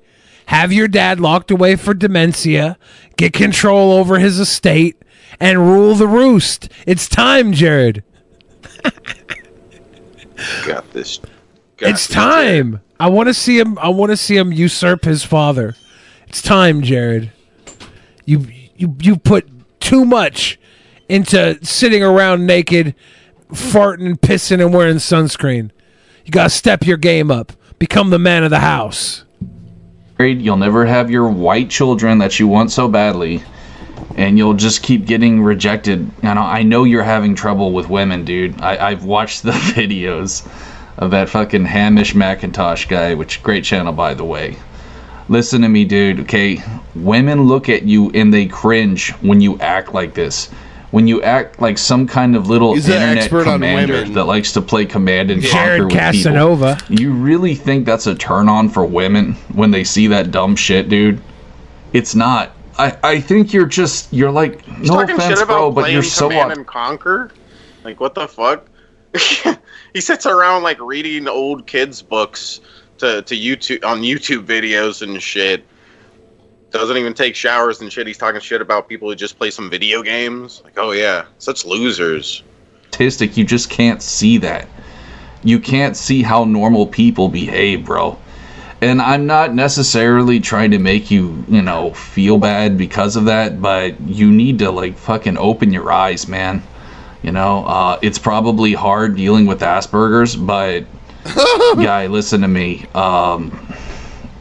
Have 0.47 0.73
your 0.73 0.89
dad 0.89 1.21
locked 1.21 1.51
away 1.51 1.77
for 1.77 1.95
dementia, 1.95 2.77
get 3.17 3.33
control 3.33 3.93
over 3.93 4.19
his 4.19 4.41
estate, 4.41 5.01
and 5.39 5.59
rule 5.61 5.95
the 5.95 6.09
roost. 6.09 6.69
It's 6.87 7.09
time, 7.09 7.53
Jared. 7.53 8.03
Got 10.67 10.91
this. 10.93 11.19
Got 11.77 11.91
it's 11.91 12.07
this, 12.07 12.15
time. 12.15 12.81
I 13.01 13.09
want 13.09 13.29
to 13.29 13.35
see 13.35 13.59
him. 13.59 13.79
I 13.79 13.89
want 13.89 14.11
to 14.11 14.17
see 14.17 14.37
him 14.37 14.53
usurp 14.53 15.05
his 15.05 15.25
father. 15.25 15.75
It's 16.29 16.43
time, 16.43 16.83
Jared. 16.83 17.33
You 18.25 18.47
you 18.77 18.97
you 19.01 19.17
put 19.17 19.49
too 19.81 20.05
much 20.05 20.59
into 21.09 21.59
sitting 21.65 22.03
around 22.03 22.47
naked, 22.47 22.95
farting 23.51 24.07
and 24.07 24.21
pissing 24.21 24.61
and 24.65 24.73
wearing 24.73 24.97
sunscreen. 24.97 25.71
You 26.25 26.31
gotta 26.31 26.51
step 26.51 26.87
your 26.87 26.97
game 26.97 27.31
up. 27.31 27.53
Become 27.79 28.11
the 28.11 28.19
man 28.19 28.45
of 28.45 28.51
the 28.51 28.61
house. 28.61 29.25
married, 30.19 30.41
you'll 30.41 30.57
never 30.57 30.87
have 30.87 31.11
your 31.11 31.29
white 31.29 31.69
children 31.69 32.19
that 32.19 32.39
you 32.39 32.47
want 32.47 32.71
so 32.71 32.87
badly, 32.87 33.43
and 34.17 34.39
you'll 34.39 34.55
just 34.55 34.83
keep 34.83 35.07
getting 35.07 35.43
rejected. 35.43 36.11
And 36.23 36.39
I 36.39 36.59
I 36.59 36.63
know 36.63 36.85
you're 36.85 37.03
having 37.03 37.35
trouble 37.35 37.73
with 37.73 37.89
women, 37.89 38.25
dude. 38.25 38.61
I, 38.61 38.91
I've 38.91 39.05
watched 39.05 39.43
the 39.43 39.51
videos 39.77 40.47
of 40.99 41.11
that 41.11 41.29
fucking 41.29 41.65
Hamish 41.65 42.15
Macintosh 42.15 42.87
guy, 42.87 43.15
which 43.15 43.43
great 43.43 43.65
channel 43.65 43.93
by 43.93 44.15
the 44.15 44.25
way. 44.25 44.57
Listen 45.29 45.63
to 45.63 45.69
me, 45.69 45.85
dude. 45.85 46.21
Okay, 46.21 46.63
women 46.95 47.45
look 47.45 47.69
at 47.69 47.85
you 47.85 48.11
and 48.15 48.33
they 48.35 48.47
cringe 48.47 49.13
when 49.23 49.41
you 49.41 49.59
act 49.61 49.95
like 49.95 50.15
this. 50.15 50.51
When 50.91 51.07
you 51.07 51.23
act 51.23 51.59
like 51.59 51.79
some 51.79 52.07
kind 52.07 52.37
of 52.37 52.51
little 52.51 52.75
He's 52.75 52.87
internet 52.87 53.31
commander 53.31 54.05
that 54.11 54.25
likes 54.25 54.53
to 54.53 54.61
play 54.61 54.85
command 54.85 55.31
and 55.31 55.41
Jared 55.41 55.81
conquer 55.81 55.85
with 55.87 55.95
Casanova. 55.95 56.77
people. 56.81 57.01
You 57.01 57.13
really 57.13 57.55
think 57.55 57.87
that's 57.87 58.07
a 58.07 58.15
turn 58.15 58.47
on 58.51 58.69
for 58.69 58.85
women 58.85 59.33
when 59.55 59.71
they 59.71 59.85
see 59.85 60.07
that 60.09 60.31
dumb 60.31 60.55
shit, 60.55 60.91
dude? 60.91 61.19
It's 61.95 62.15
not. 62.15 62.53
I, 62.83 62.99
I 63.05 63.21
think 63.21 63.53
you're 63.53 63.67
just 63.67 64.13
you're 64.13 64.33
like 64.33 64.63
He's 64.63 64.91
no 64.91 65.01
offense, 65.01 65.23
shit 65.23 65.39
about 65.39 65.47
bro, 65.47 65.71
but 65.71 65.93
you're 65.93 66.03
so 66.03 66.29
Command 66.29 66.51
and 66.53 66.67
Conquer. 66.67 67.31
Like, 67.85 68.01
what 68.01 68.15
the 68.15 68.27
fuck? 68.27 68.67
he 69.95 70.01
sits 70.01 70.27
around 70.27 70.65
like 70.65 70.81
reading 70.81 71.29
old 71.29 71.67
kids' 71.69 72.03
books 72.03 72.61
to 72.99 73.23
to 73.23 73.37
YouTube 73.37 73.85
on 73.85 74.01
YouTube 74.01 74.47
videos 74.47 75.01
and 75.03 75.23
shit. 75.23 75.65
Doesn't 76.71 76.97
even 76.97 77.15
take 77.15 77.37
showers 77.37 77.81
and 77.83 77.93
shit. 77.93 78.07
He's 78.07 78.19
talking 78.19 78.41
shit 78.41 78.61
about 78.61 78.89
people 78.89 79.09
who 79.09 79.15
just 79.15 79.39
play 79.39 79.53
some 79.53 79.71
video 79.71 80.03
games. 80.03 80.61
Like, 80.65 80.77
oh 80.77 80.91
yeah, 80.91 81.27
such 81.39 81.65
losers. 81.65 82.43
Statistic, 82.89 83.37
you 83.37 83.45
just 83.45 83.71
can't 83.71 84.03
see 84.03 84.39
that. 84.39 84.67
You 85.45 85.61
can't 85.61 85.97
see 85.97 86.23
how 86.23 86.45
normal 86.45 86.89
people 86.89 87.29
behave, 87.29 87.85
bro. 87.85 88.19
And 88.83 89.01
I'm 89.01 89.27
not 89.27 89.55
necessarily 89.55 90.41
trying 90.41 90.73
to 90.73 90.79
make 90.81 91.09
you, 91.09 91.45
you 91.47 91.63
know, 91.63 91.95
feel 91.95 92.37
bad 92.37 92.77
because 92.77 93.15
of 93.15 93.27
that, 93.27 93.63
but 93.63 94.01
you 94.01 94.29
need 94.29 94.59
to 94.59 94.73
like 94.73 94.99
fucking 94.99 95.39
open 95.39 95.73
your 95.73 95.93
eyes, 95.93 96.27
man. 96.27 96.65
You 97.23 97.31
know, 97.31 97.65
uh, 97.65 98.01
it's 98.03 98.19
probably 98.19 98.73
hard 98.73 99.15
dealing 99.15 99.47
with 99.47 99.61
Asperger's, 99.61 100.35
but 100.35 100.85
guy, 101.77 102.09
listen 102.09 102.41
to 102.41 102.49
me. 102.49 102.85
Um, 102.93 103.73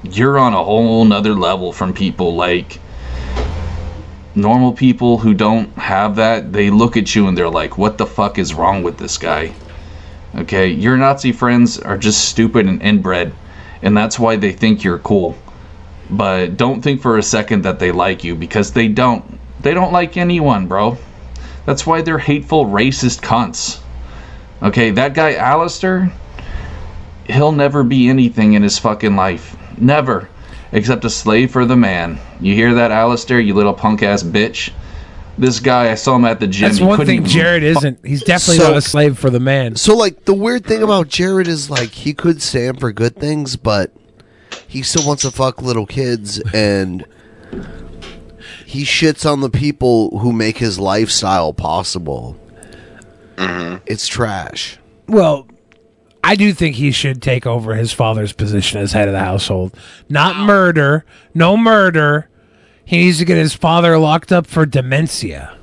you're 0.02 0.40
on 0.40 0.56
a 0.56 0.64
whole 0.64 1.06
nother 1.06 1.36
level 1.36 1.72
from 1.72 1.94
people 1.94 2.36
like 2.36 2.80
normal 4.34 4.74
people 4.74 5.20
who 5.20 5.36
don't 5.36 5.72
have 5.78 6.16
that. 6.16 6.52
They 6.52 6.72
look 6.72 6.98
at 6.98 7.14
you 7.14 7.28
and 7.28 7.38
they're 7.38 7.48
like, 7.48 7.78
"What 7.78 8.00
the 8.00 8.08
fuck 8.08 8.40
is 8.40 8.56
wrong 8.56 8.82
with 8.82 8.98
this 8.98 9.20
guy?" 9.20 9.54
Okay, 10.34 10.68
your 10.68 10.98
Nazi 10.98 11.32
friends 11.32 11.78
are 11.78 11.98
just 11.98 12.30
stupid 12.30 12.66
and 12.66 12.82
inbred, 12.82 13.34
and 13.82 13.96
that's 13.96 14.20
why 14.20 14.36
they 14.36 14.52
think 14.52 14.84
you're 14.84 15.00
cool. 15.00 15.38
But 16.10 16.58
don't 16.58 16.82
think 16.82 17.02
for 17.02 17.18
a 17.18 17.24
second 17.24 17.64
that 17.64 17.80
they 17.80 17.92
like 17.92 18.24
you 18.24 18.36
because 18.36 18.74
they 18.74 18.88
don't. 18.88 19.40
They 19.62 19.74
don't 19.74 19.94
like 19.94 20.18
anyone, 20.18 20.68
bro. 20.68 20.98
That's 21.66 21.86
why 21.86 22.02
they're 22.02 22.18
hateful, 22.18 22.66
racist 22.66 23.22
cunts. 23.22 23.82
Okay, 24.62 24.92
that 24.92 25.14
guy 25.14 25.36
Alistair, 25.36 26.12
he'll 27.26 27.52
never 27.52 27.84
be 27.84 28.10
anything 28.10 28.54
in 28.54 28.64
his 28.64 28.78
fucking 28.78 29.16
life. 29.16 29.56
Never. 29.78 30.30
Except 30.72 31.06
a 31.06 31.10
slave 31.10 31.52
for 31.52 31.66
the 31.66 31.76
man. 31.76 32.20
You 32.40 32.56
hear 32.56 32.74
that, 32.76 32.92
Alistair, 32.92 33.40
you 33.40 33.54
little 33.54 33.74
punk 33.74 34.04
ass 34.04 34.24
bitch? 34.24 34.72
This 35.42 35.60
guy, 35.60 35.92
I 35.92 35.96
saw 35.96 36.16
him 36.18 36.26
at 36.26 36.40
the 36.40 36.46
gym. 36.46 36.68
That's 36.70 36.78
he 36.78 36.84
one 36.86 37.04
thing 37.04 37.26
Jared 37.26 37.64
fu- 37.64 37.80
isn't. 37.80 38.06
He's 38.06 38.22
definitely 38.22 38.58
So- 38.58 38.68
not 38.70 38.78
a 38.78 38.82
slave 38.82 39.18
for 39.18 39.32
the 39.32 39.40
man. 39.40 39.76
So, 39.76 39.98
like, 39.98 40.26
the 40.26 40.36
weird 40.36 40.66
thing 40.68 40.84
about 40.84 41.08
Jared 41.08 41.48
is, 41.48 41.68
like, 41.68 41.90
he 41.90 42.14
could 42.14 42.44
stand 42.44 42.80
for 42.80 42.92
good 42.92 43.16
things, 43.16 43.56
but 43.56 43.92
he 44.68 44.84
still 44.84 45.04
wants 45.06 45.24
to 45.24 45.32
fuck 45.32 45.60
little 45.60 45.88
kids, 45.88 46.40
and 46.54 47.06
he 48.68 48.84
shits 48.84 49.30
on 49.30 49.42
the 49.42 49.50
people 49.50 50.20
who 50.20 50.32
make 50.32 50.60
his 50.60 50.80
lifestyle 50.80 51.54
possible. 51.54 52.38
Mm-hmm. 53.38 53.78
It's 53.88 54.06
trash. 54.08 54.78
Well, 55.08 55.48
I 56.24 56.36
do 56.36 56.54
think 56.54 56.76
he 56.76 56.92
should 56.92 57.20
take 57.20 57.48
over 57.48 57.74
his 57.74 57.92
father's 57.92 58.32
position 58.32 58.80
as 58.80 58.92
head 58.92 59.08
of 59.08 59.14
the 59.16 59.20
household. 59.22 59.76
Not 60.08 60.36
murder, 60.38 61.04
no 61.34 61.58
murder. 61.58 62.28
He 62.86 62.98
needs 62.98 63.20
to 63.20 63.26
get 63.26 63.38
his 63.38 63.54
father 63.54 63.98
locked 63.98 64.32
up 64.32 64.48
for 64.48 64.66
dementia. 64.66 65.58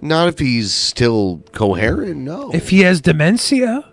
Not 0.00 0.28
if 0.28 0.38
he's 0.38 0.72
still 0.74 1.42
coherent, 1.52 2.16
no. 2.18 2.50
If 2.52 2.68
he 2.68 2.80
has 2.80 3.00
dementia, 3.00 3.84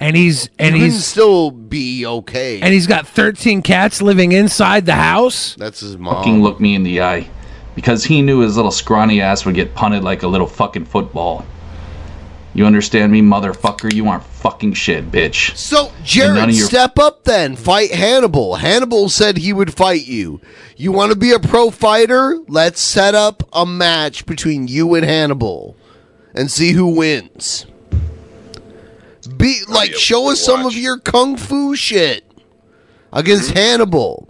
and 0.00 0.16
he's 0.16 0.48
and 0.58 0.74
You 0.74 0.80
can 0.82 0.90
he's 0.90 1.04
still 1.04 1.50
be 1.50 2.06
okay. 2.06 2.60
and 2.60 2.72
he's 2.72 2.86
got 2.86 3.06
13 3.06 3.62
cats 3.62 4.00
living 4.02 4.32
inside 4.32 4.86
the 4.86 4.94
house. 4.94 5.54
That's 5.56 5.80
his 5.80 5.96
mom. 5.98 6.16
fucking 6.16 6.42
look 6.42 6.60
me 6.60 6.74
in 6.74 6.82
the 6.82 7.02
eye. 7.02 7.28
Because 7.74 8.04
he 8.04 8.20
knew 8.20 8.40
his 8.40 8.56
little 8.56 8.70
scrawny 8.70 9.20
ass 9.20 9.44
would 9.46 9.54
get 9.54 9.74
punted 9.74 10.02
like 10.02 10.22
a 10.22 10.28
little 10.28 10.46
fucking 10.46 10.86
football. 10.86 11.44
You 12.54 12.66
understand 12.66 13.12
me, 13.12 13.22
motherfucker? 13.22 13.92
You 13.94 14.08
aren't 14.08 14.24
fucking 14.42 14.72
shit, 14.72 15.10
bitch. 15.12 15.56
So, 15.56 15.92
And 15.96 16.04
Jared, 16.04 16.54
your- 16.54 16.66
step 16.66 16.98
up 16.98 17.24
then. 17.24 17.54
Fight 17.56 17.92
Hannibal. 17.92 18.56
Hannibal 18.56 19.08
said 19.08 19.38
he 19.38 19.52
would 19.52 19.72
fight 19.72 20.06
you. 20.06 20.40
You 20.76 20.90
want 20.90 21.12
to 21.12 21.18
be 21.18 21.30
a 21.32 21.38
pro 21.38 21.70
fighter? 21.70 22.40
Let's 22.48 22.80
set 22.80 23.14
up 23.14 23.42
a 23.52 23.64
match 23.64 24.26
between 24.26 24.66
you 24.66 24.94
and 24.94 25.04
Hannibal 25.04 25.76
and 26.34 26.50
see 26.50 26.72
who 26.72 26.88
wins. 26.88 27.66
Be 29.36 29.60
like, 29.68 29.94
show 29.94 30.30
us 30.30 30.40
some 30.40 30.66
of 30.66 30.74
your 30.74 30.98
kung 30.98 31.36
fu 31.36 31.76
shit 31.76 32.24
against 33.12 33.52
Hannibal. 33.52 34.28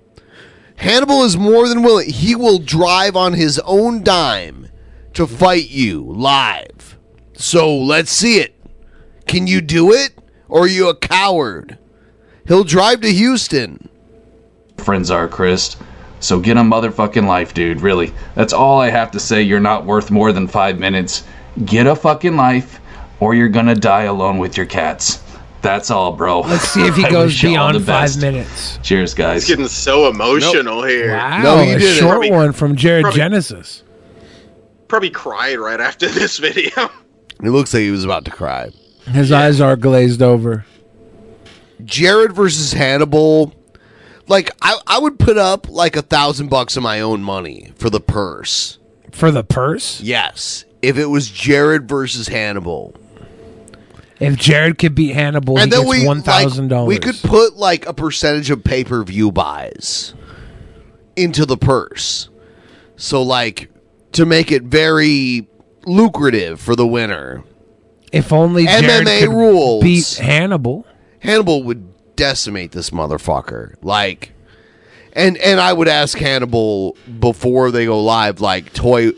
Hannibal 0.76 1.22
is 1.24 1.36
more 1.36 1.68
than 1.68 1.82
willing. 1.82 2.10
He 2.10 2.34
will 2.34 2.58
drive 2.58 3.16
on 3.16 3.32
his 3.32 3.58
own 3.60 4.02
dime 4.02 4.68
to 5.14 5.26
fight 5.26 5.70
you 5.70 6.02
live. 6.02 6.98
So 7.34 7.74
let's 7.74 8.10
see 8.12 8.38
it. 8.40 8.51
Can 9.32 9.46
you 9.46 9.62
do 9.62 9.92
it? 9.94 10.12
Or 10.50 10.64
are 10.64 10.68
you 10.68 10.90
a 10.90 10.94
coward? 10.94 11.78
He'll 12.46 12.64
drive 12.64 13.00
to 13.00 13.10
Houston. 13.10 13.88
friends 14.76 15.10
are, 15.10 15.26
Chris. 15.26 15.76
So 16.20 16.38
get 16.38 16.58
a 16.58 16.60
motherfucking 16.60 17.26
life, 17.26 17.54
dude. 17.54 17.80
Really. 17.80 18.12
That's 18.34 18.52
all 18.52 18.78
I 18.78 18.90
have 18.90 19.10
to 19.12 19.18
say. 19.18 19.40
You're 19.40 19.58
not 19.58 19.86
worth 19.86 20.10
more 20.10 20.32
than 20.32 20.46
five 20.46 20.78
minutes. 20.78 21.24
Get 21.64 21.86
a 21.86 21.96
fucking 21.96 22.36
life, 22.36 22.78
or 23.20 23.34
you're 23.34 23.48
gonna 23.48 23.74
die 23.74 24.02
alone 24.02 24.36
with 24.36 24.58
your 24.58 24.66
cats. 24.66 25.22
That's 25.62 25.90
all, 25.90 26.12
bro. 26.12 26.40
Let's 26.40 26.68
see 26.68 26.86
if 26.86 26.94
he 26.96 27.02
goes 27.04 27.28
wish 27.28 27.42
you 27.42 27.56
all 27.56 27.70
beyond 27.70 27.86
five 27.86 28.20
minutes. 28.20 28.78
Cheers, 28.82 29.14
guys. 29.14 29.38
It's 29.38 29.48
getting 29.48 29.66
so 29.68 30.10
emotional 30.10 30.82
here. 30.84 31.16
Wow, 31.16 31.60
a 31.60 31.78
short 31.80 32.28
one 32.30 32.52
from 32.52 32.76
Jared 32.76 33.04
Probably- 33.04 33.16
Genesis. 33.18 33.82
Probably 34.88 35.08
cried 35.10 35.58
right 35.58 35.80
after 35.80 36.06
this 36.10 36.36
video. 36.36 36.90
It 37.42 37.48
looks 37.50 37.72
like 37.72 37.80
he 37.80 37.90
was 37.90 38.04
about 38.04 38.26
to 38.26 38.30
cry. 38.30 38.70
His 39.06 39.32
eyes 39.32 39.60
are 39.60 39.76
glazed 39.76 40.22
over. 40.22 40.64
Jared 41.84 42.32
versus 42.32 42.72
Hannibal. 42.72 43.52
Like 44.28 44.50
I, 44.62 44.78
I 44.86 44.98
would 44.98 45.18
put 45.18 45.36
up 45.36 45.68
like 45.68 45.96
a 45.96 46.02
thousand 46.02 46.48
bucks 46.48 46.76
of 46.76 46.82
my 46.82 47.00
own 47.00 47.22
money 47.22 47.72
for 47.76 47.90
the 47.90 48.00
purse. 48.00 48.78
For 49.10 49.30
the 49.30 49.44
purse? 49.44 50.00
Yes. 50.00 50.64
If 50.80 50.96
it 50.96 51.06
was 51.06 51.30
Jared 51.30 51.88
versus 51.88 52.28
Hannibal. 52.28 52.94
If 54.20 54.36
Jared 54.36 54.78
could 54.78 54.94
beat 54.94 55.14
Hannibal, 55.14 55.56
he 55.56 55.68
gets 55.68 55.84
we 55.84 56.06
one 56.06 56.22
thousand 56.22 56.64
like, 56.64 56.70
dollars. 56.70 56.88
we 56.88 56.98
could 56.98 57.16
put 57.28 57.56
like 57.56 57.86
a 57.86 57.92
percentage 57.92 58.50
of 58.50 58.62
pay 58.62 58.84
per 58.84 59.02
view 59.02 59.32
buys 59.32 60.14
into 61.16 61.44
the 61.44 61.56
purse. 61.56 62.28
So 62.96 63.22
like 63.22 63.68
to 64.12 64.24
make 64.24 64.52
it 64.52 64.62
very 64.62 65.48
lucrative 65.86 66.60
for 66.60 66.76
the 66.76 66.86
winner. 66.86 67.42
If 68.12 68.32
only 68.32 68.66
Jared 68.66 69.06
MMA 69.06 69.20
could 69.20 69.28
rules 69.30 69.82
beat 69.82 70.14
Hannibal. 70.16 70.86
Hannibal 71.20 71.62
would 71.62 71.92
decimate 72.14 72.72
this 72.72 72.90
motherfucker. 72.90 73.74
Like 73.82 74.32
and 75.14 75.36
and 75.38 75.60
I 75.60 75.72
would 75.72 75.88
ask 75.88 76.16
Hannibal 76.16 76.96
before 77.18 77.70
they 77.70 77.86
go 77.86 78.02
live 78.02 78.40
like 78.40 78.72
toy 78.72 79.12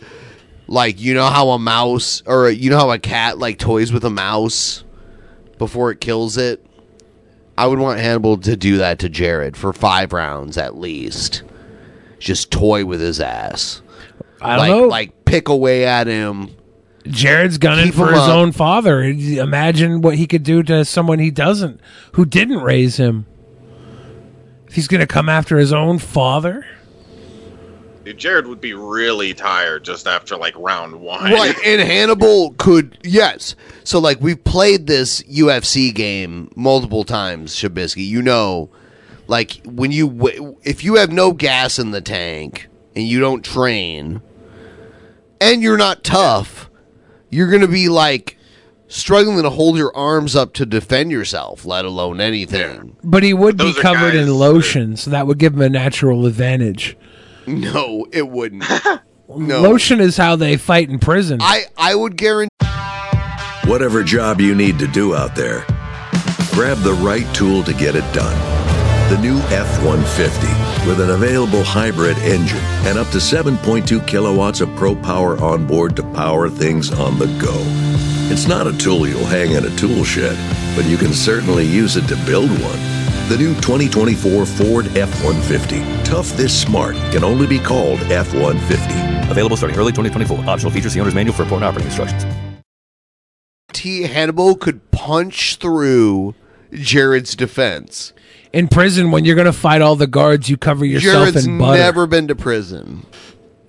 like 0.67 1.01
you 1.01 1.15
know 1.15 1.27
how 1.27 1.51
a 1.51 1.59
mouse 1.59 2.23
or 2.27 2.49
you 2.49 2.71
know 2.71 2.79
how 2.79 2.91
a 2.91 2.99
cat 2.99 3.39
like 3.39 3.59
toys 3.59 3.93
with 3.93 4.05
a 4.05 4.11
mouse 4.11 4.85
before 5.59 5.91
it 5.91 6.01
kills 6.01 6.37
it? 6.37 6.65
I 7.57 7.67
would 7.69 7.79
want 7.79 8.01
Hannibal 8.01 8.37
to 8.39 8.57
do 8.57 8.79
that 8.79 8.99
to 9.01 9.09
Jared 9.09 9.57
for 9.57 9.73
5 9.73 10.13
rounds 10.13 10.59
at 10.59 10.77
least. 10.77 11.45
Just 12.19 12.51
toy 12.51 12.85
with 12.85 13.01
his 13.01 13.21
ass. 13.21 13.81
I 14.41 14.57
don't 14.57 14.59
like, 14.59 14.71
know. 14.71 14.89
like 14.89 15.25
pick 15.25 15.49
away 15.49 15.87
at 15.87 16.09
him. 16.09 16.51
Jared's 17.07 17.59
gunning 17.59 17.87
Keep 17.87 17.95
for 17.95 18.11
his 18.11 18.21
up. 18.21 18.31
own 18.31 18.53
father. 18.53 19.03
Imagine 19.03 20.01
what 20.01 20.17
he 20.17 20.27
could 20.27 20.43
do 20.43 20.63
to 20.63 20.85
someone 20.85 21.19
he 21.19 21.31
doesn't, 21.31 21.81
who 22.13 22.25
didn't 22.25 22.61
raise 22.61 22.97
him. 22.97 23.27
If 24.67 24.75
he's 24.75 24.89
going 24.89 25.01
to 25.01 25.07
come 25.07 25.29
after 25.29 25.59
his 25.59 25.73
own 25.73 25.99
father, 25.99 26.67
Dude, 28.05 28.19
Jared 28.19 28.47
would 28.47 28.61
be 28.61 28.75
really 28.75 29.33
tired 29.33 29.83
just 29.83 30.07
after 30.07 30.37
like 30.37 30.55
round 30.59 31.01
one. 31.01 31.33
Right, 31.33 31.57
and 31.65 31.81
Hannibal 31.81 32.53
could 32.59 32.99
yes. 33.03 33.57
So 33.83 33.99
like 33.99 34.21
we've 34.21 34.43
played 34.45 34.87
this 34.87 35.23
UFC 35.23 35.95
game 35.95 36.51
multiple 36.55 37.05
times, 37.05 37.55
Shabisky. 37.55 38.07
You 38.07 38.21
know, 38.21 38.69
like 39.27 39.63
when 39.65 39.91
you 39.91 40.59
if 40.63 40.85
you 40.85 40.97
have 40.97 41.13
no 41.13 41.33
gas 41.33 41.79
in 41.79 41.93
the 41.93 42.03
tank 42.03 42.69
and 42.95 43.09
you 43.09 43.21
don't 43.21 43.43
train, 43.43 44.21
and 45.41 45.63
you're 45.63 45.79
not 45.79 46.05
tough, 46.05 46.69
you're 47.35 47.51
gonna 47.51 47.67
be 47.69 47.89
like 47.89 48.39
struggling 48.87 49.43
to 49.43 49.51
hold 49.51 49.77
your 49.77 49.95
arms 49.97 50.37
up 50.37 50.53
to 50.55 50.65
defend 50.67 51.11
yourself, 51.11 51.65
let 51.65 51.85
alone 51.85 52.21
anything. 52.21 52.97
but 53.03 53.23
he 53.23 53.35
would 53.35 53.57
be 53.57 53.65
Those 53.65 53.79
are 53.79 53.83
covered 53.83 54.15
in 54.15 54.27
guys 54.27 54.35
lotion, 54.35 54.97
so 54.97 55.11
that 55.11 55.27
would 55.27 55.39
give 55.39 55.55
him 55.55 55.63
a 55.63 55.69
natural 55.69 56.27
advantage. 56.27 56.97
No, 57.47 58.07
it 58.13 58.29
wouldn't. 58.29 58.65
no. 59.29 59.61
Lotion 59.61 60.01
is 60.01 60.17
how 60.17 60.37
they 60.37 60.57
fight 60.57 60.89
in 60.89 60.99
prison. 60.99 61.41
I 61.43 61.65
I 61.77 61.95
would 61.95 62.17
guarantee. 62.17 62.51
Whatever 63.67 64.03
job 64.05 64.41
you 64.41 64.55
need 64.55 64.79
to 64.79 64.87
do 64.87 65.15
out 65.15 65.35
there, 65.35 65.65
grab 66.53 66.79
the 66.79 66.97
right 67.01 67.27
tool 67.35 67.65
to 67.65 67.73
get 67.73 67.97
it 67.97 68.05
done. 68.15 68.39
The 69.11 69.19
new 69.21 69.39
F 69.49 69.83
150 69.85 70.74
with 70.87 71.01
an 71.01 71.11
available 71.11 71.63
hybrid 71.63 72.19
engine 72.19 72.59
and 72.87 72.99
up 72.99 73.09
to 73.09 73.19
7.2 73.19 74.07
kilowatts 74.07 74.61
of 74.61 74.75
pro 74.77 74.95
power 74.95 75.39
on 75.41 75.67
board 75.67 75.97
to 75.97 76.03
power 76.13 76.49
things 76.49 76.93
on 76.93 77.19
the 77.19 77.27
go. 77.41 77.55
It's 78.31 78.47
not 78.47 78.67
a 78.67 78.77
tool 78.77 79.07
you'll 79.07 79.25
hang 79.27 79.53
in 79.53 79.67
a 79.67 79.77
tool 79.77 80.05
shed, 80.05 80.37
but 80.75 80.87
you 80.87 80.97
can 80.97 81.13
certainly 81.13 81.65
use 81.67 81.97
it 81.97 82.07
to 82.09 82.17
build 82.25 82.51
one. 82.51 82.79
The 83.29 83.37
new 83.39 83.55
2024 83.57 84.47
Ford 84.47 84.87
F 84.97 85.13
150. 85.23 85.81
Tough 86.05 86.29
this 86.37 86.59
smart 86.59 86.95
can 87.13 87.23
only 87.23 87.47
be 87.47 87.59
called 87.59 88.01
F 88.13 88.33
150. 88.33 89.31
Available 89.31 89.57
starting 89.57 89.79
early 89.79 89.93
2024. 89.93 90.49
Optional 90.49 90.73
features 90.73 90.95
the 90.95 91.01
owner's 91.01 91.15
manual 91.15 91.35
for 91.35 91.43
important 91.43 91.65
operating 91.65 91.91
instructions. 91.91 92.25
T 93.75 94.05
Hannibal 94.05 94.55
could 94.55 94.91
punch 94.91 95.57
through 95.57 96.35
Jared's 96.73 97.37
defense. 97.37 98.14
In 98.55 98.69
prison, 98.69 99.11
when 99.11 99.25
you're 99.25 99.35
going 99.35 99.47
to 99.47 99.53
fight 99.53 99.83
all 99.83 99.97
the 99.97 100.07
guards, 100.07 100.49
you 100.49 100.57
cover 100.57 100.85
yourself 100.85 101.31
Jared's 101.31 101.47
in 101.47 101.59
butter. 101.59 101.79
never 101.79 102.07
been 102.07 102.29
to 102.29 102.37
prison. 102.37 103.05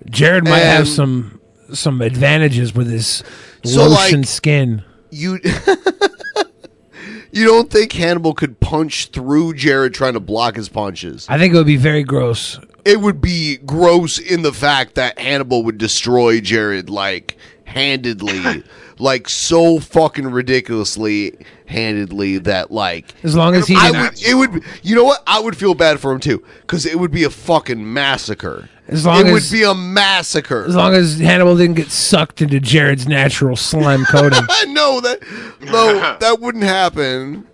Jared 0.08 0.44
might 0.44 0.60
have 0.60 0.86
some 0.88 1.40
some 1.74 2.00
advantages 2.00 2.72
with 2.74 2.88
his 2.88 3.24
So, 3.64 3.86
lotion 3.88 4.20
like, 4.20 4.28
skin. 4.28 4.84
You 5.10 5.40
you 7.32 7.44
don't 7.44 7.70
think 7.70 7.92
Hannibal 7.92 8.32
could 8.34 8.60
punch 8.60 9.08
through 9.08 9.54
Jared 9.54 9.92
trying 9.94 10.14
to 10.14 10.20
block 10.20 10.56
his 10.56 10.68
punches? 10.68 11.26
I 11.28 11.38
think 11.38 11.52
it 11.52 11.56
would 11.56 11.66
be 11.66 11.76
very 11.76 12.02
gross. 12.04 12.58
It 12.84 13.00
would 13.00 13.20
be 13.20 13.56
gross 13.58 14.18
in 14.18 14.42
the 14.42 14.52
fact 14.52 14.94
that 14.94 15.18
Hannibal 15.18 15.64
would 15.64 15.78
destroy 15.78 16.40
Jared 16.40 16.88
like 16.88 17.36
handedly, 17.64 18.62
like 18.98 19.28
so 19.28 19.78
fucking 19.78 20.26
ridiculously 20.28 21.34
handedly 21.66 22.38
that 22.38 22.70
like 22.70 23.12
As 23.22 23.34
long 23.36 23.54
as 23.54 23.66
he 23.66 23.76
I 23.76 23.90
didn't- 23.90 24.02
would, 24.02 24.22
it 24.22 24.34
would 24.34 24.64
you 24.82 24.94
know 24.94 25.04
what 25.04 25.22
I 25.26 25.40
would 25.40 25.56
feel 25.56 25.74
bad 25.74 26.00
for 26.00 26.12
him 26.12 26.20
too 26.20 26.42
because 26.62 26.86
it 26.86 26.98
would 26.98 27.10
be 27.10 27.24
a 27.24 27.30
fucking 27.30 27.92
massacre. 27.92 28.68
As 28.88 29.04
long 29.04 29.26
it 29.26 29.32
would 29.32 29.42
be 29.50 29.64
a 29.64 29.74
massacre. 29.74 30.64
As 30.64 30.76
long 30.76 30.94
as 30.94 31.18
Hannibal 31.18 31.56
didn't 31.56 31.74
get 31.74 31.90
sucked 31.90 32.40
into 32.40 32.60
Jared's 32.60 33.08
natural 33.08 33.56
slime 33.56 34.04
coating. 34.08 34.46
no, 34.68 35.00
that 35.00 35.18
no, 35.60 36.16
that 36.20 36.38
wouldn't 36.40 36.62
happen. 36.64 37.46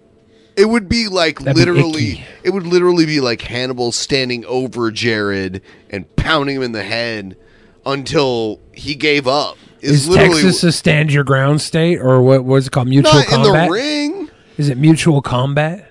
It 0.54 0.66
would 0.66 0.86
be 0.90 1.08
like 1.08 1.38
That'd 1.40 1.56
literally. 1.56 2.12
icky. 2.12 2.24
it 2.44 2.50
would 2.50 2.66
literally 2.66 3.06
be 3.06 3.20
like 3.20 3.40
Hannibal 3.40 3.90
standing 3.92 4.44
over 4.44 4.90
Jared 4.90 5.62
and 5.88 6.14
pounding 6.16 6.56
him 6.56 6.62
in 6.62 6.72
the 6.72 6.82
head 6.84 7.36
until 7.86 8.60
he 8.74 8.94
gave 8.94 9.26
up. 9.26 9.56
Is 9.82 10.08
literally 10.08 10.42
Texas 10.42 10.62
a 10.62 10.72
stand 10.72 11.12
your 11.12 11.24
ground 11.24 11.60
state, 11.60 11.98
or 11.98 12.22
what 12.22 12.44
was 12.44 12.68
it 12.68 12.70
called? 12.70 12.88
Mutual 12.88 13.12
not 13.14 13.24
in 13.32 13.42
the 13.42 13.48
combat. 13.48 13.70
ring. 13.70 14.30
Is 14.56 14.68
it 14.68 14.78
mutual 14.78 15.20
combat? 15.20 15.90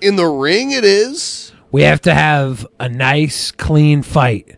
In 0.00 0.16
the 0.16 0.26
ring, 0.26 0.70
it 0.70 0.84
is. 0.84 1.52
We 1.72 1.82
have 1.82 2.00
to 2.02 2.14
have 2.14 2.66
a 2.78 2.88
nice, 2.88 3.50
clean 3.50 4.02
fight, 4.02 4.56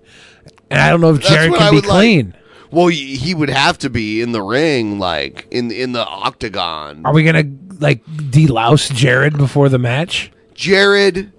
and 0.70 0.80
I 0.80 0.90
don't 0.90 1.00
know 1.00 1.14
if 1.14 1.20
Jared 1.20 1.52
can 1.52 1.62
I 1.62 1.70
be 1.70 1.76
would 1.76 1.86
like. 1.86 1.96
clean. 1.96 2.36
Well, 2.70 2.88
he 2.88 3.16
he 3.16 3.34
would 3.34 3.50
have 3.50 3.78
to 3.78 3.90
be 3.90 4.20
in 4.22 4.32
the 4.32 4.42
ring, 4.42 4.98
like 4.98 5.46
in 5.50 5.70
in 5.70 5.92
the 5.92 6.06
octagon. 6.06 7.02
Are 7.04 7.12
we 7.12 7.22
gonna 7.22 7.44
like 7.80 8.04
delouse 8.06 8.92
Jared 8.94 9.36
before 9.36 9.68
the 9.68 9.78
match? 9.78 10.30
Jared, 10.54 11.32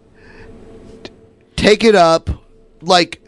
take 1.56 1.84
it 1.84 1.96
up. 1.96 2.30
Like, 2.82 3.22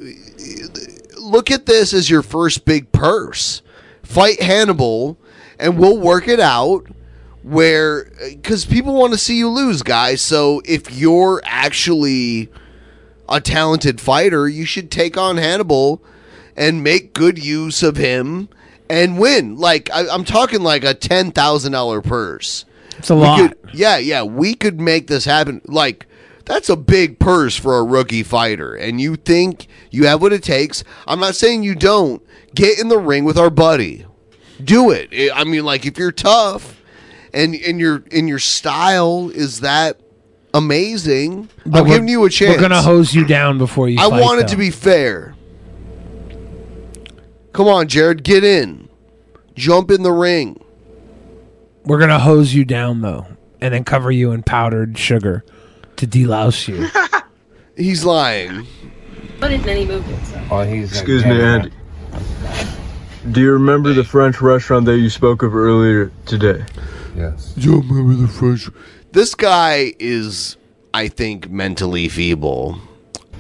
look 1.19 1.49
at 1.49 1.65
this 1.65 1.93
as 1.93 2.09
your 2.09 2.21
first 2.21 2.65
big 2.65 2.91
purse. 2.91 3.61
Fight 4.05 4.41
Hannibal, 4.41 5.17
and 5.59 5.77
we'll 5.77 5.97
work 5.99 6.27
it 6.27 6.39
out. 6.39 6.87
Where, 7.43 8.07
uh, 8.23 8.29
because 8.29 8.65
people 8.65 8.95
want 8.95 9.13
to 9.13 9.19
see 9.19 9.37
you 9.37 9.49
lose, 9.49 9.83
guys. 9.83 10.19
So 10.21 10.61
if 10.65 10.91
you're 10.91 11.41
actually 11.45 12.49
a 13.29 13.39
talented 13.39 14.01
fighter, 14.01 14.47
you 14.47 14.65
should 14.65 14.89
take 14.89 15.15
on 15.15 15.37
Hannibal 15.37 16.01
and 16.55 16.83
make 16.83 17.13
good 17.13 17.43
use 17.43 17.83
of 17.83 17.97
him 17.97 18.49
and 18.89 19.19
win. 19.19 19.57
Like 19.57 19.91
I, 19.93 20.07
I'm 20.07 20.23
talking 20.23 20.61
like 20.61 20.83
a 20.83 20.95
ten 20.95 21.31
thousand 21.31 21.73
dollar 21.73 22.01
purse. 22.01 22.65
It's 22.97 23.11
a 23.11 23.15
We 23.15 23.21
lot. 23.21 23.39
could- 23.39 23.57
yeah, 23.75 23.97
yeah, 23.97 24.23
we 24.23 24.55
could 24.55 24.79
make 24.81 25.05
this 25.05 25.25
happen. 25.25 25.61
Like 25.65 26.07
that's 26.45 26.69
a 26.69 26.75
big 26.75 27.19
purse 27.19 27.55
for 27.55 27.77
a 27.77 27.83
rookie 27.83 28.23
fighter, 28.23 28.73
and 28.73 28.99
you 28.99 29.17
think 29.17 29.67
you 29.91 30.07
have 30.07 30.19
what 30.19 30.33
it 30.33 30.41
takes. 30.41 30.83
I'm 31.05 31.19
not 31.19 31.35
saying 31.35 31.61
you 31.61 31.75
don't. 31.75 32.23
Get 32.55 32.79
in 32.79 32.87
the 32.87 32.97
ring 32.97 33.25
with 33.25 33.37
our 33.37 33.49
buddy. 33.49 34.05
Do 34.63 34.89
it. 34.91 35.09
I 35.13 35.41
I 35.41 35.43
mean, 35.43 35.65
like 35.65 35.85
if 35.85 35.97
you're 35.97 36.11
tough 36.11 36.81
and 37.33 37.53
and 37.53 37.79
your 37.79 38.03
and 38.11 38.27
your 38.27 38.39
style 38.39 39.29
is 39.29 39.59
that 39.59 39.99
amazing, 40.53 41.49
But 41.65 41.81
I'm 41.81 41.87
giving 41.87 42.07
you 42.07 42.23
a 42.23 42.29
chance. 42.29 42.55
We're 42.55 42.61
gonna 42.61 42.81
hose 42.81 43.13
you 43.13 43.25
down 43.25 43.57
before 43.57 43.89
you. 43.89 43.99
I 43.99 44.09
fight, 44.09 44.21
want 44.21 44.39
it 44.39 44.43
though. 44.43 44.53
to 44.53 44.57
be 44.57 44.71
fair. 44.71 45.35
Come 47.51 47.67
on, 47.67 47.87
Jared, 47.87 48.23
get 48.23 48.43
in. 48.43 48.89
Jump 49.53 49.91
in 49.91 50.03
the 50.03 50.11
ring. 50.11 50.61
We're 51.83 51.99
gonna 51.99 52.19
hose 52.19 52.53
you 52.53 52.65
down 52.65 53.01
though, 53.01 53.27
and 53.61 53.73
then 53.73 53.83
cover 53.83 54.11
you 54.11 54.31
in 54.31 54.43
powdered 54.43 54.97
sugar 54.97 55.43
to 55.97 56.07
delouse 56.07 56.67
you. 56.67 56.87
He's 57.77 58.05
lying. 58.05 58.65
But 59.39 59.51
isn't 59.51 59.67
any 59.67 59.85
movement, 59.85 60.25
so. 60.25 60.41
Oh, 60.49 60.59
Excuse 60.59 61.25
me, 61.25 61.41
Andy. 61.41 61.71
Do 63.31 63.41
you 63.41 63.51
remember 63.53 63.93
the 63.93 64.03
French 64.03 64.39
restaurant 64.41 64.85
that 64.85 64.97
you 64.99 65.09
spoke 65.09 65.41
of 65.43 65.55
earlier 65.55 66.11
today? 66.25 66.63
Yes. 67.15 67.53
Do 67.53 67.61
you 67.71 67.81
remember 67.81 68.13
the 68.21 68.27
French? 68.27 68.69
This 69.13 69.33
guy 69.33 69.93
is, 69.99 70.57
I 70.93 71.07
think, 71.07 71.49
mentally 71.49 72.07
feeble. 72.07 72.77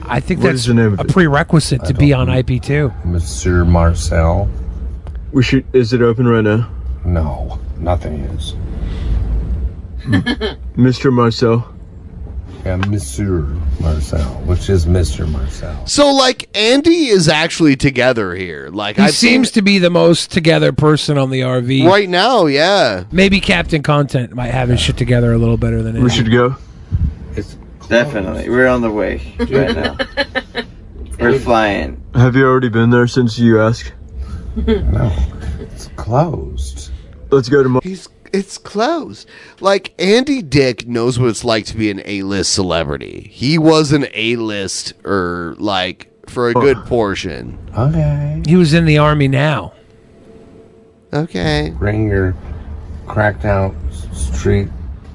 I 0.03 0.19
think 0.19 0.39
What 0.41 0.47
that's 0.47 0.61
is 0.61 0.65
the 0.67 0.73
name 0.73 0.93
of 0.93 0.99
a 0.99 1.03
it? 1.03 1.09
prerequisite 1.09 1.83
to 1.85 1.93
be 1.93 2.13
on 2.13 2.27
IP2. 2.27 3.05
Monsieur 3.05 3.63
Marcel. 3.65 4.49
We 5.31 5.43
should. 5.43 5.65
Is 5.73 5.93
it 5.93 6.01
open 6.01 6.27
right 6.27 6.43
now? 6.43 6.69
No, 7.03 7.59
nothing 7.77 8.19
is. 8.21 8.53
Mr. 10.75 11.11
Marcel. 11.13 11.74
Yeah, 12.65 12.77
Monsieur 12.77 13.41
Marcel, 13.79 14.23
which 14.45 14.71
is 14.71 14.87
Mr. 14.87 15.31
Marcel. 15.31 15.85
So, 15.85 16.11
like, 16.11 16.49
Andy 16.57 17.09
is 17.09 17.27
actually 17.29 17.75
together 17.75 18.33
here. 18.33 18.69
Like, 18.71 18.95
He 18.95 19.03
I've 19.03 19.11
seen 19.11 19.29
seems 19.29 19.51
to 19.51 19.61
be 19.61 19.77
the 19.77 19.91
most 19.91 20.31
together 20.31 20.71
person 20.71 21.19
on 21.19 21.29
the 21.29 21.41
RV 21.41 21.85
right 21.85 22.09
now. 22.09 22.47
Yeah, 22.47 23.03
Maybe 23.11 23.39
Captain 23.39 23.83
Content 23.83 24.33
might 24.33 24.49
have 24.49 24.69
his 24.69 24.79
shit 24.79 24.97
together 24.97 25.31
a 25.31 25.37
little 25.37 25.57
better 25.57 25.83
than 25.83 26.01
We 26.01 26.09
should 26.09 26.31
go. 26.31 26.55
It's 27.35 27.55
definitely. 27.87 28.49
We're 28.49 28.67
on 28.67 28.81
the 28.81 28.89
way 28.89 29.21
right 29.37 29.75
now. 29.75 29.97
We're 31.19 31.37
flying. 31.37 32.03
Have 32.15 32.35
you 32.35 32.47
already 32.47 32.69
been 32.69 32.89
there 32.89 33.05
since 33.05 33.37
you 33.37 33.61
asked? 33.61 33.93
no, 34.55 35.15
it's 35.59 35.89
closed. 35.97 36.89
Let's 37.29 37.47
go 37.47 37.61
tomorrow. 37.61 37.81
He's 37.83 38.09
it's 38.35 38.57
closed. 38.57 39.27
Like 39.59 39.93
Andy 39.99 40.41
Dick 40.41 40.87
knows 40.87 41.17
what 41.19 41.29
it's 41.29 41.43
like 41.43 41.65
to 41.67 41.77
be 41.77 41.89
an 41.89 42.01
A-list 42.05 42.53
celebrity. 42.53 43.29
He 43.31 43.57
was 43.57 43.91
an 43.91 44.07
A-list 44.13 44.93
or 45.05 45.55
like 45.57 46.11
for 46.29 46.49
a 46.49 46.53
good 46.53 46.77
portion. 46.85 47.57
Okay. 47.77 48.41
He 48.45 48.55
was 48.55 48.73
in 48.73 48.85
the 48.85 48.97
army 48.97 49.27
now. 49.27 49.73
Okay. 51.13 51.73
Bring 51.77 52.07
your 52.09 52.35
cracked 53.07 53.45
out 53.45 53.73
street 54.13 54.67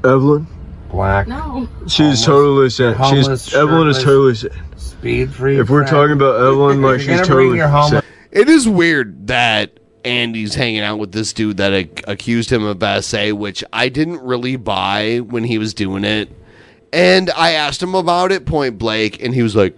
Evelyn. 0.05 0.47
black. 0.91 1.29
No. 1.29 1.69
She's 1.87 2.25
totally 2.25 2.71
sane. 2.71 2.95
homeless, 2.95 3.45
She's 3.45 3.55
Evelyn 3.55 3.89
is 3.89 3.99
totally 4.03 4.35
sane. 4.35 4.51
Speed 4.77 5.33
free. 5.35 5.59
If 5.59 5.69
we're 5.71 5.87
talking 5.87 6.13
about 6.13 6.37
Evelyn, 6.41 6.83
like 6.83 7.01
she's 7.01 7.09
gonna 7.09 7.25
totally 7.25 7.57
your 7.57 7.69
homeless- 7.69 8.05
It 8.31 8.49
is 8.49 8.69
weird 8.69 9.27
that 9.27 9.80
Andy's 10.05 10.55
hanging 10.55 10.81
out 10.81 10.99
with 10.99 11.13
this 11.13 11.33
dude 11.33 11.59
that 11.59 11.73
ac- 11.73 11.91
accused 12.07 12.51
him 12.51 12.65
of 12.65 12.83
SA, 13.05 13.31
which 13.35 13.63
I 13.73 13.89
didn't 13.89 14.21
really 14.23 14.57
buy 14.57 15.19
when 15.19 15.45
he 15.45 15.59
was 15.59 15.75
doing 15.75 16.05
it. 16.05 16.31
And 16.93 17.31
I 17.31 17.53
asked 17.53 17.83
him 17.83 17.95
about 17.95 18.33
it 18.33 18.47
point 18.47 18.79
blank, 18.79 19.23
and 19.23 19.35
he 19.35 19.43
was 19.43 19.55
like, 19.55 19.77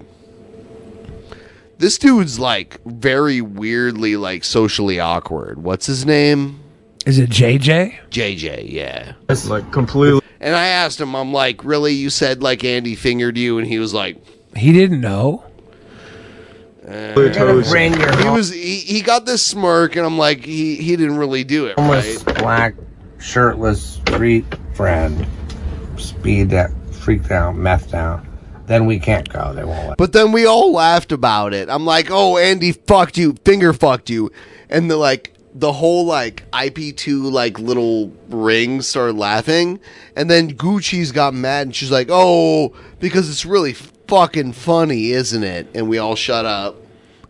"This 1.78 1.98
dude's 1.98 2.38
like 2.38 2.80
very 2.84 3.40
weirdly 3.40 4.16
like 4.16 4.44
socially 4.44 4.98
awkward. 5.00 5.62
What's 5.62 5.86
his 5.86 6.06
name? 6.06 6.60
Is 7.04 7.18
it 7.18 7.30
JJ? 7.30 7.98
JJ, 8.10 8.70
yeah. 8.72 9.12
It's 9.28 9.46
like 9.48 9.70
completely. 9.72 10.20
And 10.40 10.54
I 10.54 10.66
asked 10.68 11.00
him, 11.00 11.14
I'm 11.14 11.32
like, 11.32 11.64
really? 11.64 11.92
You 11.92 12.10
said 12.10 12.42
like 12.42 12.64
Andy 12.64 12.94
fingered 12.94 13.36
you, 13.36 13.58
and 13.58 13.66
he 13.66 13.78
was 13.78 13.92
like, 13.92 14.16
He 14.56 14.72
didn't 14.72 15.00
know. 15.00 15.44
uh, 15.44 15.50
gonna 15.50 15.50
bring 15.50 15.50
your 16.62 16.71
he 18.22 18.28
was 18.28 18.52
he, 18.52 18.78
he 18.78 19.02
got 19.02 19.24
this 19.24 19.46
smirk, 19.46 19.96
and 19.96 20.04
I'm 20.04 20.18
like, 20.18 20.44
he 20.44 20.76
he 20.76 20.96
didn't 20.96 21.16
really 21.16 21.44
do 21.44 21.66
it, 21.66 21.78
homeless 21.78 22.24
right? 22.24 22.38
black 22.38 22.74
shirtless 23.18 23.82
street 23.82 24.44
friend 24.74 25.26
speed 25.96 26.50
that 26.50 26.70
freaked 26.92 27.30
out, 27.30 27.54
methed 27.54 27.94
out. 27.94 28.24
Then 28.66 28.86
we 28.86 28.98
can't 28.98 29.28
go. 29.28 29.52
They 29.52 29.64
won't 29.64 29.88
let. 29.88 29.98
But 29.98 30.12
then 30.12 30.32
we 30.32 30.46
all 30.46 30.72
laughed 30.72 31.12
about 31.12 31.52
it. 31.52 31.68
I'm 31.68 31.84
like, 31.84 32.10
oh, 32.10 32.36
Andy 32.36 32.72
fucked 32.72 33.18
you, 33.18 33.34
finger 33.44 33.72
fucked 33.72 34.10
you, 34.10 34.30
and 34.68 34.90
the 34.90 34.96
like 34.96 35.34
the 35.54 35.72
whole 35.72 36.06
like 36.06 36.48
IP2 36.52 37.30
like 37.30 37.58
little 37.58 38.12
ring 38.28 38.82
started 38.82 39.16
laughing, 39.16 39.78
and 40.16 40.30
then 40.30 40.52
Goocheese 40.54 41.12
got 41.12 41.34
mad 41.34 41.68
and 41.68 41.76
she's 41.76 41.90
like, 41.90 42.08
oh, 42.10 42.74
because 42.98 43.28
it's 43.28 43.44
really 43.44 43.74
fucking 44.12 44.52
funny, 44.52 45.12
isn't 45.12 45.42
it? 45.42 45.66
And 45.74 45.88
we 45.88 45.96
all 45.96 46.14
shut 46.14 46.44
up. 46.44 46.76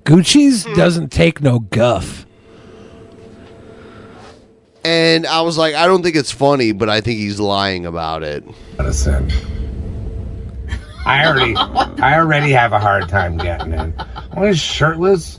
Goocheese 0.03 0.66
hmm. 0.66 0.74
doesn't 0.74 1.12
take 1.12 1.41
no 1.41 1.61
guff. 1.61 2.26
And 4.85 5.24
I 5.24 5.43
was 5.43 5.57
like, 5.57 5.76
I 5.76 5.87
don't 5.87 6.03
think 6.03 6.16
it's 6.16 6.33
funny, 6.33 6.72
but 6.72 6.89
I 6.89 7.01
think 7.01 7.20
he's 7.20 7.39
lying 7.39 7.87
about 7.87 8.24
it. 8.24 8.45
Medicine. 8.76 9.30
I 11.07 11.24
already, 11.24 11.55
I 11.57 12.18
already 12.18 12.51
have 12.51 12.72
a 12.72 12.80
hard 12.80 13.09
time 13.09 13.37
getting 13.37 13.74
in. 13.74 13.93
When 14.33 14.49
he's 14.49 14.59
shirtless, 14.59 15.39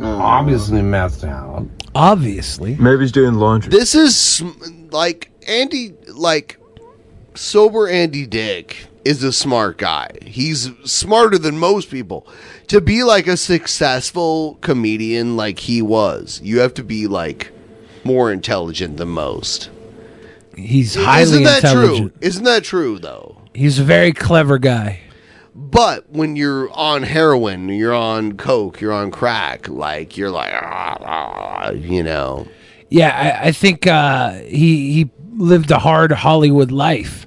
obviously 0.00 0.80
methed 0.80 1.22
out. 1.22 1.68
Obviously. 1.94 2.74
Maybe 2.80 3.02
he's 3.02 3.12
doing 3.12 3.34
laundry. 3.34 3.70
This 3.70 3.94
is 3.94 4.42
like 4.90 5.30
Andy, 5.46 5.94
like 6.08 6.58
sober 7.36 7.86
Andy 7.86 8.26
Dick 8.26 8.88
is 9.04 9.22
a 9.22 9.32
smart 9.32 9.78
guy. 9.78 10.10
He's 10.22 10.70
smarter 10.84 11.38
than 11.38 11.58
most 11.58 11.90
people. 11.90 12.26
To 12.68 12.80
be 12.80 13.02
like 13.04 13.26
a 13.26 13.36
successful 13.36 14.58
comedian 14.60 15.36
like 15.36 15.58
he 15.60 15.82
was, 15.82 16.40
you 16.42 16.60
have 16.60 16.74
to 16.74 16.84
be 16.84 17.06
like 17.06 17.52
more 18.04 18.32
intelligent 18.32 18.96
than 18.96 19.08
most. 19.08 19.70
He's 20.56 20.94
highly 20.94 21.22
Isn't 21.22 21.42
that 21.44 21.64
intelligent. 21.64 22.12
true? 22.12 22.18
Isn't 22.20 22.44
that 22.44 22.64
true 22.64 22.98
though? 22.98 23.38
He's 23.54 23.78
a 23.78 23.84
very 23.84 24.12
clever 24.12 24.58
guy. 24.58 25.00
But 25.54 26.08
when 26.10 26.34
you're 26.36 26.70
on 26.72 27.02
heroin, 27.02 27.68
you're 27.68 27.94
on 27.94 28.38
coke, 28.38 28.80
you're 28.80 28.92
on 28.92 29.10
crack, 29.10 29.68
like 29.68 30.16
you're 30.16 30.30
like, 30.30 30.52
ah, 30.54 30.96
ah, 31.00 31.70
you 31.70 32.02
know. 32.02 32.46
Yeah, 32.88 33.38
I, 33.42 33.48
I 33.48 33.52
think 33.52 33.86
uh, 33.86 34.32
he 34.40 34.92
he 34.92 35.10
lived 35.36 35.70
a 35.70 35.78
hard 35.78 36.12
Hollywood 36.12 36.70
life. 36.70 37.26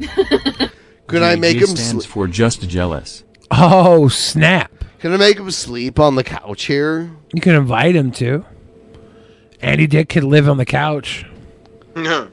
Could 1.06 1.22
I 1.22 1.36
make 1.36 1.56
him? 1.58 1.66
stands 1.66 2.04
Sl- 2.04 2.10
for 2.10 2.26
just 2.28 2.68
jealous. 2.68 3.24
Oh 3.50 4.08
snap! 4.08 4.72
can 5.00 5.12
I 5.12 5.16
make 5.16 5.38
him 5.38 5.50
sleep 5.50 5.98
on 5.98 6.14
the 6.14 6.22
couch 6.24 6.64
here? 6.66 7.10
You 7.34 7.40
can 7.40 7.54
invite 7.54 7.96
him 7.96 8.12
to. 8.12 8.44
Andy 9.60 9.86
Dick 9.86 10.08
could 10.08 10.24
live 10.24 10.48
on 10.48 10.56
the 10.56 10.64
couch. 10.66 11.26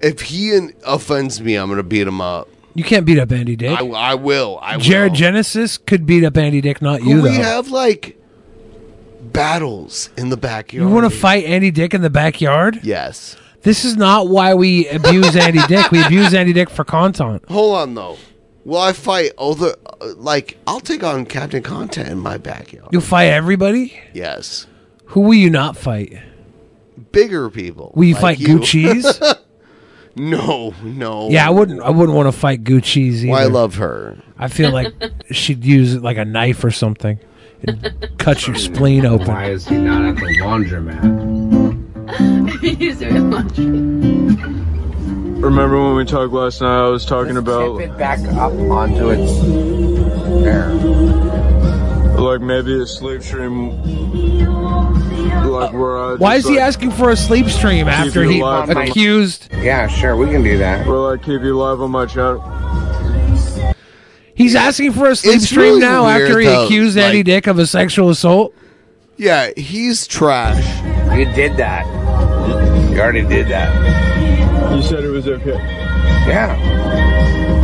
If 0.00 0.20
he 0.20 0.52
in- 0.54 0.74
offends 0.86 1.40
me, 1.40 1.54
I'm 1.56 1.70
gonna 1.70 1.82
beat 1.82 2.06
him 2.06 2.20
up. 2.20 2.46
You 2.74 2.84
can't 2.84 3.06
beat 3.06 3.18
up 3.18 3.32
Andy 3.32 3.56
Dick. 3.56 3.70
I, 3.80 3.84
I 3.86 4.14
will. 4.16 4.58
I 4.60 4.76
Jared 4.76 5.12
will. 5.12 5.16
Genesis 5.16 5.78
could 5.78 6.04
beat 6.04 6.24
up 6.24 6.36
Andy 6.36 6.60
Dick, 6.60 6.82
not 6.82 7.02
you 7.02 7.22
Could 7.22 7.24
though. 7.24 7.30
we 7.30 7.36
have 7.36 7.68
like 7.68 8.18
battles 9.32 10.10
in 10.18 10.28
the 10.28 10.36
backyard? 10.36 10.86
you 10.88 10.94
want 10.94 11.10
to 11.10 11.18
fight 11.18 11.44
Andy 11.44 11.70
Dick 11.70 11.94
in 11.94 12.02
the 12.02 12.10
backyard? 12.10 12.80
Yes. 12.82 13.36
This 13.64 13.84
is 13.86 13.96
not 13.96 14.28
why 14.28 14.52
we 14.54 14.86
abuse 14.88 15.34
Andy 15.34 15.60
Dick. 15.66 15.90
We 15.90 16.04
abuse 16.04 16.34
Andy 16.34 16.52
Dick 16.52 16.68
for 16.68 16.84
content. 16.84 17.44
Hold 17.48 17.76
on 17.76 17.94
though. 17.94 18.18
Will 18.64 18.78
I 18.80 18.92
fight 18.92 19.32
other? 19.38 19.74
Uh, 20.00 20.14
like 20.16 20.58
I'll 20.66 20.80
take 20.80 21.02
on 21.02 21.24
Captain 21.24 21.62
Content 21.62 22.08
in 22.08 22.18
my 22.18 22.36
backyard. 22.38 22.88
You'll 22.92 23.00
fight 23.00 23.26
everybody. 23.26 23.98
Yes. 24.12 24.66
Who 25.06 25.20
will 25.22 25.34
you 25.34 25.48
not 25.50 25.76
fight? 25.76 26.18
Bigger 27.10 27.48
people. 27.50 27.92
Will 27.94 28.04
you 28.04 28.14
like 28.14 28.20
fight 28.22 28.38
you. 28.40 28.58
Goocheese? 28.60 29.38
no, 30.16 30.74
no. 30.82 31.30
Yeah, 31.30 31.46
I 31.46 31.50
wouldn't. 31.50 31.80
I 31.80 31.90
wouldn't 31.90 32.16
want 32.16 32.26
to 32.32 32.38
fight 32.38 32.64
Goocheese 32.64 33.22
either. 33.22 33.30
Well, 33.32 33.40
I 33.40 33.46
love 33.46 33.76
her. 33.76 34.22
I 34.38 34.48
feel 34.48 34.72
like 34.72 34.92
she'd 35.30 35.64
use 35.64 35.96
like 35.96 36.18
a 36.18 36.24
knife 36.24 36.62
or 36.64 36.70
something. 36.70 37.18
It'd 37.62 38.18
cut 38.18 38.46
your 38.46 38.56
spleen 38.56 39.06
open. 39.06 39.28
Why 39.28 39.46
is 39.46 39.66
he 39.66 39.78
not 39.78 40.04
at 40.04 40.16
the 40.16 40.38
laundromat? 40.42 41.33
He's 42.60 42.98
doing 42.98 43.30
laundry. 43.30 43.66
Remember 45.40 45.82
when 45.82 45.96
we 45.96 46.04
talked 46.04 46.32
last 46.32 46.60
night? 46.60 46.86
I 46.86 46.88
was 46.88 47.04
talking 47.04 47.36
about 47.36 47.78
Tip 47.78 47.90
it 47.90 47.98
back 47.98 48.20
up 48.34 48.52
onto 48.52 49.10
its 49.10 49.40
there. 50.42 50.70
like 52.18 52.40
maybe 52.40 52.80
a 52.80 52.86
sleep 52.86 53.22
stream, 53.22 53.70
like 55.50 55.72
where 55.72 55.98
I. 55.98 56.14
Why 56.14 56.36
is 56.36 56.44
he 56.46 56.52
like, 56.54 56.60
asking 56.62 56.92
for 56.92 57.10
a 57.10 57.16
sleep 57.16 57.46
stream 57.48 57.88
after 57.88 58.22
he 58.24 58.40
alive 58.40 58.68
my- 58.74 58.84
accused? 58.84 59.48
Yeah, 59.52 59.86
sure, 59.88 60.16
we 60.16 60.26
can 60.28 60.42
do 60.42 60.56
that. 60.58 60.86
Where 60.86 60.96
like 60.96 61.20
keep 61.22 61.42
you 61.42 61.58
live 61.58 61.82
on 61.82 61.90
my 61.90 62.06
channel. 62.06 62.40
He's 64.36 64.54
asking 64.56 64.92
for 64.92 65.10
a 65.10 65.16
sleep 65.16 65.36
It's 65.36 65.44
stream 65.46 65.60
really 65.74 65.80
now 65.80 66.06
after 66.08 66.38
he 66.40 66.46
though, 66.46 66.64
accused 66.64 66.96
Andy 66.98 67.18
like- 67.18 67.26
Dick 67.26 67.46
of 67.46 67.58
a 67.58 67.66
sexual 67.66 68.08
assault. 68.10 68.54
Yeah, 69.16 69.50
he's 69.56 70.06
trash. 70.08 70.64
You 71.16 71.24
did 71.32 71.56
that. 71.56 71.86
You 72.90 72.98
already 73.00 73.22
did 73.22 73.48
that. 73.48 74.74
You 74.74 74.82
said 74.82 75.04
it 75.04 75.08
was 75.10 75.28
okay. 75.28 75.52
Yeah. 76.26 76.54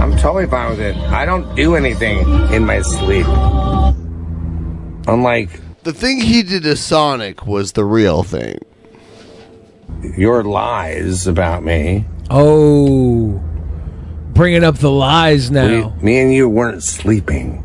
I'm 0.01 0.17
totally 0.19 0.47
fine 0.47 0.71
with 0.71 0.81
it. 0.81 0.97
I 0.97 1.25
don't 1.25 1.55
do 1.57 1.75
anything 1.75 2.19
in 2.53 2.65
my 2.65 2.81
sleep. 2.83 3.27
Unlike 5.09 5.61
The 5.83 5.93
thing 5.93 6.21
he 6.21 6.43
did 6.43 6.63
to 6.65 6.77
Sonic 6.77 7.47
was 7.47 7.73
the 7.73 7.85
real 7.85 8.23
thing. 8.23 8.59
your 10.17 10.43
lies 10.45 11.27
about 11.27 11.63
me. 11.65 12.05
Oh, 12.31 13.41
bringing 14.33 14.63
up 14.65 14.79
the 14.79 14.91
lies 14.91 15.51
now. 15.51 15.93
We- 16.01 16.05
me 16.07 16.21
and 16.21 16.33
you 16.33 16.49
weren't 16.49 16.83
sleeping. 16.83 17.65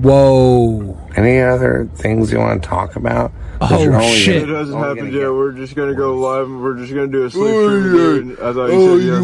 Whoa. 0.00 0.96
Any 1.16 1.40
other 1.40 1.88
things 1.96 2.30
you 2.32 2.38
want 2.38 2.62
to 2.62 2.68
talk 2.68 2.94
about? 2.96 3.32
'Cause 3.60 3.72
Oh 3.72 3.92
only 3.92 4.08
shit! 4.18 4.36
It 4.36 4.40
gonna- 4.46 4.58
hasn't 4.58 4.76
only 4.76 4.88
happened 4.88 5.12
gonna 5.12 5.22
yet. 5.24 5.32
We're 5.32 5.52
just 5.52 5.74
gonna 5.74 5.94
go 5.94 6.14
live. 6.16 6.46
and 6.46 6.62
We're 6.62 6.76
just 6.78 6.92
gonna 6.94 7.06
do 7.08 7.24
a 7.24 7.30
sleep 7.30 7.44
Oh, 7.44 7.68
stream. 7.68 7.84
yeah. 7.84 7.90
dude. 7.90 8.40
I 8.40 8.52
thought 8.52 8.70
Oh, 8.70 8.96
you 8.96 9.00
said 9.00 9.06
yes, 9.06 9.22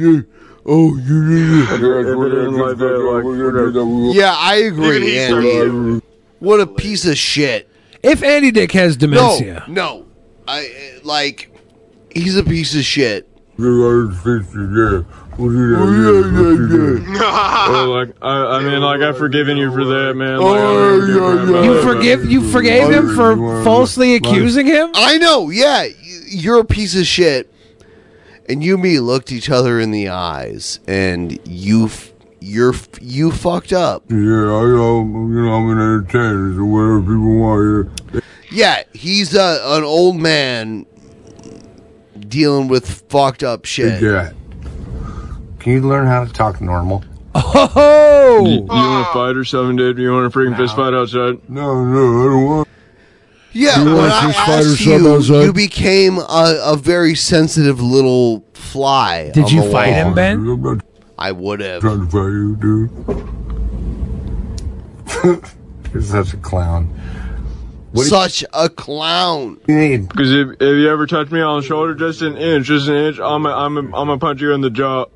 you 0.00 0.22
but 0.22 0.32
Oh, 0.68 0.96
you 0.96 1.62
if 1.62 1.70
it 1.72 2.38
isn't 2.38 2.56
like 2.56 2.76
that, 2.78 2.98
like 2.98 3.24
whatever. 3.24 3.70
Yeah, 4.12 4.34
I 4.36 4.62
Even 4.62 4.82
agree, 4.82 5.00
he 5.10 5.18
Andy. 5.18 6.02
What 6.40 6.60
a 6.60 6.66
piece 6.66 7.06
of 7.06 7.16
shit. 7.16 7.68
If 8.02 8.22
Andy 8.22 8.50
Dick 8.50 8.72
has 8.72 8.96
dementia, 8.96 9.64
No, 9.68 9.72
no. 9.98 10.04
I 10.48 10.68
like 11.04 11.50
he's 12.14 12.36
a 12.36 12.42
piece 12.44 12.74
of 12.74 12.82
shit. 12.84 13.28
Oh, 16.58 17.90
like 17.90 18.16
I, 18.22 18.56
I 18.56 18.62
mean, 18.62 18.80
like 18.80 19.00
I've 19.00 19.18
forgiven 19.18 19.56
you 19.56 19.70
for 19.72 19.84
that, 19.84 20.14
man. 20.14 20.38
Like, 20.38 20.58
I 20.58 20.62
Oh, 20.64 21.00
don't 21.00 21.06
give 21.06 21.16
a 21.16 21.18
crap 21.18 21.48
about 21.48 21.64
you 21.64 21.78
it, 21.78 21.82
forgive 21.82 22.20
but- 22.22 22.30
you 22.30 22.50
forgave 22.50 22.90
him 22.90 23.14
for 23.14 23.64
falsely 23.64 24.14
accusing 24.14 24.66
him. 24.66 24.90
I 24.94 25.18
know, 25.18 25.50
yeah. 25.50 25.86
You're 26.28 26.60
a 26.60 26.64
piece 26.64 26.96
of 26.96 27.06
shit. 27.06 27.52
And 28.48 28.62
you 28.62 28.74
and 28.74 28.82
me 28.82 29.00
looked 29.00 29.32
each 29.32 29.50
other 29.50 29.80
in 29.80 29.90
the 29.90 30.08
eyes 30.08 30.78
and 30.86 31.36
you 31.48 31.86
f- 31.86 32.12
you're 32.40 32.74
f- 32.74 32.88
you 33.00 33.32
fucked 33.32 33.72
up. 33.72 34.04
Yeah, 34.08 34.16
I 34.16 34.62
know. 34.62 35.00
You 35.02 35.42
know, 35.42 35.52
I'm 35.52 35.68
an 35.70 35.78
entertainer, 35.78 36.54
so 36.54 36.64
whatever 36.64 37.00
people 37.00 37.38
want. 37.40 37.90
Yeah. 38.12 38.20
Yeah, 38.52 38.82
he's 38.94 39.34
a, 39.34 39.60
an 39.64 39.82
old 39.82 40.16
man 40.20 40.86
dealing 42.28 42.68
with 42.68 43.02
fucked 43.10 43.42
up 43.42 43.64
shit. 43.64 44.02
Yeah. 44.02 44.32
Can 45.58 45.72
you 45.72 45.80
learn 45.80 46.06
how 46.06 46.24
to 46.24 46.32
talk 46.32 46.60
normal? 46.60 47.04
Oh! 48.28 48.44
You, 48.44 48.54
you 48.56 48.64
want 48.64 49.06
to 49.06 49.12
fight 49.12 49.36
or 49.36 49.44
something, 49.44 49.76
dude? 49.76 49.98
You 49.98 50.12
want 50.12 50.30
to 50.32 50.36
freaking 50.38 50.56
fist 50.56 50.74
fight 50.74 50.92
outside? 50.92 51.48
No, 51.48 51.84
no, 51.84 52.20
I 52.22 52.24
don't 52.24 52.44
want. 52.44 52.68
Yeah, 53.52 53.78
You 53.78 53.84
when 53.86 53.94
want 53.96 54.12
I 54.12 54.26
fist 54.26 54.38
fight 54.40 54.48
or 54.48 54.52
asked 54.58 54.78
something 54.84 55.04
you, 55.04 55.14
outside? 55.14 55.42
you 55.44 55.52
became 55.52 56.18
a, 56.18 56.60
a 56.64 56.76
very 56.76 57.14
sensitive 57.14 57.80
little 57.80 58.44
fly. 58.52 59.30
Did 59.32 59.44
on 59.44 59.50
you 59.50 59.62
the 59.62 59.70
fight 59.70 59.92
wall. 59.92 60.08
him, 60.08 60.14
Ben? 60.14 60.82
I 61.18 61.30
would 61.32 61.60
have. 61.60 61.82
Trying 61.82 62.00
to 62.00 62.10
fight 62.10 62.26
you, 62.26 62.56
dude. 62.56 62.90
You're 65.94 66.02
such 66.02 66.34
a 66.34 66.36
clown. 66.38 66.92
Such 68.04 68.44
a 68.52 68.68
clown. 68.68 69.60
You 69.66 69.76
need 69.76 70.08
Because 70.08 70.32
if, 70.32 70.48
if 70.52 70.60
you 70.60 70.90
ever 70.90 71.06
touch 71.06 71.30
me 71.30 71.40
on 71.40 71.60
the 71.60 71.66
shoulder, 71.66 71.94
just 71.94 72.22
an 72.22 72.36
inch, 72.36 72.66
just 72.66 72.88
an 72.88 72.96
inch, 72.96 73.18
I'm 73.18 73.46
a, 73.46 73.50
I'm 73.50 73.76
a, 73.76 73.80
I'm 73.80 73.90
gonna 73.90 74.18
punch 74.18 74.40
you 74.40 74.52
in 74.52 74.60
the 74.60 74.70
jaw. 74.70 75.06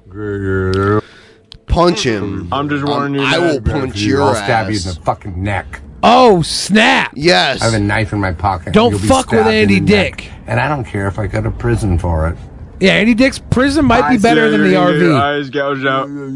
Punch 1.66 2.04
him. 2.04 2.46
Hmm. 2.46 2.54
I'm 2.54 2.68
just 2.68 2.84
warning 2.84 3.20
you. 3.20 3.26
I 3.26 3.32
now. 3.32 3.42
will 3.42 3.60
punch 3.60 4.00
your 4.00 4.22
I'll 4.22 4.34
stab 4.34 4.70
you 4.70 4.76
in 4.76 4.82
the 4.82 5.00
fucking 5.04 5.42
neck. 5.42 5.80
Oh 6.02 6.40
snap! 6.42 7.12
Yes. 7.14 7.60
I 7.60 7.66
have 7.66 7.74
a 7.74 7.78
knife 7.78 8.12
in 8.12 8.20
my 8.20 8.32
pocket. 8.32 8.72
Don't 8.72 8.92
You'll 8.92 9.00
be 9.00 9.06
fuck 9.06 9.30
with 9.30 9.40
stabbed 9.40 9.48
in 9.48 9.54
Andy 9.54 9.80
the 9.80 9.92
neck. 9.92 10.16
Dick. 10.16 10.32
And 10.46 10.58
I 10.58 10.68
don't 10.68 10.84
care 10.84 11.06
if 11.06 11.18
I 11.18 11.26
go 11.26 11.42
to 11.42 11.50
prison 11.50 11.98
for 11.98 12.28
it. 12.28 12.38
Yeah, 12.80 12.92
Andy 12.92 13.12
Dick's 13.12 13.38
prison 13.38 13.84
might 13.84 14.10
be 14.10 14.16
better 14.16 14.50
than 14.50 14.62
the 14.62 14.70
you're 14.70 14.82
gonna 14.82 14.98
get 14.98 15.02
your 15.02 15.12
RV. 15.12 15.20
Eyes 15.20 15.50
gouged 15.50 15.86
out. 15.86 16.08
You 16.08 16.30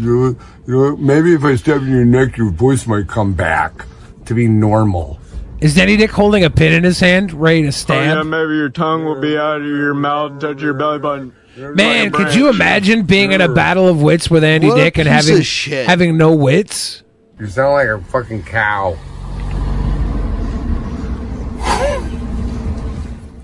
know, 0.00 0.36
you 0.66 0.74
know, 0.74 0.96
maybe 0.96 1.34
if 1.34 1.44
I 1.44 1.56
stab 1.56 1.82
you 1.82 1.88
in 1.88 1.92
your 1.92 2.04
neck, 2.06 2.38
your 2.38 2.50
voice 2.50 2.86
might 2.86 3.06
come 3.06 3.34
back 3.34 3.84
to 4.32 4.36
be 4.36 4.48
normal. 4.48 5.18
Is 5.60 5.78
Andy 5.78 5.96
Dick 5.96 6.10
holding 6.10 6.42
a 6.42 6.50
pin 6.50 6.72
in 6.72 6.82
his 6.82 6.98
hand, 6.98 7.32
ready 7.32 7.60
to 7.62 7.66
Oh, 7.66 7.66
yeah, 7.66 7.70
stab? 8.14 8.26
maybe 8.26 8.54
your 8.54 8.68
tongue 8.70 9.04
will 9.04 9.20
be 9.20 9.36
out 9.38 9.60
of 9.60 9.66
your 9.66 9.94
mouth 9.94 10.32
and 10.32 10.40
touch 10.40 10.60
your 10.60 10.74
belly 10.74 10.98
button. 10.98 11.32
Man, 11.56 12.10
could 12.10 12.34
you 12.34 12.48
imagine 12.48 13.02
being 13.04 13.32
in 13.32 13.40
a 13.42 13.48
battle 13.48 13.86
of 13.86 14.00
wits 14.00 14.30
with 14.30 14.42
Andy 14.42 14.68
What 14.68 14.76
Dick 14.76 14.98
and 14.98 15.06
having 15.06 15.42
shit. 15.42 15.86
having 15.86 16.16
no 16.16 16.32
wits? 16.34 17.02
You 17.38 17.46
sound 17.46 17.72
like 17.74 17.88
a 17.88 18.00
fucking 18.10 18.44
cow. 18.44 18.96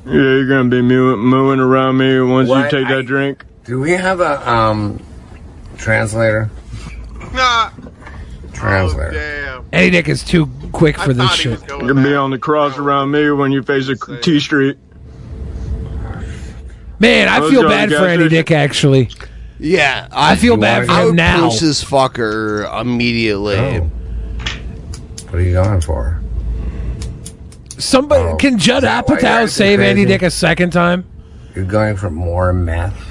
Yeah, 0.07 0.15
you're 0.15 0.49
gonna 0.49 0.71
be 0.71 0.81
mooing, 0.81 1.19
mooing 1.21 1.61
around 1.61 1.99
me 1.99 2.19
once 2.23 2.49
What? 2.49 2.73
you 2.73 2.79
take 2.81 2.89
I- 2.89 2.97
that 2.97 3.03
drink. 3.07 3.45
Do 3.65 3.79
we 3.79 3.91
have 3.93 4.21
a 4.21 4.51
um 4.51 4.99
translator? 5.77 6.49
Nah. 7.35 7.69
Translator. 8.59 9.11
Damn. 9.13 9.65
Andy 9.73 9.91
Dick 9.91 10.09
is 10.09 10.23
too 10.25 10.47
quick 10.73 10.99
for 10.99 11.13
this 11.13 11.33
shit. 11.35 11.61
You're 11.69 11.79
gonna 11.81 12.03
be 12.03 12.15
on 12.15 12.31
the 12.31 12.39
cross 12.39 12.79
around 12.79 13.11
me 13.11 13.31
when 13.31 13.53
you 13.53 13.63
face 13.63 13.89
a 13.89 13.97
T 14.21 14.41
Street. 14.41 14.79
Man, 17.01 17.29
I 17.29 17.41
Those 17.41 17.51
feel 17.53 17.63
bad 17.69 17.91
for 17.91 17.97
Andy 18.07 18.25
station. 18.25 18.29
Dick 18.31 18.51
actually. 18.51 19.11
Yeah, 19.61 20.09
I 20.13 20.37
feel 20.37 20.57
bad 20.57 20.87
for 20.87 20.93
I 20.93 21.01
him 21.01 21.07
would 21.09 21.15
now. 21.17 21.41
punch 21.49 21.61
this 21.61 21.83
fucker 21.85 22.81
immediately. 22.81 23.57
Oh. 23.57 23.81
What 25.29 25.35
are 25.35 25.43
you 25.43 25.53
going 25.53 25.81
for? 25.81 26.21
Somebody 27.79 28.25
Oh, 28.25 28.37
can 28.37 28.59
Judd 28.59 28.79
is 28.79 28.83
that 28.83 29.09
why 29.09 29.15
you're 29.15 29.23
Apatow 29.23 29.49
save 29.49 29.81
Andy 29.81 30.03
crazy? 30.03 30.07
Dick 30.15 30.23
a 30.23 30.31
second 30.31 30.71
time? 30.73 31.05
You're 31.55 31.65
going 31.65 31.97
for 31.97 32.11
more 32.11 32.53
meth? 32.53 33.08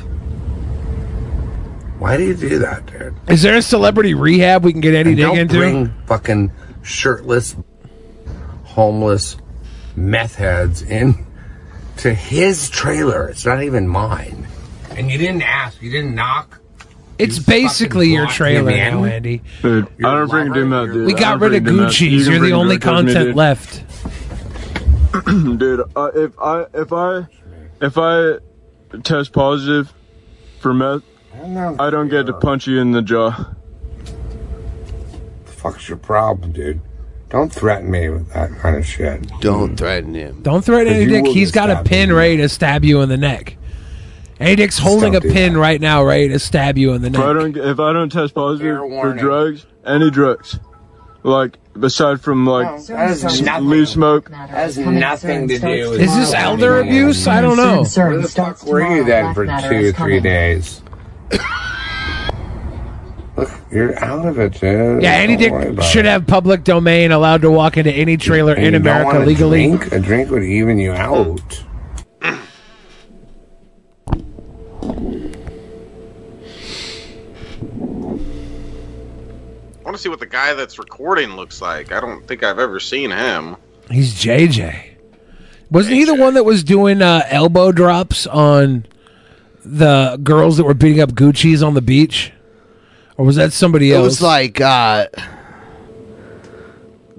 Why 2.07 2.15
do 2.15 2.23
you 2.23 2.35
do 2.35 2.59
that, 2.59 2.85
dude? 2.85 3.15
Is 3.27 3.41
there 3.41 3.57
a 3.57 3.61
celebrity 3.61 4.13
rehab 4.13 4.63
we 4.63 4.71
can 4.71 4.79
get 4.79 4.95
Andy 4.95 5.11
And 5.11 5.19
don't 5.19 5.37
into? 5.37 5.57
bring 5.57 5.93
fucking 6.05 6.53
shirtless, 6.81 7.53
homeless 8.63 9.35
meth 9.97 10.35
heads 10.35 10.81
in 10.81 11.27
to 11.97 12.13
his 12.13 12.69
trailer. 12.69 13.27
It's 13.27 13.45
not 13.45 13.61
even 13.61 13.89
mine. 13.89 14.47
And 14.91 15.11
you 15.11 15.17
didn't 15.17 15.41
ask. 15.41 15.81
You 15.81 15.91
didn't 15.91 16.15
knock. 16.15 16.61
It's 17.19 17.39
You 17.39 17.43
basically 17.43 18.13
your 18.13 18.27
trailer 18.27 18.71
him 18.71 19.01
now, 19.01 19.03
Andy. 19.03 19.41
Dude, 19.61 19.87
I 19.99 20.15
don't 20.15 20.29
freaking 20.29 20.53
do 20.53 20.69
that, 20.69 20.85
dude. 20.93 21.07
We 21.07 21.13
got 21.13 21.41
rid 21.41 21.55
of 21.55 21.63
freaking 21.63 21.65
do. 21.65 21.87
Goocheese. 21.87 22.09
You 22.09 22.31
You're 22.31 22.39
the 22.39 22.53
only 22.53 22.77
drug 22.77 23.05
test 23.05 23.05
me, 23.05 23.13
content 23.15 23.35
left. 23.35 23.83
dude. 25.59 25.81
Uh, 25.93 26.11
if 26.15 26.39
I 26.39 26.65
if 26.73 26.93
I 26.93 27.27
if 27.81 27.97
I 27.97 28.37
test 29.03 29.33
positive 29.33 29.93
for 30.61 30.73
meth, 30.73 31.03
I 31.33 31.89
don't 31.89 32.09
get 32.09 32.25
to 32.27 32.33
punch 32.33 32.67
you 32.67 32.79
in 32.79 32.91
the 32.91 33.01
jaw. 33.01 33.53
Fuck's 35.45 35.87
your 35.89 35.97
problem, 35.97 36.51
dude? 36.51 36.81
Don't 37.29 37.51
threaten 37.51 37.91
me 37.91 38.09
with 38.09 38.31
that 38.33 38.51
kind 38.59 38.77
of 38.77 38.85
shit. 38.85 39.27
Don't 39.41 39.75
threaten 39.75 40.13
him. 40.13 40.41
Don't 40.43 40.63
threaten 40.63 40.85
Because 40.93 41.01
Andy 41.01 41.11
you 41.13 41.17
Dick. 41.17 41.25
will 41.25 41.33
He's 41.33 41.51
get 41.51 41.67
got 41.67 41.81
a 41.81 41.83
pin 41.83 42.13
ready 42.13 42.37
to 42.37 42.47
stab 42.47 42.85
you 42.85 43.01
in 43.01 43.09
the 43.09 43.17
neck. 43.17 43.57
Andy 44.39 44.55
Dick's 44.55 44.77
holding 44.77 45.15
a 45.15 45.19
don't 45.19 45.29
do 45.29 45.33
pin 45.33 45.57
right 45.57 45.81
now, 45.81 46.03
ready 46.03 46.29
to 46.29 46.39
stab 46.39 46.77
you 46.77 46.93
in 46.93 47.01
the 47.01 47.09
neck. 47.09 47.19
If 47.19 47.25
I 47.25 47.33
neck. 47.33 47.53
don't 47.55 47.57
if 47.71 47.79
I 47.79 47.91
don't 47.93 48.11
test 48.11 48.33
positive 48.33 48.77
for 48.77 49.13
drugs, 49.13 49.65
any 49.85 50.09
drugs, 50.09 50.59
like 51.23 51.57
aside 51.81 52.21
from 52.21 52.45
like 52.45 52.85
That 52.85 52.95
has 53.09 53.41
nothing- 53.41 53.69
leaf 53.69 53.89
smoke, 53.89 54.31
has 54.31 54.77
nothing 54.77 55.47
to 55.49 55.59
do 55.59 55.89
with 55.89 56.01
Is 56.01 56.15
this 56.15 56.33
elder 56.33 56.79
abuse? 56.79 57.27
I 57.27 57.41
don't 57.41 57.57
know. 57.57 57.83
Where 57.83 58.21
the 58.21 58.27
fuck 58.29 58.63
were 58.63 58.95
you 58.95 59.03
then 59.03 59.33
for 59.33 59.45
two, 59.69 59.91
three 59.93 60.19
days? 60.21 60.81
Look, 63.35 63.51
you're 63.71 63.97
out 64.03 64.25
of 64.25 64.39
it, 64.39 64.53
dude. 64.53 65.03
Yeah, 65.03 65.11
Andy 65.11 65.35
Dick 65.35 65.53
should 65.83 66.05
it. 66.05 66.09
have 66.09 66.25
public 66.25 66.63
domain, 66.63 67.11
allowed 67.11 67.41
to 67.43 67.51
walk 67.51 67.77
into 67.77 67.91
any 67.91 68.17
trailer 68.17 68.53
And 68.53 68.65
in 68.65 68.73
you 68.73 68.79
don't 68.79 69.01
America 69.03 69.19
legally. 69.25 69.67
Drink? 69.67 69.91
A 69.91 69.99
drink 69.99 70.31
would 70.31 70.43
even 70.43 70.79
you 70.79 70.93
out. 70.93 71.63
I 72.21 72.39
want 79.83 79.95
to 79.95 80.01
see 80.01 80.09
what 80.09 80.19
the 80.19 80.25
guy 80.25 80.53
that's 80.53 80.79
recording 80.79 81.35
looks 81.35 81.61
like. 81.61 81.91
I 81.91 81.99
don't 81.99 82.27
think 82.27 82.43
I've 82.43 82.59
ever 82.59 82.79
seen 82.79 83.11
him. 83.11 83.55
He's 83.89 84.13
JJ. 84.15 84.95
Wasn't 85.69 85.95
he 85.95 86.05
the 86.05 86.15
one 86.15 86.33
that 86.33 86.43
was 86.43 86.63
doing 86.63 87.01
uh, 87.01 87.23
elbow 87.27 87.71
drops 87.71 88.25
on 88.27 88.85
the 89.67 90.19
girls 90.23 90.57
that 90.57 90.63
were 90.63 90.73
beating 90.73 91.01
up 91.01 91.11
Goocheese 91.11 91.65
on 91.65 91.73
the 91.73 91.81
beach? 91.81 92.31
Or 93.17 93.25
was 93.25 93.35
that 93.35 93.51
somebody 93.53 93.91
else? 93.93 94.01
It 94.01 94.05
was 94.05 94.21
like 94.21 94.61
uh, 94.61 95.07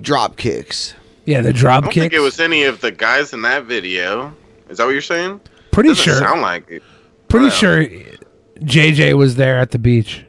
drop 0.01 0.37
kicks. 0.37 0.95
yeah, 1.25 1.41
the 1.41 1.53
drop 1.53 1.59
I 1.79 1.81
drop 1.81 1.85
don't 1.85 1.93
kick. 1.93 2.01
think 2.03 2.13
it 2.15 2.21
was 2.21 2.41
any 2.41 2.65
of 2.65 2.81
the 2.81 2.91
guys 2.93 3.33
in 3.33 3.43
that 3.43 3.65
video. 3.65 4.35
Is 4.69 4.79
that 4.79 4.85
what 4.85 4.93
you're 4.93 5.01
saying? 5.03 5.41
Pretty 5.71 5.91
Doesn't 5.91 6.05
sure. 6.05 6.19
Sound 6.19 6.41
like 6.43 6.71
it. 6.71 6.83
Pretty 7.29 7.51
sure 7.51 7.85
JJ 8.61 9.17
was 9.17 9.37
there 9.37 9.59
at 9.59 9.71
the 9.73 9.79
beach. 9.79 10.25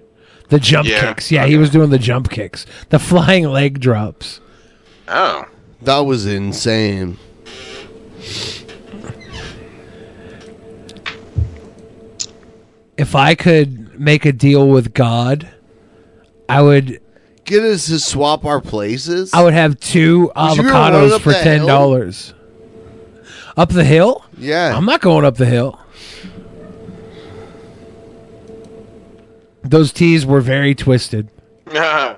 The 0.49 0.59
jump 0.59 0.87
Yeah, 0.87 1.01
kicks. 1.13 1.31
Yeah, 1.31 1.45
he 1.45 1.57
was 1.57 1.69
doing 1.69 1.91
the 1.91 1.99
jump 1.99 2.29
kicks. 2.29 2.65
The 2.89 2.99
flying 2.99 3.45
leg 3.45 3.79
drops. 3.79 4.39
Oh. 5.07 5.45
That 5.83 5.99
was 5.99 6.25
insane. 6.25 7.17
If 12.99 13.15
I 13.15 13.33
could 13.33 13.97
make 13.97 14.25
a 14.25 14.33
deal 14.33 14.67
with 14.67 14.93
God, 14.93 15.49
I 16.49 16.61
would 16.61 16.99
Get 17.45 17.63
us 17.63 17.87
to 17.87 17.97
swap 17.97 18.43
our 18.45 18.59
places. 18.61 19.33
I 19.33 19.41
would 19.41 19.53
have 19.53 19.79
two 19.79 20.31
Would 20.35 20.57
you 20.57 20.63
ever 20.63 20.69
run 20.69 20.91
avocados 20.93 21.21
for 21.21 21.31
ten 21.31 21.65
dollars. 21.65 22.33
Up 23.57 23.69
the 23.69 23.83
hill? 23.85 24.23
Yeah. 24.37 24.75
I'm 24.75 24.85
not 24.85 24.99
going 25.01 25.23
up 25.25 25.37
the 25.37 25.45
hill. 25.45 25.79
Those 29.63 29.91
tees 29.91 30.25
were 30.25 30.41
very 30.41 30.75
twisted. 30.75 31.29
yeah, 31.71 32.15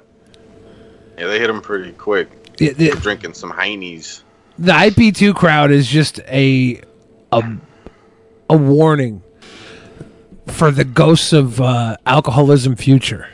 Yeah, 1.17 1.27
they 1.27 1.39
hit 1.39 1.49
him 1.49 1.61
pretty 1.61 1.91
quick. 1.91 2.29
Yeah, 2.59 2.71
they- 2.73 2.89
drinking 2.89 3.35
some 3.35 3.51
heinies. 3.51 4.23
the 4.57 4.71
IP2 4.71 5.35
crowd 5.35 5.69
is 5.71 5.87
just 5.87 6.19
a 6.27 6.81
a, 7.31 7.41
a 8.49 8.57
warning 8.57 9.21
for 10.51 10.71
the 10.71 10.83
ghosts 10.83 11.33
of 11.33 11.59
uh, 11.59 11.97
alcoholism 12.05 12.75
future. 12.75 13.27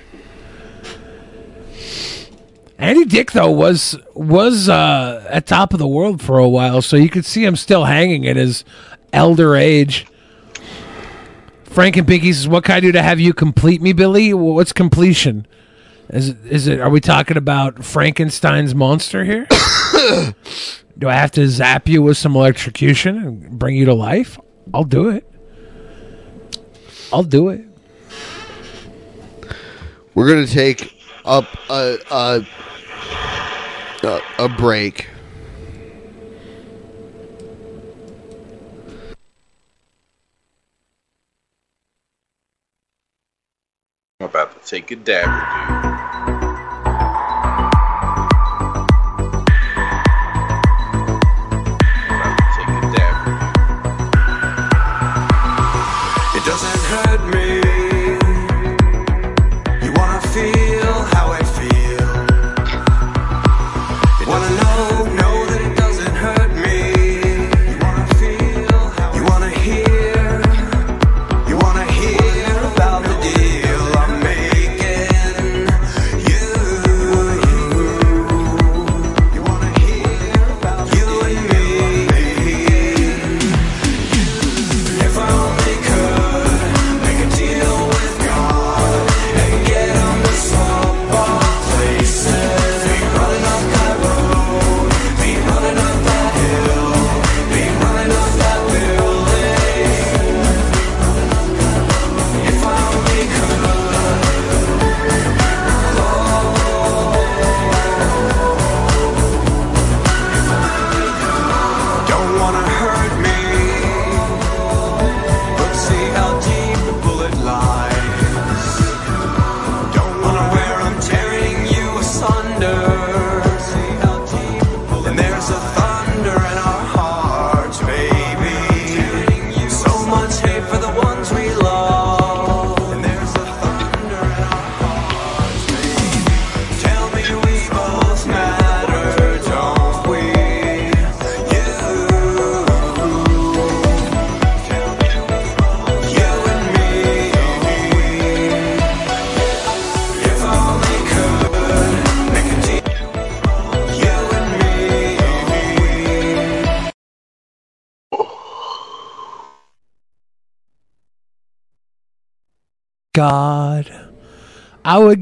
Andy 2.78 3.06
Dick 3.06 3.32
though 3.32 3.52
was 3.52 3.98
was 4.14 4.70
uh, 4.70 5.26
at 5.30 5.48
top 5.48 5.74
of 5.74 5.80
the 5.80 5.88
world 5.88 6.22
for 6.22 6.38
a 6.38 6.48
while, 6.48 6.82
so 6.82 6.96
you 6.96 7.10
could 7.10 7.26
see 7.26 7.44
him 7.44 7.56
still 7.56 7.86
hanging 7.86 8.28
at 8.28 8.36
his 8.36 8.64
elder 9.12 9.56
age. 9.56 10.06
Frank 11.64 11.98
and 11.98 12.08
Pinky 12.08 12.32
says, 12.34 12.48
"What 12.48 12.64
can 12.64 12.76
I 12.76 12.80
do 12.80 12.92
to 12.92 13.02
have 13.02 13.20
you 13.20 13.34
complete 13.34 13.82
me, 13.82 13.94
Billy? 13.94 14.34
What's 14.34 14.74
completion? 14.74 15.48
Is 16.10 16.30
it, 16.30 16.38
is 16.46 16.68
it? 16.68 16.80
Are 16.80 16.90
we 16.90 17.02
talking 17.02 17.36
about 17.36 17.84
Frankenstein's 17.84 18.74
monster 18.74 19.26
here? 19.26 19.48
do 20.98 21.10
I 21.10 21.14
have 21.14 21.32
to 21.32 21.48
zap 21.48 21.88
you 21.88 22.02
with 22.02 22.18
some 22.18 22.36
electrocution 22.36 23.18
and 23.18 23.60
bring 23.60 23.76
you 23.76 23.86
to 23.86 23.94
life? 23.94 24.40
I'll 24.74 24.84
do 24.84 25.10
it. 25.10 25.30
I'll 27.12 27.24
do 27.24 27.50
it. 27.50 27.66
We're 30.14 30.28
gonna 30.28 30.48
take 30.48 31.00
up 31.26 31.46
a 31.70 31.98
a 32.12 32.46
a, 34.04 34.22
a 34.40 34.50
break. 34.50 35.10
I'm 44.20 44.28
about 44.28 44.62
to 44.62 44.68
take 44.68 44.92
a 44.92 44.96
dab. 44.96 46.17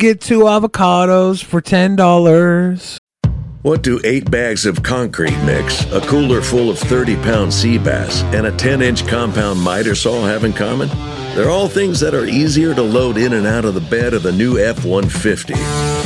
Get 0.06 0.22
two 0.22 0.42
avocados 0.42 1.44
for 1.44 1.62
ten 1.62 1.96
dollars. 1.96 3.00
What 3.64 3.82
do 3.82 4.00
eight 4.04 4.30
bags 4.30 4.68
of 4.68 4.84
concrete 4.84 5.36
mix, 5.44 5.92
a 5.92 6.00
cooler 6.02 6.44
full 6.44 6.70
of 6.70 6.78
30 6.78 7.16
pound 7.16 7.52
sea 7.52 7.80
bass, 7.80 8.22
and 8.26 8.46
a 8.46 8.56
10 8.56 8.84
inch 8.84 9.08
compound 9.08 9.60
miter 9.60 9.96
saw 9.96 10.24
have 10.24 10.44
in 10.44 10.54
common? 10.54 10.90
They're 11.34 11.50
all 11.50 11.68
things 11.68 12.00
that 12.02 12.14
are 12.14 12.26
easier 12.26 12.76
to 12.76 12.84
load 12.84 13.18
in 13.18 13.34
and 13.34 13.48
out 13.48 13.66
of 13.66 13.74
the 13.74 13.82
bed 13.82 14.14
of 14.14 14.22
the 14.22 14.32
new 14.32 14.60
F 14.60 14.86
150. 14.86 15.56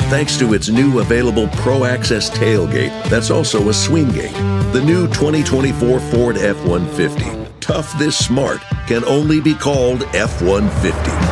Thanks 0.09 0.37
to 0.37 0.53
its 0.53 0.69
new 0.69 0.99
available 0.99 1.49
Pro 1.49 1.83
Access 1.83 2.29
tailgate 2.29 3.09
that's 3.09 3.29
also 3.29 3.67
a 3.67 3.73
swing 3.73 4.09
gate. 4.13 4.33
The 4.71 4.81
new 4.81 5.07
2024 5.07 5.99
Ford 5.99 6.37
F 6.37 6.55
150. 6.65 7.49
Tough 7.59 7.99
this 7.99 8.17
smart 8.17 8.61
can 8.87 9.03
only 9.03 9.41
be 9.41 9.53
called 9.53 10.03
F 10.15 10.41
150. 10.41 11.28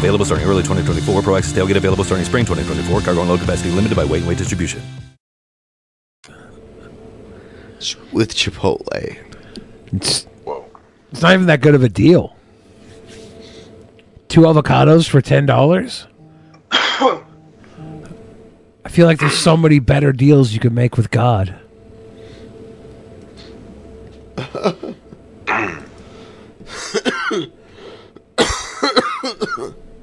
Available 0.00 0.24
starting 0.24 0.46
early 0.46 0.62
2024. 0.62 1.20
Pro 1.20 1.36
Access 1.36 1.52
tailgate 1.52 1.76
available 1.76 2.04
starting 2.04 2.24
spring 2.24 2.46
2024. 2.46 3.02
Cargo 3.02 3.20
and 3.20 3.28
load 3.28 3.40
capacity 3.40 3.70
limited 3.70 3.94
by 3.94 4.04
weight 4.06 4.20
and 4.20 4.28
weight 4.28 4.38
distribution. 4.38 4.80
with 8.10 8.34
Chipotle. 8.34 9.18
It's, 9.92 10.26
it's 11.12 11.22
not 11.22 11.34
even 11.34 11.46
that 11.46 11.60
good 11.60 11.74
of 11.74 11.82
a 11.82 11.88
deal. 11.90 12.34
Two 14.28 14.42
avocados 14.42 15.06
for 15.08 15.20
ten 15.20 15.44
dollars. 15.44 16.06
I 16.72 17.22
feel 18.88 19.06
like 19.06 19.18
there's 19.18 19.36
so 19.36 19.56
many 19.56 19.80
better 19.80 20.12
deals 20.12 20.52
you 20.52 20.60
could 20.60 20.72
make 20.72 20.96
with 20.96 21.10
God. 21.10 21.54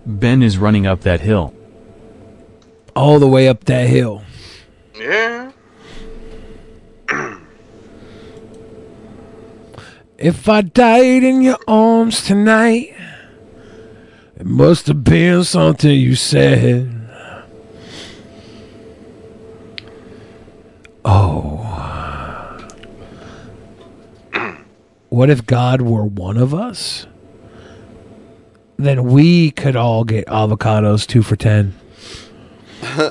Ben 0.07 0.41
is 0.41 0.57
running 0.57 0.87
up 0.87 1.01
that 1.01 1.19
hill. 1.19 1.53
All 2.95 3.19
the 3.19 3.27
way 3.27 3.49
up 3.49 3.65
that 3.65 3.89
hill. 3.89 4.23
Yeah. 4.95 5.51
If 10.17 10.49
I 10.49 10.61
died 10.61 11.23
in 11.23 11.43
your 11.43 11.59
arms 11.67 12.23
tonight, 12.25 12.95
it 14.35 14.47
must 14.47 14.87
have 14.87 15.03
been 15.03 15.43
something 15.43 15.91
you 15.91 16.15
said. 16.15 16.89
Oh. 21.05 21.53
What 25.09 25.29
if 25.29 25.45
God 25.45 25.81
were 25.81 26.03
one 26.03 26.37
of 26.37 26.51
us? 26.53 27.05
Then 28.77 29.05
we 29.05 29.51
could 29.51 29.75
all 29.75 30.03
get 30.03 30.27
avocados 30.27 31.05
two 31.07 31.23
for 31.23 31.35
ten. 31.35 31.73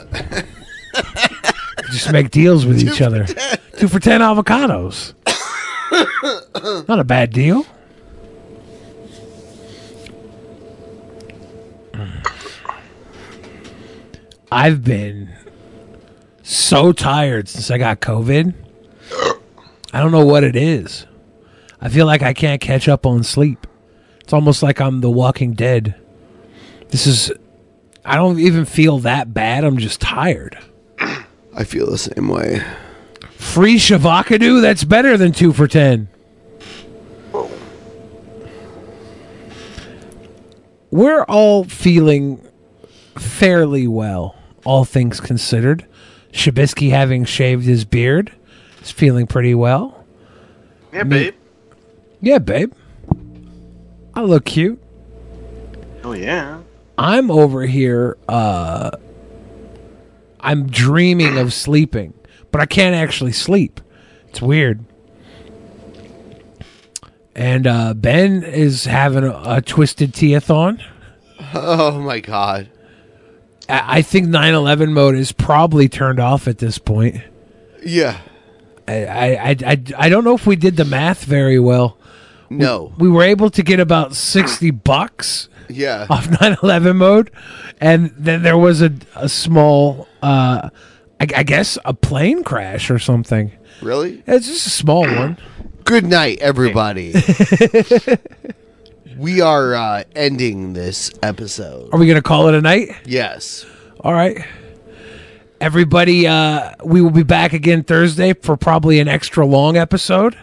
Just 1.91 2.11
make 2.13 2.31
deals 2.31 2.65
with 2.65 2.81
each 2.83 3.03
other. 3.03 3.27
Two 3.77 3.89
for 3.89 4.01
ten 4.01 4.21
avocados. 4.21 5.15
Not 6.89 7.01
a 7.01 7.05
bad 7.05 7.33
deal. 7.33 7.67
I've 14.51 14.85
been 14.85 15.35
so 16.43 16.93
tired 16.93 17.49
since 17.49 17.71
I 17.71 17.79
got 17.79 18.01
COVID. 18.01 18.55
I 19.93 20.01
don't 20.01 20.13
know 20.13 20.25
what 20.25 20.45
it 20.45 20.55
is. 20.55 21.07
I 21.81 21.89
feel 21.89 22.07
like 22.07 22.23
I 22.23 22.33
can't 22.33 22.61
catch 22.61 22.89
up 22.89 23.05
on 23.05 23.23
sleep. 23.25 23.67
It's 24.27 24.33
almost 24.33 24.61
like 24.61 24.81
I'm 24.81 25.03
the 25.03 25.11
walking 25.11 25.53
dead. 25.53 25.95
This 26.89 27.07
is 27.07 27.31
I 28.05 28.17
don't 28.17 28.41
even 28.41 28.65
feel 28.65 28.99
that 28.99 29.33
bad. 29.33 29.63
I'm 29.63 29.79
just 29.79 30.01
tired. 30.01 30.59
I 30.99 31.63
feel 31.63 31.89
the 31.89 31.97
same 31.97 32.27
way. 32.27 32.61
Free 33.37 33.77
Shavakadu? 33.77 34.61
That's 34.61 34.83
better 34.83 35.17
than 35.17 35.31
two 35.31 35.53
for 35.53 35.69
ten. 35.69 36.09
We're 40.91 41.23
all 41.23 41.63
feeling 41.63 42.45
fairly 43.17 43.87
well, 43.87 44.35
all 44.65 44.85
things 44.85 45.21
considered. 45.21 45.87
Shabisky 46.33 46.91
having 46.91 47.25
shaved 47.25 47.65
his 47.65 47.85
beard 47.85 48.33
is 48.83 48.91
feeling 48.91 49.29
pretty 49.29 49.55
well. 49.55 50.05
Yeah, 50.93 51.05
Me- 51.05 51.11
babe. 51.31 51.35
Yeah, 52.21 52.39
babe. 52.39 52.73
I 54.17 54.23
look 54.23 54.47
cute. 54.47 54.83
Oh 56.03 56.13
yeah. 56.13 56.63
I'm 56.97 57.31
over 57.31 57.67
here 57.67 58.17
uh 58.29 58.91
I'm 60.41 60.69
dreaming 60.69 61.37
of 61.39 61.53
sleeping, 61.53 62.15
but 62.51 62.61
I 62.63 62.67
can't 62.67 62.95
actually 62.95 63.33
sleep. 63.33 63.81
It's 64.29 64.41
weird. 64.41 64.85
And 67.35 67.67
uh 67.67 67.93
Ben 67.93 68.43
is 68.43 68.87
having 68.87 69.25
a, 69.25 69.43
a 69.45 69.61
twisted 69.61 70.13
teathon. 70.13 70.83
Oh 71.53 72.01
my 72.01 72.21
god. 72.21 72.71
I, 73.69 73.99
I 73.99 74.03
think 74.03 74.29
9/11 74.29 74.93
mode 74.93 75.17
is 75.17 75.33
probably 75.33 75.91
turned 75.91 76.21
off 76.21 76.49
at 76.49 76.57
this 76.57 76.79
point. 76.79 77.21
Yeah. 77.85 78.19
I 78.89 79.05
I 79.05 79.27
I, 79.27 79.57
I, 79.67 79.83
I 79.99 80.09
don't 80.09 80.25
know 80.25 80.35
if 80.35 80.47
we 80.47 80.57
did 80.57 80.77
the 80.77 80.87
math 80.87 81.25
very 81.25 81.59
well. 81.59 81.99
No. 82.51 82.93
We, 82.99 83.09
we 83.09 83.15
were 83.15 83.23
able 83.23 83.51
to 83.51 83.63
get 83.63 83.81
about 83.81 84.15
60 84.15 84.71
bucks. 84.71 85.49
Yeah. 85.69 86.07
off 86.09 86.27
9/11 86.29 86.95
mode, 86.97 87.33
and 87.81 88.13
then 88.17 88.43
there 88.43 88.57
was 88.57 88.83
a 88.83 88.93
a 89.17 89.29
small, 89.29 90.07
uh, 90.23 90.71
I, 91.21 91.27
I 91.39 91.43
guess 91.43 91.77
a 91.85 91.93
plane 91.93 92.45
crash 92.45 92.89
or 92.89 93.01
something. 93.01 93.51
Really? 93.83 94.23
It's 94.29 94.47
just 94.47 94.67
a 94.69 94.71
small 94.71 95.03
one. 95.17 95.39
Good 95.83 96.05
night, 96.07 96.39
everybody. 96.41 97.15
we 99.19 99.41
are 99.41 99.75
uh, 99.75 100.05
ending 100.15 100.73
this 100.73 101.11
episode. 101.23 101.93
Are 101.93 101.99
we 101.99 102.07
gonna 102.07 102.23
call 102.23 102.47
it 102.49 102.55
a 102.55 102.61
night? 102.61 102.91
Yes. 103.05 103.67
All 104.01 104.13
right. 104.13 104.45
Everybody, 105.61 106.27
uh, 106.27 106.73
we 106.85 107.01
will 107.01 107.11
be 107.11 107.23
back 107.23 107.55
again 107.55 107.83
Thursday 107.83 108.35
for 108.35 108.57
probably 108.57 109.01
an 109.01 109.09
extra 109.09 109.47
long 109.47 109.77
episode. 109.77 110.37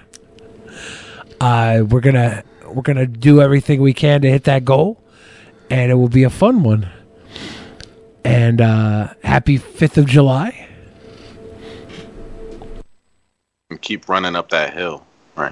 Uh, 1.43 1.83
we're 1.83 1.99
gonna 1.99 2.41
we're 2.67 2.83
gonna 2.83 3.05
do 3.05 3.41
everything 3.41 3.81
we 3.81 3.93
can 3.93 4.21
to 4.21 4.29
hit 4.31 4.45
that 4.45 4.63
goal, 4.63 5.03
and 5.69 5.91
it 5.91 5.95
will 5.95 6.07
be 6.07 6.23
a 6.23 6.29
fun 6.29 6.63
one. 6.63 6.87
And 8.23 8.61
uh, 8.61 9.13
happy 9.25 9.57
Fifth 9.57 9.97
of 9.97 10.05
July. 10.05 10.69
And 13.69 13.81
keep 13.81 14.07
running 14.07 14.37
up 14.37 14.51
that 14.51 14.73
hill. 14.73 15.05
Right. 15.35 15.51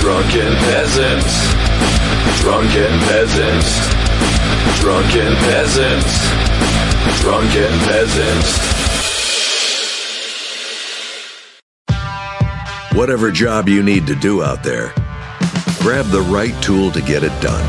Drunken 0.00 0.52
peasants. 0.70 1.32
Drunken 2.40 2.92
peasants. 3.08 3.70
Drunken 4.80 5.34
peasants. 5.48 6.12
Drunken 7.20 7.72
peasants. 7.88 8.68
Whatever 12.94 13.30
job 13.30 13.68
you 13.68 13.82
need 13.82 14.06
to 14.06 14.14
do 14.14 14.42
out 14.42 14.62
there, 14.62 14.92
grab 15.80 16.06
the 16.06 16.26
right 16.28 16.54
tool 16.62 16.90
to 16.90 17.00
get 17.00 17.22
it 17.22 17.40
done. 17.40 17.64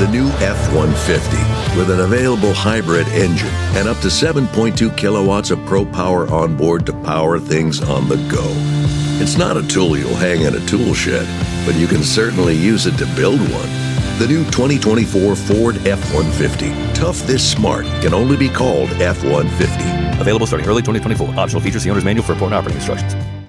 The 0.00 0.08
new 0.08 0.28
F 0.40 0.74
150 0.74 1.78
with 1.78 1.90
an 1.90 2.00
available 2.00 2.52
hybrid 2.52 3.06
engine 3.08 3.48
and 3.76 3.88
up 3.88 3.98
to 3.98 4.08
7.2 4.08 4.96
kilowatts 4.96 5.50
of 5.50 5.64
pro 5.66 5.84
power 5.84 6.26
on 6.28 6.56
board 6.56 6.86
to 6.86 6.92
power 7.04 7.38
things 7.38 7.82
on 7.82 8.08
the 8.08 8.16
go. 8.30 8.99
It's 9.22 9.36
not 9.36 9.58
a 9.58 9.62
tool 9.62 9.98
you'll 9.98 10.14
hang 10.14 10.40
in 10.42 10.54
a 10.54 10.66
tool 10.66 10.94
shed, 10.94 11.26
but 11.66 11.78
you 11.78 11.86
can 11.86 12.02
certainly 12.02 12.56
use 12.56 12.86
it 12.86 12.96
to 12.96 13.06
build 13.14 13.38
one. 13.38 13.68
The 14.18 14.26
new 14.26 14.44
2024 14.46 15.36
Ford 15.36 15.76
F 15.86 16.00
150. 16.14 16.94
Tough 16.94 17.18
this 17.26 17.46
smart 17.46 17.84
can 18.00 18.14
only 18.14 18.38
be 18.38 18.48
called 18.48 18.88
F 18.92 19.22
150. 19.22 20.20
Available 20.22 20.46
starting 20.46 20.66
early 20.66 20.80
2024. 20.80 21.38
Optional 21.38 21.60
features, 21.60 21.84
the 21.84 21.90
owner's 21.90 22.04
manual 22.04 22.24
for 22.24 22.32
important 22.32 22.54
operating 22.54 22.78
instructions. 22.78 23.39